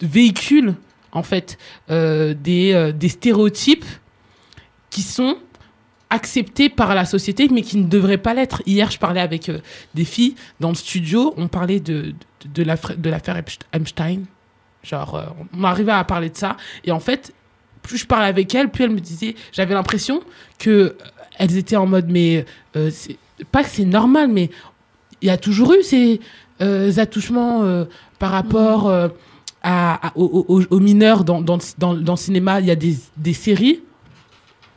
véhicule 0.00 0.74
en 1.12 1.22
fait 1.22 1.58
euh, 1.90 2.34
des, 2.34 2.72
euh, 2.72 2.92
des 2.92 3.08
stéréotypes 3.08 3.84
qui 4.90 5.02
sont 5.02 5.36
acceptés 6.10 6.68
par 6.68 6.94
la 6.94 7.04
société, 7.04 7.48
mais 7.50 7.62
qui 7.62 7.78
ne 7.78 7.86
devraient 7.86 8.18
pas 8.18 8.34
l'être. 8.34 8.62
Hier, 8.66 8.90
je 8.90 8.98
parlais 8.98 9.20
avec 9.20 9.48
euh, 9.48 9.58
des 9.94 10.04
filles 10.04 10.34
dans 10.60 10.68
le 10.68 10.74
studio, 10.74 11.32
on 11.36 11.48
parlait 11.48 11.80
de, 11.80 12.14
de, 12.44 12.48
de 12.54 12.62
la 12.62 12.76
de 12.76 13.10
l'affaire 13.10 13.42
Epstein. 13.72 14.22
Genre, 14.82 15.36
on 15.56 15.62
arrivait 15.62 15.92
à 15.92 16.02
parler 16.02 16.28
de 16.28 16.36
ça. 16.36 16.56
Et 16.84 16.90
en 16.90 16.98
fait, 16.98 17.32
plus 17.82 17.98
je 17.98 18.06
parlais 18.06 18.26
avec 18.26 18.52
elles, 18.52 18.68
plus 18.68 18.82
elles 18.84 18.90
me 18.90 19.00
disaient, 19.00 19.36
j'avais 19.52 19.74
l'impression 19.74 20.22
que 20.58 20.96
elles 21.38 21.56
étaient 21.56 21.76
en 21.76 21.86
mode, 21.86 22.10
mais 22.10 22.44
pas 23.52 23.62
que 23.62 23.70
c'est 23.70 23.84
normal, 23.84 24.26
mais 24.28 24.50
il 25.20 25.28
y 25.28 25.30
a 25.30 25.38
toujours 25.38 25.72
eu 25.72 25.84
ces 25.84 26.20
attouchements 26.98 27.86
par 28.22 28.30
rapport 28.30 28.88
euh, 28.88 29.08
à, 29.62 30.08
à- 30.08 30.12
aux, 30.16 30.44
aux- 30.48 30.62
aux 30.70 30.80
mineurs 30.80 31.24
dans, 31.24 31.40
dans, 31.40 31.58
dans, 31.78 31.94
dans 31.94 32.12
le 32.12 32.18
cinéma. 32.18 32.60
Il 32.60 32.66
y 32.66 32.70
a 32.70 32.76
des, 32.76 32.96
des 33.16 33.32
séries. 33.34 33.80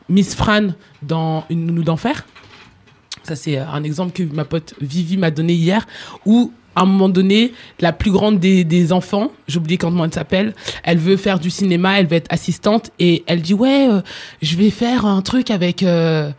Miss 0.10 0.36
Fran 0.36 0.68
dans 1.02 1.46
Une 1.50 1.66
nounou 1.66 1.84
d'enfer. 1.84 2.26
Ça, 3.24 3.36
c'est 3.36 3.58
un 3.58 3.84
exemple 3.84 4.12
que 4.12 4.22
ma 4.22 4.46
pote 4.46 4.76
Vivi 4.80 5.18
m'a 5.18 5.32
donné 5.32 5.54
hier, 5.54 5.88
où 6.28 6.52
à 6.76 6.82
un 6.82 6.86
moment 6.86 7.10
donné, 7.10 7.54
la 7.80 7.92
plus 7.94 8.12
grande 8.12 8.38
des, 8.40 8.64
des 8.66 8.92
enfants, 8.94 9.32
j'ai 9.48 9.58
oublié 9.58 9.78
comment 9.78 10.04
elle 10.06 10.14
s'appelle, 10.14 10.54
elle 10.84 10.98
veut 11.00 11.16
faire 11.18 11.40
du 11.40 11.50
cinéma, 11.50 12.00
elle 12.00 12.06
veut 12.06 12.18
être 12.18 12.32
assistante, 12.32 12.92
et 13.00 13.24
elle 13.28 13.42
dit 13.42 13.54
ouais, 13.54 13.88
euh, 13.90 14.02
je 14.42 14.58
vais 14.58 14.70
faire 14.70 15.06
un 15.06 15.22
truc 15.22 15.50
avec 15.52 15.82
euh, 15.84 16.30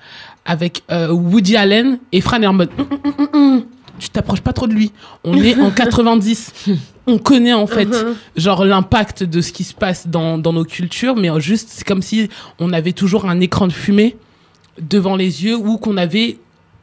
avec 0.44 0.82
euh, 0.92 1.10
Woody 1.10 1.56
Allen, 1.56 1.98
et 2.12 2.20
Fran 2.20 2.42
est 2.42 2.46
en 2.46 2.52
mode 2.52 2.70
hum, 2.78 2.86
hum, 3.18 3.28
hum, 3.32 3.64
tu 3.98 4.10
t'approches 4.10 4.42
pas 4.42 4.52
trop 4.52 4.66
de 4.68 4.74
lui. 4.74 4.92
On 5.24 5.36
est 5.42 5.58
en 5.58 5.70
90. 5.72 6.52
On 7.06 7.18
connaît 7.18 7.52
en 7.52 7.66
fait 7.66 7.88
genre 8.36 8.64
l'impact 8.64 9.22
de 9.22 9.40
ce 9.40 9.52
qui 9.52 9.64
se 9.64 9.74
passe 9.74 10.08
dans, 10.08 10.38
dans 10.38 10.52
nos 10.52 10.64
cultures, 10.64 11.16
mais 11.16 11.28
juste 11.40 11.68
c'est 11.70 11.86
comme 11.86 12.02
si 12.02 12.28
on 12.58 12.72
avait 12.72 12.92
toujours 12.92 13.26
un 13.26 13.40
écran 13.40 13.68
de 13.68 13.72
fumée 13.72 14.16
devant 14.80 15.16
les 15.16 15.44
yeux 15.44 15.56
ou 15.56 15.78
qu'on 15.78 15.96
avait 15.96 16.38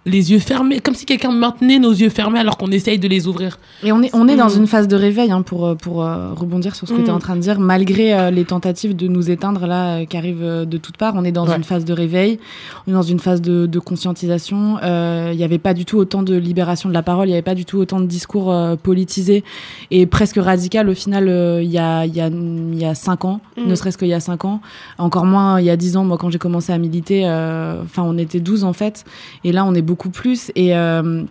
les 0.05 0.31
yeux 0.33 0.39
fermés, 0.39 0.79
comme 0.81 0.95
si 0.95 1.05
quelqu'un 1.05 1.31
maintenait 1.31 1.79
nos 1.79 1.91
yeux 1.91 2.09
fermés 2.09 2.39
alors 2.39 2.57
qu'on 2.57 2.71
essaye 2.71 2.99
de 2.99 3.07
les 3.07 3.27
ouvrir. 3.27 3.57
Et 3.83 3.91
on 3.93 4.01
est, 4.03 4.13
on 4.13 4.27
est 4.27 4.35
dans 4.35 4.49
Mm. 4.49 4.57
une 4.59 4.67
phase 4.67 4.87
de 4.89 4.95
réveil, 4.97 5.31
hein, 5.31 5.41
pour, 5.43 5.65
euh, 5.65 5.75
pour 5.75 6.03
euh, 6.03 6.33
rebondir 6.33 6.75
sur 6.75 6.87
ce 6.87 6.93
que 6.93 6.99
Mm. 6.99 7.03
tu 7.05 7.09
es 7.09 7.13
en 7.13 7.19
train 7.19 7.35
de 7.37 7.41
dire, 7.41 7.59
malgré 7.59 8.13
euh, 8.13 8.29
les 8.31 8.43
tentatives 8.43 8.95
de 8.97 9.07
nous 9.07 9.31
éteindre 9.31 9.65
là, 9.65 9.99
euh, 10.01 10.05
qui 10.05 10.17
arrivent 10.17 10.65
de 10.67 10.77
toutes 10.77 10.97
parts. 10.97 11.13
On 11.15 11.23
est 11.23 11.31
dans 11.31 11.47
Ouais. 11.47 11.55
une 11.55 11.63
phase 11.63 11.85
de 11.85 11.93
réveil, 11.93 12.37
on 12.85 12.91
est 12.91 12.93
dans 12.93 13.01
une 13.01 13.19
phase 13.19 13.41
de, 13.41 13.65
de 13.65 13.79
conscientisation. 13.79 14.77
Il 14.83 15.37
n'y 15.37 15.43
avait 15.43 15.57
pas 15.57 15.73
du 15.73 15.85
tout 15.85 15.97
autant 15.97 16.21
de 16.23 16.35
libération 16.35 16.89
de 16.89 16.93
la 16.93 17.01
parole, 17.03 17.27
il 17.27 17.31
n'y 17.31 17.35
avait 17.35 17.41
pas 17.41 17.55
du 17.55 17.63
tout 17.65 17.77
autant 17.77 17.99
de 18.01 18.05
discours 18.05 18.53
politisés 18.83 19.43
et 19.91 20.05
presque 20.05 20.35
radicaux 20.37 20.87
au 20.87 20.93
final 20.93 21.25
il 21.63 21.69
y, 21.71 21.77
a, 21.77 22.05
y, 22.05 22.19
a, 22.21 22.29
y 22.29 22.85
a 22.85 22.95
cinq 22.95 23.23
ans, 23.25 23.39
Mm. 23.57 23.67
ne 23.69 23.75
serait-ce 23.75 23.97
qu'il 23.97 24.07
y 24.07 24.13
a 24.13 24.19
cinq 24.19 24.43
ans. 24.45 24.59
Encore 24.97 25.25
moins 25.25 25.59
il 25.61 25.65
y 25.65 25.69
a 25.69 25.77
dix 25.77 25.95
ans, 25.97 26.03
moi 26.03 26.17
quand 26.17 26.29
j'ai 26.29 26.39
commencé 26.39 26.73
à 26.73 26.77
militer, 26.77 27.23
enfin 27.25 28.03
on 28.03 28.17
était 28.17 28.39
12 28.39 28.63
en 28.63 28.73
fait, 28.73 29.05
et 29.43 29.51
là 29.51 29.63
on 29.65 29.73
est 29.75 29.81
beaucoup 29.81 29.92
plus. 29.95 30.51
Et, 30.55 30.75
euh, 30.75 31.23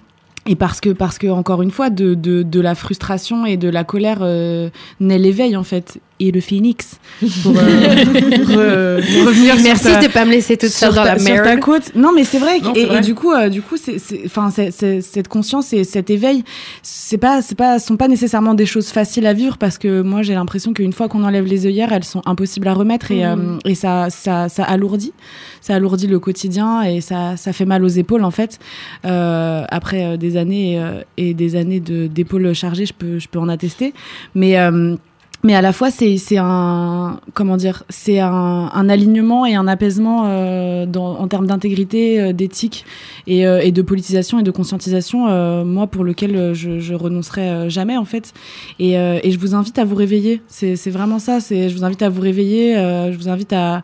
et 0.46 0.57
parce 0.57 0.81
que, 0.81 0.90
parce 0.90 1.18
que 1.18 1.29
encore 1.29 1.62
une 1.62 1.70
fois, 1.70 1.90
de, 1.90 2.14
de, 2.14 2.42
de 2.42 2.61
la 2.61 2.75
frustration 2.75 3.46
et 3.46 3.57
de 3.57 3.68
la 3.68 3.85
colère 3.85 4.18
euh, 4.22 4.70
naît 5.01 5.18
l'éveil, 5.18 5.57
en 5.57 5.62
fait, 5.62 6.01
et 6.26 6.30
le 6.32 6.40
phénix. 6.40 6.98
Pour, 7.42 7.52
euh, 7.56 8.04
pour, 8.06 8.56
euh, 8.56 8.96
revenir 9.26 9.54
sur 9.54 9.62
Merci 9.64 9.85
ta- 9.85 10.00
de 10.02 10.08
pas 10.08 10.24
me 10.24 10.30
laisser 10.32 10.56
toute 10.56 10.70
seule 10.70 10.90
sur 10.92 10.96
dans 10.96 11.04
ta, 11.04 11.14
la 11.14 11.18
sur 11.20 11.35
ta 11.37 11.42
merde. 11.44 11.61
côte. 11.61 11.94
Non, 11.94 12.11
mais 12.14 12.24
c'est 12.24 12.38
vrai. 12.38 12.58
Non, 12.61 12.72
et, 12.74 12.80
c'est 12.80 12.87
vrai. 12.87 12.98
et 12.98 13.00
du 13.00 13.14
coup, 13.14 13.30
euh, 13.32 13.48
du 13.48 13.62
coup, 13.62 13.76
c'est, 13.76 13.96
enfin, 14.26 14.50
cette 14.50 15.28
conscience 15.28 15.72
et 15.72 15.85
cet 15.85 16.11
éveil, 16.11 16.42
c'est 16.82 17.18
pas, 17.18 17.42
c'est 17.42 17.54
pas, 17.54 17.78
sont 17.78 17.96
pas 17.96 18.08
nécessairement 18.08 18.54
des 18.54 18.66
choses 18.66 18.88
faciles 18.88 19.26
à 19.26 19.32
vivre 19.35 19.56
parce 19.58 19.78
que 19.78 20.00
moi, 20.02 20.22
j'ai 20.22 20.35
l'impression 20.35 20.72
qu'une 20.72 20.92
fois 20.92 21.08
qu'on 21.08 21.22
enlève 21.24 21.44
les 21.46 21.66
œillères, 21.66 21.92
elles 21.92 22.04
sont 22.04 22.22
impossibles 22.26 22.66
à 22.68 22.74
remettre 22.74 23.11
et, 23.11 23.24
Mhm. 23.24 23.58
euh, 23.64 23.68
et 23.70 23.74
ça, 23.74 24.08
ça, 24.11 24.48
ça 24.48 24.64
alourdit, 24.64 25.12
ça 25.61 25.74
alourdit 25.74 26.06
le 26.06 26.18
quotidien 26.18 26.82
et 26.82 27.00
ça, 27.00 27.37
ça 27.37 27.52
fait 27.52 27.66
mal 27.66 27.85
aux 27.85 27.88
épaules 27.88 28.24
en 28.24 28.30
fait. 28.30 28.58
Euh, 29.04 29.64
après 29.70 30.04
euh, 30.04 30.16
des 30.16 30.37
années 30.37 30.80
euh, 30.80 31.02
et 31.16 31.35
des 31.35 31.56
années 31.56 31.80
de 31.80 32.06
d'épaules 32.06 32.52
chargées, 32.54 32.87
je 32.87 32.92
peux, 32.94 33.18
je 33.18 33.28
peux 33.28 33.38
en 33.38 33.48
attester. 33.48 33.92
Mais 34.35 34.58
euh, 34.58 34.96
mais 35.42 35.55
à 35.55 35.61
la 35.61 35.72
fois, 35.72 35.90
c'est 35.90 36.16
c'est 36.18 36.38
un 36.38 37.20
comment 37.35 37.57
dire, 37.57 37.83
c'est 37.88 38.20
un, 38.20 38.70
un 38.72 38.88
alignement 38.88 39.44
et 39.44 39.55
un 39.55 39.66
apaisement 39.66 40.24
euh, 40.26 40.87
dans, 40.87 41.18
en 41.18 41.28
termes 41.28 41.46
d'intégrité, 41.46 42.20
euh, 42.20 42.33
d'éthique 42.33 42.85
et, 43.26 43.46
euh, 43.46 43.61
et 43.62 43.72
de 43.72 43.83
politisation 43.83 44.38
et 44.38 44.42
de 44.42 44.50
conscientisation. 44.50 45.28
euh, 45.28 45.64
moi, 45.64 45.87
pour 45.88 46.05
lequel 46.05 46.37
euh, 46.37 46.55
je, 46.55 46.78
je 46.78 46.94
renoncerai 46.94 47.48
euh, 47.48 47.68
jamais 47.68 47.96
en 47.96 48.05
fait. 48.05 48.33
Et, 48.78 48.92
et 48.94 49.31
je 49.31 49.38
vous 49.38 49.55
invite 49.55 49.78
à 49.78 49.85
vous 49.85 49.94
réveiller. 49.96 50.40
C'est 50.48 50.90
vraiment 50.90 51.18
ça. 51.18 51.40
C'est 51.40 51.68
je 51.68 51.76
vous 51.76 51.85
invite 51.85 52.02
à 52.02 52.09
vous 52.09 52.20
réveiller. 52.20 52.74
je 52.74 53.16
vous 53.16 53.28
invite 53.28 53.52
à 53.52 53.83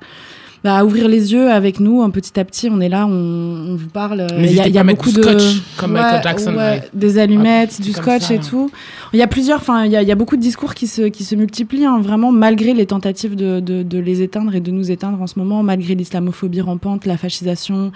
bah, 0.65 0.77
à 0.79 0.85
ouvrir 0.85 1.09
les 1.09 1.33
yeux 1.33 1.51
avec 1.51 1.81
nous 1.81 2.03
un 2.03 2.11
petit 2.11 2.39
à 2.39 2.45
petit. 2.45 2.69
On 2.71 2.81
est 2.81 2.89
là, 2.89 3.07
on, 3.07 3.13
on 3.71 3.77
vous 3.77 3.89
parle. 3.89 4.27
Il 4.39 4.53
y 4.53 4.61
a, 4.61 4.69
y 4.69 4.83
beaucoup 4.95 5.11
de 5.11 5.23
scotch, 5.23 5.63
comme 5.77 5.93
Michael 5.93 6.23
Jackson, 6.23 6.55
ouais, 6.57 6.83
des 6.95 7.19
allumettes, 7.19 7.77
Ah, 7.79 7.83
du 7.83 7.93
scotch 7.93 8.23
ça. 8.23 8.35
et 8.35 8.39
tout. 8.41 8.71
Il 9.13 9.19
y 9.19 9.23
a 9.23 9.27
plusieurs, 9.27 9.59
enfin, 9.61 9.85
il 9.85 9.93
y 9.93 9.97
a, 9.97 10.03
il 10.03 10.09
y 10.09 10.13
a 10.13 10.15
beaucoup 10.15 10.37
de 10.37 10.43
discours 10.43 10.75
qui 10.75 10.87
se, 10.87 11.03
qui 11.03 11.25
se 11.25 11.35
multiplient, 11.35 11.87
hein, 11.87 12.01
vraiment, 12.01 12.33
malgré 12.33 12.75
les 12.75 12.87
tentatives 12.87 13.37
de, 13.37 13.61
de, 13.61 13.83
de 13.83 13.99
les 13.99 14.23
éteindre 14.23 14.55
et 14.55 14.61
de 14.61 14.71
nous 14.71 14.91
éteindre 14.91 15.21
en 15.23 15.27
ce 15.27 15.39
moment, 15.39 15.63
malgré 15.63 15.95
l'islamophobie 15.95 16.61
rampante, 16.61 17.07
la 17.07 17.17
fascisation, 17.17 17.93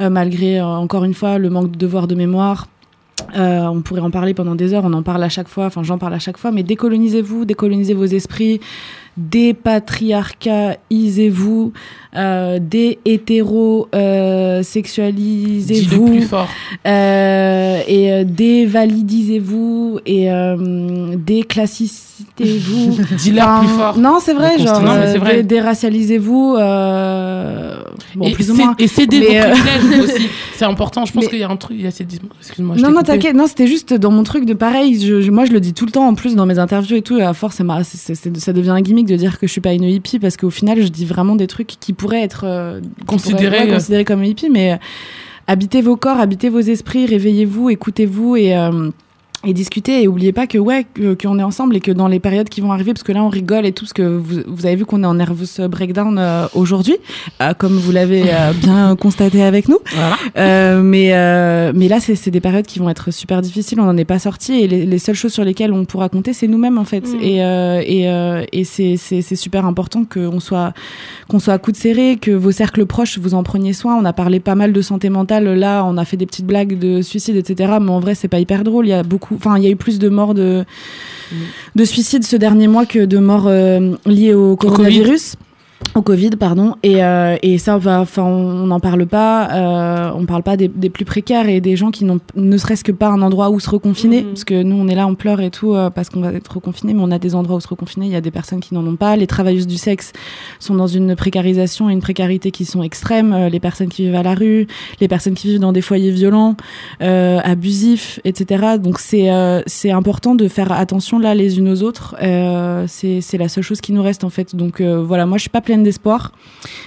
euh, 0.00 0.10
malgré, 0.10 0.58
euh, 0.60 0.64
encore 0.66 1.04
une 1.04 1.14
fois, 1.14 1.38
le 1.38 1.50
manque 1.50 1.70
de 1.70 1.78
devoir 1.78 2.06
de 2.06 2.14
mémoire. 2.14 2.66
Euh, 3.36 3.66
on 3.66 3.82
pourrait 3.82 4.00
en 4.00 4.10
parler 4.10 4.32
pendant 4.32 4.54
des 4.54 4.72
heures, 4.72 4.84
on 4.86 4.92
en 4.94 5.02
parle 5.02 5.22
à 5.22 5.28
chaque 5.28 5.46
fois, 5.48 5.66
enfin 5.66 5.82
j'en 5.82 5.98
parle 5.98 6.14
à 6.14 6.18
chaque 6.18 6.38
fois, 6.38 6.50
mais 6.52 6.62
décolonisez-vous, 6.62 7.44
décolonisez 7.44 7.92
vos 7.92 8.06
esprits, 8.06 8.60
dépatriarcaisez-vous, 9.20 11.72
euh, 12.16 12.58
plus 16.06 16.22
fort. 16.22 16.48
Euh, 16.86 17.82
et 17.86 18.12
euh, 18.12 18.24
dévalidisez-vous 18.24 20.00
et 20.06 20.32
euh, 20.32 21.16
Enfin, 23.42 23.60
plus 23.60 23.68
fort. 23.68 23.98
Non, 23.98 24.18
c'est 24.20 24.34
vrai, 24.34 24.58
genre 24.58 24.80
euh, 24.84 25.42
déracialisez-vous. 25.42 26.56
euh, 26.58 27.74
bon, 28.16 28.26
et, 28.26 28.32
plus 28.32 28.50
ou 28.50 28.56
c'est- 28.56 28.62
moins. 28.64 28.74
et 28.78 28.84
Mais, 28.84 28.88
vos 28.88 29.46
euh, 29.48 29.50
privilèges 29.52 30.00
aussi. 30.04 30.28
C'est 30.54 30.64
important. 30.64 31.04
Je 31.04 31.12
pense 31.12 31.24
Mais- 31.24 31.30
qu'il 31.30 31.38
y 31.38 31.42
a 31.42 31.48
un 31.50 31.56
truc. 31.56 31.76
Il 31.78 31.84
y 31.84 31.86
a 31.86 31.90
ces 31.90 32.06
Excuse-moi. 32.40 32.76
Non, 32.76 32.90
non, 32.90 33.02
t'inquiète. 33.02 33.34
Non, 33.34 33.46
c'était 33.46 33.66
juste 33.66 33.94
dans 33.94 34.10
mon 34.10 34.22
truc 34.22 34.44
de 34.44 34.54
pareil. 34.54 35.00
Je, 35.00 35.20
je- 35.20 35.30
moi, 35.30 35.44
je 35.44 35.52
le 35.52 35.60
dis 35.60 35.72
tout 35.72 35.86
le 35.86 35.92
temps 35.92 36.06
en 36.06 36.14
plus 36.14 36.34
dans 36.34 36.46
mes 36.46 36.58
interviews 36.58 36.96
et 36.96 37.02
tout. 37.02 37.18
Et 37.18 37.22
à 37.22 37.32
force, 37.32 37.56
ça 37.56 38.52
devient 38.52 38.70
un 38.70 38.80
gimmick 38.82 39.06
de 39.06 39.16
dire 39.16 39.38
que 39.38 39.46
je 39.46 39.52
suis 39.52 39.60
pas 39.60 39.72
une 39.72 39.84
hippie 39.84 40.18
parce 40.18 40.36
qu'au 40.36 40.50
final, 40.50 40.80
je 40.82 40.88
dis 40.88 41.04
vraiment 41.06 41.36
des 41.36 41.46
trucs 41.46 41.68
qui 41.80 41.92
pourraient 41.92 42.22
être 42.22 42.44
euh, 42.44 42.80
Considérés, 43.06 43.70
ouais, 43.72 44.04
comme 44.04 44.24
hippie. 44.24 44.50
Mais 44.50 44.78
habitez 45.46 45.82
vos 45.82 45.96
corps, 45.96 46.18
habitez 46.18 46.48
vos 46.48 46.60
esprits, 46.60 47.06
réveillez-vous, 47.06 47.70
écoutez-vous 47.70 48.36
et. 48.36 48.54
Et 49.46 49.54
discuter. 49.54 50.02
Et 50.02 50.08
oubliez 50.08 50.32
pas 50.32 50.46
que 50.46 50.58
ouais 50.58 50.84
que- 50.92 51.14
qu'on 51.14 51.38
est 51.38 51.42
ensemble 51.42 51.76
et 51.76 51.80
que 51.80 51.90
dans 51.90 52.08
les 52.08 52.20
périodes 52.20 52.48
qui 52.48 52.60
vont 52.60 52.72
arriver 52.72 52.92
parce 52.92 53.02
que 53.02 53.12
là 53.12 53.22
on 53.22 53.28
rigole 53.28 53.64
et 53.64 53.72
tout 53.72 53.84
parce 53.84 53.94
que 53.94 54.02
vous, 54.02 54.40
vous 54.46 54.66
avez 54.66 54.76
vu 54.76 54.84
qu'on 54.84 55.02
est 55.02 55.06
en 55.06 55.14
nervous 55.14 55.66
breakdown 55.68 56.18
euh, 56.18 56.46
aujourd'hui 56.54 56.96
euh, 57.40 57.54
comme 57.54 57.72
vous 57.72 57.90
l'avez 57.92 58.24
euh, 58.26 58.52
bien 58.62 58.96
constaté 58.96 59.42
avec 59.42 59.68
nous. 59.68 59.78
Voilà. 59.94 60.82
Mais 60.82 61.10
mais 61.72 61.88
là 61.88 62.00
c'est 62.00 62.14
c'est 62.16 62.30
des 62.30 62.40
périodes 62.40 62.66
qui 62.66 62.78
vont 62.78 62.90
être 62.90 63.10
super 63.10 63.40
difficiles. 63.40 63.80
On 63.80 63.84
n'en 63.84 63.96
est 63.96 64.04
pas 64.04 64.18
sorti 64.18 64.52
et 64.60 64.68
les, 64.68 64.84
les 64.84 64.98
seules 64.98 65.14
choses 65.14 65.32
sur 65.32 65.44
lesquelles 65.44 65.72
on 65.72 65.84
pourra 65.84 66.08
compter 66.08 66.32
c'est 66.32 66.46
nous-mêmes 66.48 66.78
en 66.78 66.84
fait. 66.84 67.06
Mm. 67.06 67.20
et 67.22 67.36
et, 68.00 68.48
et 68.52 68.64
c'est 68.64 68.96
c'est 68.96 69.22
c'est 69.22 69.36
super 69.36 69.64
important 69.64 70.04
qu'on 70.04 70.40
soit 70.40 70.72
qu'on 71.28 71.38
soit 71.38 71.54
à 71.54 71.58
coude 71.58 71.76
serré 71.76 72.18
que 72.20 72.30
vos 72.30 72.50
cercles 72.52 72.84
proches 72.86 73.18
vous 73.18 73.34
en 73.34 73.42
preniez 73.42 73.72
soin. 73.72 73.96
On 73.96 74.04
a 74.04 74.12
parlé 74.12 74.40
pas 74.40 74.54
mal 74.54 74.72
de 74.72 74.82
santé 74.82 75.08
mentale. 75.08 75.44
Là 75.54 75.84
on 75.86 75.96
a 75.96 76.04
fait 76.04 76.16
des 76.18 76.26
petites 76.26 76.46
blagues 76.46 76.78
de 76.78 77.00
suicide 77.00 77.36
etc 77.36 77.72
mais 77.80 77.90
en 77.90 78.00
vrai 78.00 78.14
c'est 78.14 78.28
pas 78.28 78.40
hyper 78.40 78.64
drôle. 78.64 78.86
Il 78.86 78.90
y 78.90 78.92
a 78.92 79.02
beaucoup 79.02 79.29
enfin 79.34 79.58
il 79.58 79.64
y 79.64 79.66
a 79.66 79.70
eu 79.70 79.76
plus 79.76 79.98
de 79.98 80.08
morts 80.08 80.34
de 80.34 80.64
de 81.74 81.84
suicides 81.84 82.24
ce 82.24 82.36
dernier 82.36 82.68
mois 82.68 82.86
que 82.86 83.04
de 83.04 83.18
morts 83.18 83.46
euh, 83.46 83.94
liées 84.06 84.34
au 84.34 84.56
coronavirus. 84.56 85.34
au 85.34 85.49
Covid, 86.04 86.30
pardon, 86.30 86.76
et, 86.82 87.04
euh, 87.04 87.36
et 87.42 87.58
ça, 87.58 87.76
enfin, 87.76 88.22
on 88.24 88.66
n'en 88.66 88.80
parle 88.80 89.06
pas, 89.06 89.50
euh, 89.52 90.10
on 90.16 90.24
parle 90.24 90.42
pas 90.42 90.56
des, 90.56 90.66
des 90.68 90.88
plus 90.88 91.04
précaires 91.04 91.48
et 91.48 91.60
des 91.60 91.76
gens 91.76 91.90
qui 91.90 92.04
n'ont 92.04 92.20
ne 92.34 92.56
serait-ce 92.56 92.82
que 92.84 92.92
pas 92.92 93.08
un 93.08 93.20
endroit 93.22 93.50
où 93.50 93.60
se 93.60 93.68
reconfiner, 93.68 94.22
Mhm. 94.22 94.28
parce 94.28 94.44
que 94.44 94.62
nous, 94.62 94.76
on 94.76 94.88
est 94.88 94.94
là, 94.94 95.06
on 95.06 95.14
pleure 95.14 95.40
et 95.40 95.50
tout, 95.50 95.74
euh, 95.74 95.90
parce 95.90 96.08
qu'on 96.08 96.20
va 96.20 96.32
être 96.32 96.54
reconfiné, 96.54 96.94
mais 96.94 97.02
on 97.04 97.10
a 97.10 97.18
des 97.18 97.34
endroits 97.34 97.56
où 97.56 97.60
se 97.60 97.68
reconfiner, 97.68 98.06
il 98.06 98.12
y 98.12 98.16
a 98.16 98.20
des 98.20 98.30
personnes 98.30 98.60
qui 98.60 98.72
n'en 98.74 98.86
ont 98.86 98.96
pas, 98.96 99.16
les 99.16 99.26
travailleuses 99.26 99.66
du 99.66 99.76
sexe 99.76 100.12
sont 100.58 100.74
dans 100.74 100.86
une 100.86 101.14
précarisation 101.16 101.90
et 101.90 101.92
une 101.92 102.00
précarité 102.00 102.50
qui 102.50 102.64
sont 102.64 102.82
extrêmes, 102.82 103.32
euh, 103.32 103.48
les 103.50 103.60
personnes 103.60 103.88
qui 103.88 104.04
vivent 104.04 104.14
à 104.14 104.22
la 104.22 104.34
rue, 104.34 104.66
les 105.00 105.08
personnes 105.08 105.34
qui 105.34 105.48
vivent 105.48 105.60
dans 105.60 105.72
des 105.72 105.82
foyers 105.82 106.10
violents, 106.12 106.56
abusifs, 107.00 108.20
etc. 108.24 108.76
Donc 108.82 108.98
c'est 108.98 109.28
c'est 109.66 109.90
important 109.90 110.34
de 110.34 110.48
faire 110.48 110.72
attention 110.72 111.18
là 111.18 111.34
les 111.34 111.58
unes 111.58 111.68
aux 111.68 111.82
autres. 111.82 112.16
C'est 112.86 113.20
c'est 113.20 113.38
la 113.38 113.48
seule 113.48 113.64
chose 113.64 113.80
qui 113.80 113.92
nous 113.92 114.02
reste 114.02 114.24
en 114.24 114.30
fait. 114.30 114.54
Donc 114.56 114.80
voilà, 114.80 115.26
moi 115.26 115.36
je 115.38 115.42
suis 115.42 115.50
pas 115.50 115.60
pleine 115.70 115.84
d'espoir. 115.84 116.32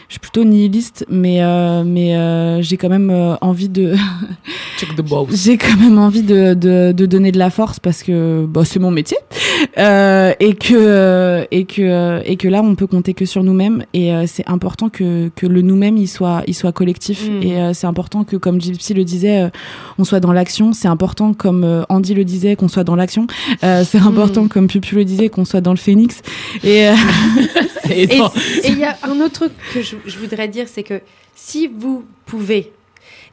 Je 0.09 0.15
suis 0.15 0.19
plutôt 0.19 0.43
nihiliste, 0.43 1.05
mais 1.09 1.41
euh, 1.41 1.83
mais 1.85 2.15
euh, 2.15 2.61
j'ai 2.61 2.75
quand 2.77 2.89
même 2.89 3.09
euh, 3.09 3.35
envie 3.41 3.69
de 3.69 3.95
Check 4.77 4.93
the 4.95 5.01
box. 5.01 5.33
j'ai 5.43 5.57
quand 5.57 5.77
même 5.77 5.97
envie 5.97 6.21
de, 6.21 6.53
de, 6.53 6.91
de 6.91 7.05
donner 7.05 7.31
de 7.31 7.39
la 7.39 7.49
force 7.49 7.79
parce 7.79 8.03
que 8.03 8.45
bah, 8.45 8.61
c'est 8.65 8.79
mon 8.79 8.91
métier 8.91 9.17
euh, 9.77 10.33
et 10.39 10.53
que 10.55 11.47
et 11.49 11.63
que 11.65 12.21
et 12.25 12.35
que 12.35 12.47
là 12.49 12.61
on 12.61 12.75
peut 12.75 12.85
compter 12.87 13.13
que 13.13 13.25
sur 13.25 13.41
nous-mêmes 13.43 13.85
et 13.93 14.13
euh, 14.13 14.25
c'est 14.27 14.47
important 14.47 14.89
que, 14.89 15.29
que 15.35 15.47
le 15.47 15.61
nous-mêmes 15.61 15.97
il 15.97 16.07
soit 16.07 16.43
il 16.47 16.53
soit 16.53 16.73
collectif 16.73 17.21
Mm. 17.29 17.43
et 17.43 17.57
euh, 17.61 17.73
c'est 17.73 17.87
important 17.87 18.23
que 18.25 18.35
comme 18.35 18.59
Gypsy 18.59 18.93
le 18.93 19.03
disait 19.05 19.43
euh, 19.43 19.49
on 19.97 20.03
soit 20.03 20.19
dans 20.19 20.33
l'action 20.33 20.73
c'est 20.73 20.89
important 20.89 21.33
comme 21.33 21.63
euh, 21.63 21.83
Andy 21.89 22.13
le 22.13 22.25
disait 22.25 22.55
qu'on 22.57 22.67
soit 22.67 22.83
dans 22.83 22.95
l'action 22.97 23.25
Euh, 23.63 23.83
c'est 23.89 23.99
important 23.99 24.47
comme 24.47 24.67
Pupu 24.67 24.95
le 24.95 25.05
disait 25.05 25.29
qu'on 25.29 25.45
soit 25.45 25.61
dans 25.61 25.71
le 25.71 25.77
phénix 25.77 26.21
et 26.63 26.87
euh, 26.89 26.93
Et 27.89 28.03
Et 28.15 28.17
non. 28.17 28.29
et 28.63 28.72
il 28.73 28.79
y 28.79 28.83
a 28.83 28.97
un 29.03 29.19
autre 29.21 29.33
truc 29.33 29.51
que 29.73 29.81
je, 29.81 29.95
je 30.05 30.19
voudrais 30.19 30.47
dire, 30.47 30.67
c'est 30.67 30.83
que 30.83 31.01
si 31.35 31.67
vous 31.67 32.05
pouvez 32.25 32.71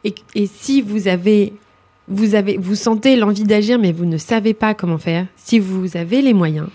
et, 0.05 0.15
et 0.35 0.47
si 0.47 0.81
vous 0.81 1.09
avez, 1.09 1.53
vous 2.09 2.35
avez, 2.35 2.57
vous 2.57 2.75
sentez 2.75 3.17
l'envie 3.17 3.45
d'agir, 3.45 3.79
mais 3.79 3.93
vous 3.93 4.07
ne 4.07 4.17
savez 4.17 4.55
pas 4.55 4.75
comment 4.75 4.99
faire, 4.99 5.27
si 5.37 5.59
vous 5.59 5.97
avez 5.97 6.23
les 6.23 6.35
moyens, 6.35 6.69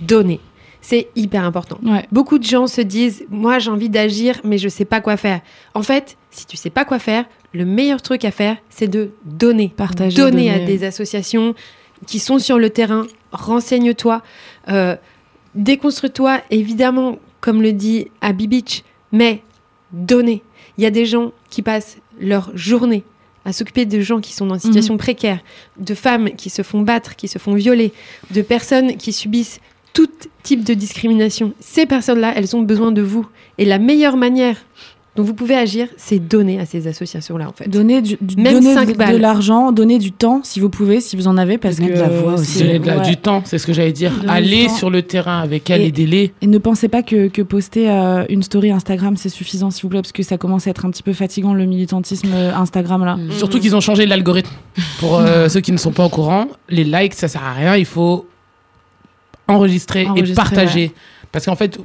donnez. 0.00 0.40
C'est 0.82 1.08
hyper 1.16 1.44
important. 1.44 1.80
ouais 1.84 2.06
Beaucoup 2.12 2.38
de 2.38 2.44
gens 2.44 2.68
se 2.68 2.80
disent, 2.80 3.24
moi 3.28 3.58
j'ai 3.58 3.70
envie 3.70 3.88
d'agir, 3.88 4.40
mais 4.44 4.58
je 4.58 4.68
sais 4.68 4.84
pas 4.84 5.00
quoi 5.00 5.16
faire. 5.16 5.40
En 5.74 5.82
fait, 5.82 6.16
si 6.30 6.46
tu 6.46 6.56
sais 6.56 6.70
pas 6.70 6.84
quoi 6.84 6.98
faire, 6.98 7.24
le 7.52 7.64
meilleur 7.64 8.02
truc 8.02 8.24
à 8.24 8.30
faire, 8.30 8.56
c'est 8.68 8.86
de 8.86 9.10
donner. 9.24 9.72
Partager, 9.76 10.16
Donner 10.16 10.50
à 10.50 10.60
des 10.60 10.84
associations 10.84 11.54
qui 12.06 12.18
sont 12.18 12.38
sur 12.38 12.58
le 12.58 12.70
terrain. 12.70 13.06
Renseigne-toi, 13.32 14.22
euh, 14.68 14.94
déconstruis-toi. 15.56 16.42
Évidemment, 16.50 17.18
comme 17.46 17.62
le 17.62 17.72
dit 17.72 18.08
Abby 18.22 18.48
Beach, 18.48 18.82
mais 19.12 19.40
donner. 19.92 20.42
Il 20.76 20.82
y 20.82 20.86
a 20.86 20.90
des 20.90 21.06
gens 21.06 21.30
qui 21.48 21.62
passent 21.62 21.98
leur 22.18 22.50
journée 22.56 23.04
à 23.44 23.52
s'occuper 23.52 23.86
de 23.86 24.00
gens 24.00 24.20
qui 24.20 24.32
sont 24.32 24.46
dans 24.46 24.56
une 24.56 24.60
situation 24.60 24.96
précaire, 24.96 25.38
de 25.78 25.94
femmes 25.94 26.30
qui 26.30 26.50
se 26.50 26.62
font 26.62 26.80
battre, 26.80 27.14
qui 27.14 27.28
se 27.28 27.38
font 27.38 27.54
violer, 27.54 27.92
de 28.32 28.42
personnes 28.42 28.96
qui 28.96 29.12
subissent 29.12 29.60
tout 29.92 30.08
type 30.42 30.64
de 30.64 30.74
discrimination. 30.74 31.52
Ces 31.60 31.86
personnes-là, 31.86 32.32
elles 32.34 32.56
ont 32.56 32.62
besoin 32.62 32.90
de 32.90 33.00
vous. 33.00 33.28
Et 33.58 33.64
la 33.64 33.78
meilleure 33.78 34.16
manière 34.16 34.56
dont 35.16 35.22
vous 35.22 35.34
pouvez 35.34 35.56
agir, 35.56 35.88
c'est 35.96 36.18
donner 36.18 36.60
à 36.60 36.66
ces 36.66 36.86
associations-là, 36.86 37.48
en 37.48 37.52
fait. 37.52 37.68
donner 37.68 38.02
du, 38.02 38.16
du- 38.20 38.36
Même 38.36 38.54
donner 38.54 38.74
cinq 38.74 38.92
de, 38.92 38.94
balles. 38.98 39.12
de 39.14 39.16
l'argent 39.16 39.72
donner 39.72 39.98
du 39.98 40.12
temps 40.12 40.40
si 40.44 40.60
vous 40.60 40.68
pouvez 40.70 41.00
si 41.00 41.16
vous 41.16 41.26
en 41.26 41.36
avez 41.38 41.58
parce 41.58 41.76
Donner 41.76 41.90
que 41.90 41.96
de 41.96 42.00
la 42.00 42.08
voix 42.08 42.34
aussi. 42.34 42.44
c'est- 42.58 42.64
Donner 42.64 42.78
de 42.78 42.86
la- 42.86 42.98
ouais. 42.98 43.08
du 43.08 43.16
temps, 43.16 43.42
c'est 43.44 43.58
ce 43.58 43.66
que 43.66 43.72
j'allais 43.72 43.92
dire. 43.92 44.12
Donner 44.24 44.66
temps. 44.66 44.74
sur 44.76 44.90
le 44.90 45.02
terrain 45.02 45.40
avec 45.40 45.68
elle, 45.70 45.80
Et- 45.80 45.86
aidez-les. 45.86 46.32
Et 46.42 46.46
ne 46.46 46.58
pensez 46.58 46.88
pas 46.88 47.02
que, 47.02 47.28
que 47.28 47.42
poster 47.42 47.90
euh, 47.90 48.24
une 48.28 48.42
story 48.42 48.70
Instagram 48.70 49.16
c'est 49.16 49.28
suffisant 49.28 49.70
s'il 49.70 49.82
vous 49.82 49.88
plaît 49.88 50.02
parce 50.02 50.12
que 50.12 50.22
ça 50.22 50.36
commence 50.38 50.66
à 50.66 50.70
être 50.70 50.84
un 50.84 50.90
petit 50.90 51.02
peu 51.02 51.12
fatigant 51.12 51.54
le 51.54 51.64
militantisme 51.66 52.28
euh, 52.34 52.54
Instagram 52.54 53.04
là. 53.04 53.16
Mm. 53.16 53.32
Surtout 53.32 53.58
qu'ils 53.58 53.74
ont 53.74 53.80
changé 53.80 54.06
l'algorithme. 54.06 54.50
Pour 55.00 55.16
euh, 55.18 55.48
ceux 55.48 55.60
qui 55.60 55.72
ne 55.72 55.76
sont 55.78 55.92
pas 55.92 56.04
au 56.04 56.08
courant, 56.10 56.46
les 56.68 56.84
likes, 56.84 57.14
ça 57.14 57.28
sert 57.28 57.42
à 57.42 57.52
rien. 57.54 57.76
Il 57.76 57.84
faut 57.86 58.26
enregistrer, 59.48 60.06
et 60.16 60.32
partager. 60.34 60.92
Parce 61.32 61.44
qu'en 61.46 61.56
fait, 61.56 61.78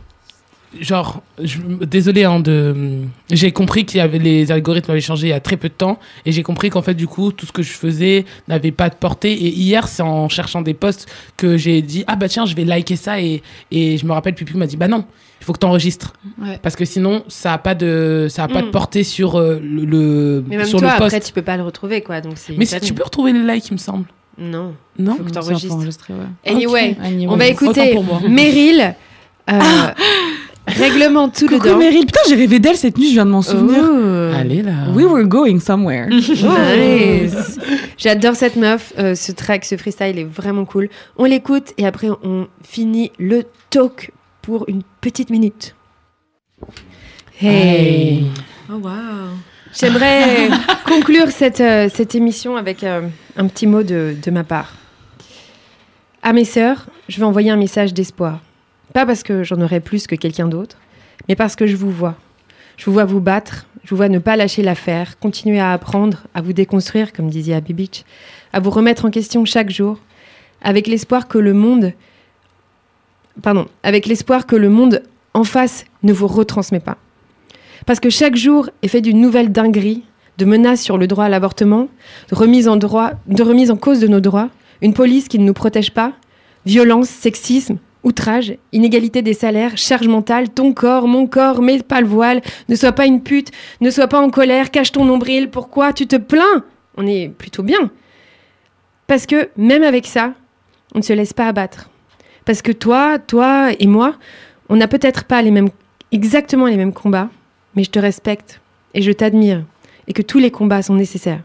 genre, 0.79 1.21
je, 1.43 1.57
désolé, 1.85 2.23
hein, 2.23 2.39
de, 2.39 2.99
j'ai 3.29 3.51
compris 3.51 3.85
qu'il 3.85 3.97
y 3.97 4.01
avait 4.01 4.19
les 4.19 4.51
algorithmes 4.51 4.91
avaient 4.91 5.01
changé 5.01 5.27
il 5.27 5.29
y 5.31 5.33
a 5.33 5.39
très 5.39 5.57
peu 5.57 5.67
de 5.69 5.73
temps, 5.73 5.99
et 6.25 6.31
j'ai 6.31 6.43
compris 6.43 6.69
qu'en 6.69 6.81
fait, 6.81 6.93
du 6.93 7.07
coup, 7.07 7.31
tout 7.31 7.45
ce 7.45 7.51
que 7.51 7.61
je 7.63 7.71
faisais 7.73 8.25
n'avait 8.47 8.71
pas 8.71 8.89
de 8.89 8.95
portée. 8.95 9.33
Et 9.33 9.49
hier, 9.49 9.87
c'est 9.87 10.01
en 10.03 10.29
cherchant 10.29 10.61
des 10.61 10.73
posts 10.73 11.07
que 11.37 11.57
j'ai 11.57 11.81
dit, 11.81 12.03
ah 12.07 12.15
bah 12.15 12.29
tiens, 12.29 12.45
je 12.45 12.55
vais 12.55 12.63
liker 12.63 12.95
ça, 12.95 13.19
et, 13.21 13.41
et 13.71 13.97
je 13.97 14.05
me 14.05 14.13
rappelle, 14.13 14.33
Pupu 14.35 14.55
m'a 14.55 14.65
dit, 14.67 14.77
bah 14.77 14.87
non, 14.87 15.05
il 15.41 15.43
faut 15.45 15.53
que 15.53 15.59
tu 15.59 15.65
enregistres. 15.65 16.13
Ouais. 16.41 16.57
Parce 16.61 16.75
que 16.75 16.85
sinon, 16.85 17.23
ça 17.27 17.53
a 17.53 17.57
pas 17.57 17.75
de, 17.75 18.27
ça 18.29 18.43
a 18.43 18.47
pas 18.47 18.61
de 18.61 18.67
Mm. 18.67 18.71
portée 18.71 19.03
sur 19.03 19.37
euh, 19.39 19.59
le, 19.61 19.83
le- 19.85 20.43
Mais 20.47 20.57
même 20.57 20.65
sur 20.65 20.79
toi, 20.79 20.93
le 20.93 20.97
post. 20.99 21.13
après, 21.15 21.19
tu 21.25 21.33
peux 21.33 21.41
pas 21.41 21.57
le 21.57 21.63
retrouver, 21.63 22.01
quoi. 22.01 22.21
Donc 22.21 22.33
c'est 22.37 22.55
Mais 22.57 22.65
si 22.65 22.79
tu 22.79 22.93
peux 22.93 23.03
retrouver 23.03 23.33
les 23.33 23.39
likes, 23.53 23.67
il 23.69 23.73
me 23.73 23.77
semble. 23.77 24.05
Non. 24.37 24.73
Non? 24.97 25.15
Faut 25.17 25.23
que 25.23 25.29
t'enregistres. 25.31 26.09
ouais. 26.11 26.15
Anyway, 26.45 26.95
Anyway. 27.03 27.27
on 27.33 27.35
va 27.35 27.47
écouter 27.47 27.91
pour 27.93 28.03
moi. 28.03 28.21
Meryl. 28.29 28.95
Euh, 29.49 29.59
Règlement 30.77 31.29
tout 31.29 31.47
Coucou 31.47 31.63
dedans. 31.63 31.77
Meryl, 31.77 32.05
putain 32.05 32.19
j'ai 32.29 32.35
rêvé 32.35 32.59
d'elle 32.59 32.75
cette 32.77 32.97
nuit, 32.97 33.07
je 33.09 33.13
viens 33.13 33.25
de 33.25 33.31
m'en 33.31 33.41
souvenir. 33.41 33.83
Oh. 33.83 34.31
Allez 34.35 34.61
là. 34.61 34.89
We 34.95 35.05
were 35.05 35.25
going 35.25 35.59
somewhere. 35.59 36.07
Nice. 36.09 37.59
J'adore 37.97 38.35
cette 38.35 38.55
meuf. 38.55 38.93
euh, 38.97 39.15
ce 39.15 39.31
track, 39.31 39.65
ce 39.65 39.77
freestyle 39.77 40.17
est 40.17 40.23
vraiment 40.23 40.65
cool. 40.65 40.89
On 41.17 41.25
l'écoute 41.25 41.73
et 41.77 41.85
après 41.85 42.07
on 42.23 42.47
finit 42.63 43.11
le 43.19 43.43
talk 43.69 44.11
pour 44.41 44.65
une 44.67 44.81
petite 45.01 45.29
minute. 45.29 45.75
Hey. 47.41 48.25
Oh 48.71 48.75
wow. 48.75 48.89
J'aimerais 49.79 50.49
conclure 50.85 51.29
cette, 51.29 51.61
euh, 51.61 51.89
cette 51.93 52.13
émission 52.15 52.55
avec 52.57 52.83
euh, 52.83 53.01
un 53.37 53.47
petit 53.47 53.67
mot 53.67 53.83
de, 53.83 54.15
de 54.21 54.31
ma 54.31 54.43
part. 54.43 54.73
À 56.23 56.33
mes 56.33 56.45
sœurs, 56.45 56.85
je 57.07 57.17
vais 57.19 57.23
envoyer 57.25 57.51
un 57.51 57.55
message 57.57 57.93
d'espoir. 57.93 58.39
Pas 58.93 59.05
parce 59.05 59.23
que 59.23 59.43
j'en 59.43 59.61
aurai 59.61 59.79
plus 59.79 60.07
que 60.07 60.15
quelqu'un 60.15 60.47
d'autre, 60.47 60.77
mais 61.29 61.35
parce 61.35 61.55
que 61.55 61.65
je 61.65 61.75
vous 61.75 61.91
vois. 61.91 62.15
Je 62.77 62.85
vous 62.85 62.93
vois 62.93 63.05
vous 63.05 63.21
battre, 63.21 63.67
je 63.83 63.91
vous 63.91 63.95
vois 63.95 64.09
ne 64.09 64.19
pas 64.19 64.35
lâcher 64.35 64.63
l'affaire, 64.63 65.19
continuer 65.19 65.59
à 65.59 65.71
apprendre, 65.71 66.23
à 66.33 66.41
vous 66.41 66.53
déconstruire, 66.53 67.13
comme 67.13 67.29
disait 67.29 67.53
Abby 67.53 67.89
à 68.53 68.59
vous 68.59 68.69
remettre 68.69 69.05
en 69.05 69.11
question 69.11 69.45
chaque 69.45 69.69
jour, 69.69 69.97
avec 70.61 70.87
l'espoir 70.87 71.27
que 71.27 71.37
le 71.37 71.53
monde. 71.53 71.93
Pardon, 73.41 73.67
avec 73.83 74.07
l'espoir 74.07 74.45
que 74.45 74.55
le 74.55 74.69
monde 74.69 75.03
en 75.33 75.43
face 75.43 75.85
ne 76.03 76.11
vous 76.11 76.27
retransmet 76.27 76.79
pas. 76.79 76.97
Parce 77.85 77.99
que 77.99 78.09
chaque 78.09 78.35
jour 78.35 78.69
est 78.81 78.87
fait 78.87 79.01
d'une 79.01 79.21
nouvelle 79.21 79.51
dinguerie, 79.51 80.03
de 80.37 80.45
menaces 80.45 80.81
sur 80.81 80.97
le 80.97 81.07
droit 81.07 81.25
à 81.25 81.29
l'avortement, 81.29 81.87
de 82.29 82.35
remise 82.35 82.67
en 82.67 83.77
cause 83.77 83.99
de 83.99 84.07
nos 84.07 84.19
droits, 84.19 84.49
une 84.81 84.93
police 84.93 85.27
qui 85.27 85.39
ne 85.39 85.45
nous 85.45 85.53
protège 85.53 85.91
pas, 85.91 86.13
violence, 86.65 87.09
sexisme, 87.09 87.77
outrage, 88.03 88.57
inégalité 88.71 89.21
des 89.21 89.33
salaires, 89.33 89.77
charge 89.77 90.07
mentale, 90.07 90.49
ton 90.49 90.73
corps, 90.73 91.07
mon 91.07 91.27
corps, 91.27 91.61
mets 91.61 91.81
pas 91.81 92.01
le 92.01 92.07
voile, 92.07 92.41
ne 92.69 92.75
sois 92.75 92.91
pas 92.91 93.05
une 93.05 93.21
pute, 93.21 93.51
ne 93.79 93.89
sois 93.89 94.07
pas 94.07 94.19
en 94.19 94.29
colère, 94.29 94.71
cache 94.71 94.91
ton 94.91 95.05
nombril, 95.05 95.49
pourquoi 95.49 95.93
tu 95.93 96.07
te 96.07 96.15
plains? 96.15 96.63
On 96.97 97.05
est 97.05 97.29
plutôt 97.29 97.63
bien. 97.63 97.91
Parce 99.07 99.25
que 99.25 99.49
même 99.57 99.83
avec 99.83 100.07
ça, 100.07 100.33
on 100.95 100.99
ne 100.99 101.03
se 101.03 101.13
laisse 101.13 101.33
pas 101.33 101.47
abattre. 101.47 101.89
Parce 102.45 102.61
que 102.61 102.71
toi, 102.71 103.19
toi 103.19 103.71
et 103.79 103.87
moi, 103.87 104.15
on 104.69 104.75
n'a 104.75 104.87
peut-être 104.87 105.25
pas 105.25 105.41
les 105.41 105.51
mêmes, 105.51 105.69
exactement 106.11 106.65
les 106.65 106.77
mêmes 106.77 106.93
combats, 106.93 107.29
mais 107.75 107.83
je 107.83 107.91
te 107.91 107.99
respecte 107.99 108.61
et 108.93 109.01
je 109.01 109.11
t'admire 109.11 109.63
et 110.07 110.13
que 110.13 110.21
tous 110.21 110.39
les 110.39 110.51
combats 110.51 110.81
sont 110.81 110.95
nécessaires. 110.95 111.43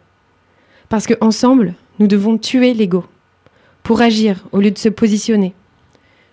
Parce 0.89 1.07
que 1.07 1.15
ensemble, 1.21 1.75
nous 1.99 2.07
devons 2.07 2.39
tuer 2.39 2.75
l'ego 2.75 3.05
pour 3.83 4.01
agir 4.01 4.45
au 4.53 4.61
lieu 4.61 4.71
de 4.71 4.79
se 4.79 4.89
positionner. 4.89 5.55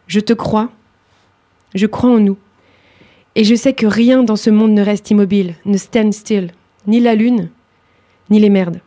Je 0.07 0.19
te 0.19 0.33
crois, 0.33 0.69
je 1.75 1.87
crois 1.87 2.11
en 2.11 2.19
nous. 2.19 2.37
Et 3.35 3.43
je 3.43 3.55
sais 3.55 3.73
que 3.73 3.85
rien 3.85 4.23
dans 4.23 4.35
ce 4.35 4.49
monde 4.49 4.71
ne 4.71 4.83
reste 4.83 5.09
immobile, 5.09 5.55
ne 5.65 5.77
stand 5.77 6.13
still, 6.13 6.51
ni 6.85 6.99
la 6.99 7.15
lune, 7.15 7.49
ni 8.29 8.39
les 8.39 8.49
merdes. 8.49 8.79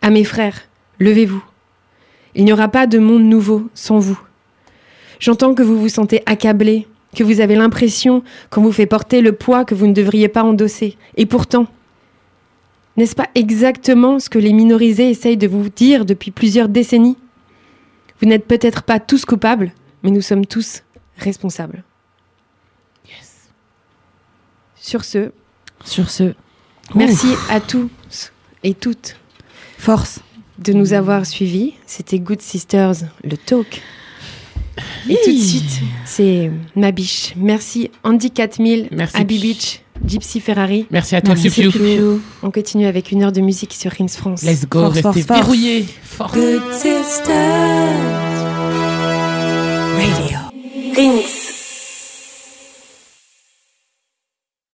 À 0.00 0.10
mes 0.10 0.24
frères, 0.24 0.62
levez-vous. 0.98 1.44
Il 2.34 2.44
n'y 2.44 2.52
aura 2.52 2.68
pas 2.68 2.86
de 2.86 2.98
monde 2.98 3.24
nouveau 3.24 3.68
sans 3.74 3.98
vous. 3.98 4.18
J'entends 5.18 5.54
que 5.54 5.62
vous 5.62 5.78
vous 5.78 5.88
sentez 5.88 6.22
accablé, 6.26 6.86
que 7.14 7.24
vous 7.24 7.40
avez 7.40 7.56
l'impression 7.56 8.22
qu'on 8.50 8.62
vous 8.62 8.72
fait 8.72 8.86
porter 8.86 9.20
le 9.20 9.32
poids 9.32 9.64
que 9.64 9.74
vous 9.74 9.86
ne 9.86 9.92
devriez 9.92 10.28
pas 10.28 10.44
endosser. 10.44 10.96
Et 11.16 11.26
pourtant, 11.26 11.66
n'est-ce 12.96 13.16
pas 13.16 13.28
exactement 13.34 14.18
ce 14.18 14.30
que 14.30 14.38
les 14.38 14.52
minorisés 14.52 15.10
essayent 15.10 15.36
de 15.36 15.48
vous 15.48 15.68
dire 15.68 16.04
depuis 16.04 16.30
plusieurs 16.30 16.68
décennies? 16.68 17.16
Vous 18.20 18.28
n'êtes 18.28 18.46
peut-être 18.46 18.82
pas 18.82 19.00
tous 19.00 19.24
coupables, 19.24 19.72
mais 20.02 20.10
nous 20.10 20.20
sommes 20.22 20.46
tous 20.46 20.82
responsables. 21.16 21.82
Sur 24.80 25.04
ce, 25.04 25.32
Sur 25.84 26.08
ce, 26.08 26.32
merci 26.94 27.26
à 27.50 27.60
tous 27.60 27.90
et 28.64 28.72
toutes 28.72 29.16
force. 29.76 30.20
de 30.58 30.72
nous 30.72 30.94
avoir 30.94 31.26
suivis. 31.26 31.74
C'était 31.86 32.18
Good 32.18 32.40
Sisters, 32.40 32.94
le 33.22 33.36
talk. 33.36 33.82
Et 35.10 35.18
tout 35.24 35.30
de 35.32 35.38
suite, 35.38 35.80
c'est 36.06 36.50
ma 36.74 36.90
biche. 36.92 37.34
Merci 37.36 37.90
Andy 38.02 38.30
4000, 38.30 38.88
Merci. 38.92 39.16
Abby 39.18 39.38
Beach, 39.40 39.82
Gypsy 40.06 40.40
Ferrari. 40.40 40.86
Merci 40.90 41.16
à 41.16 41.20
toi, 41.20 41.34
Merci, 41.34 41.50
Piu. 41.50 41.70
On 42.42 42.50
continue 42.50 42.86
avec 42.86 43.10
une 43.12 43.22
heure 43.24 43.32
de 43.32 43.40
musique 43.42 43.74
sur 43.74 43.92
Rins 43.92 44.08
France. 44.08 44.42
Let's 44.42 44.66
go, 44.66 44.80
Force, 44.80 44.94
restez 44.94 45.02
force, 45.02 45.20
force. 45.26 45.40
verrouillés. 45.40 45.84
Force. 46.02 46.32
Good 46.34 46.62
sisters. 46.72 48.27
Radio. 49.98 50.38
Rings. 50.94 51.37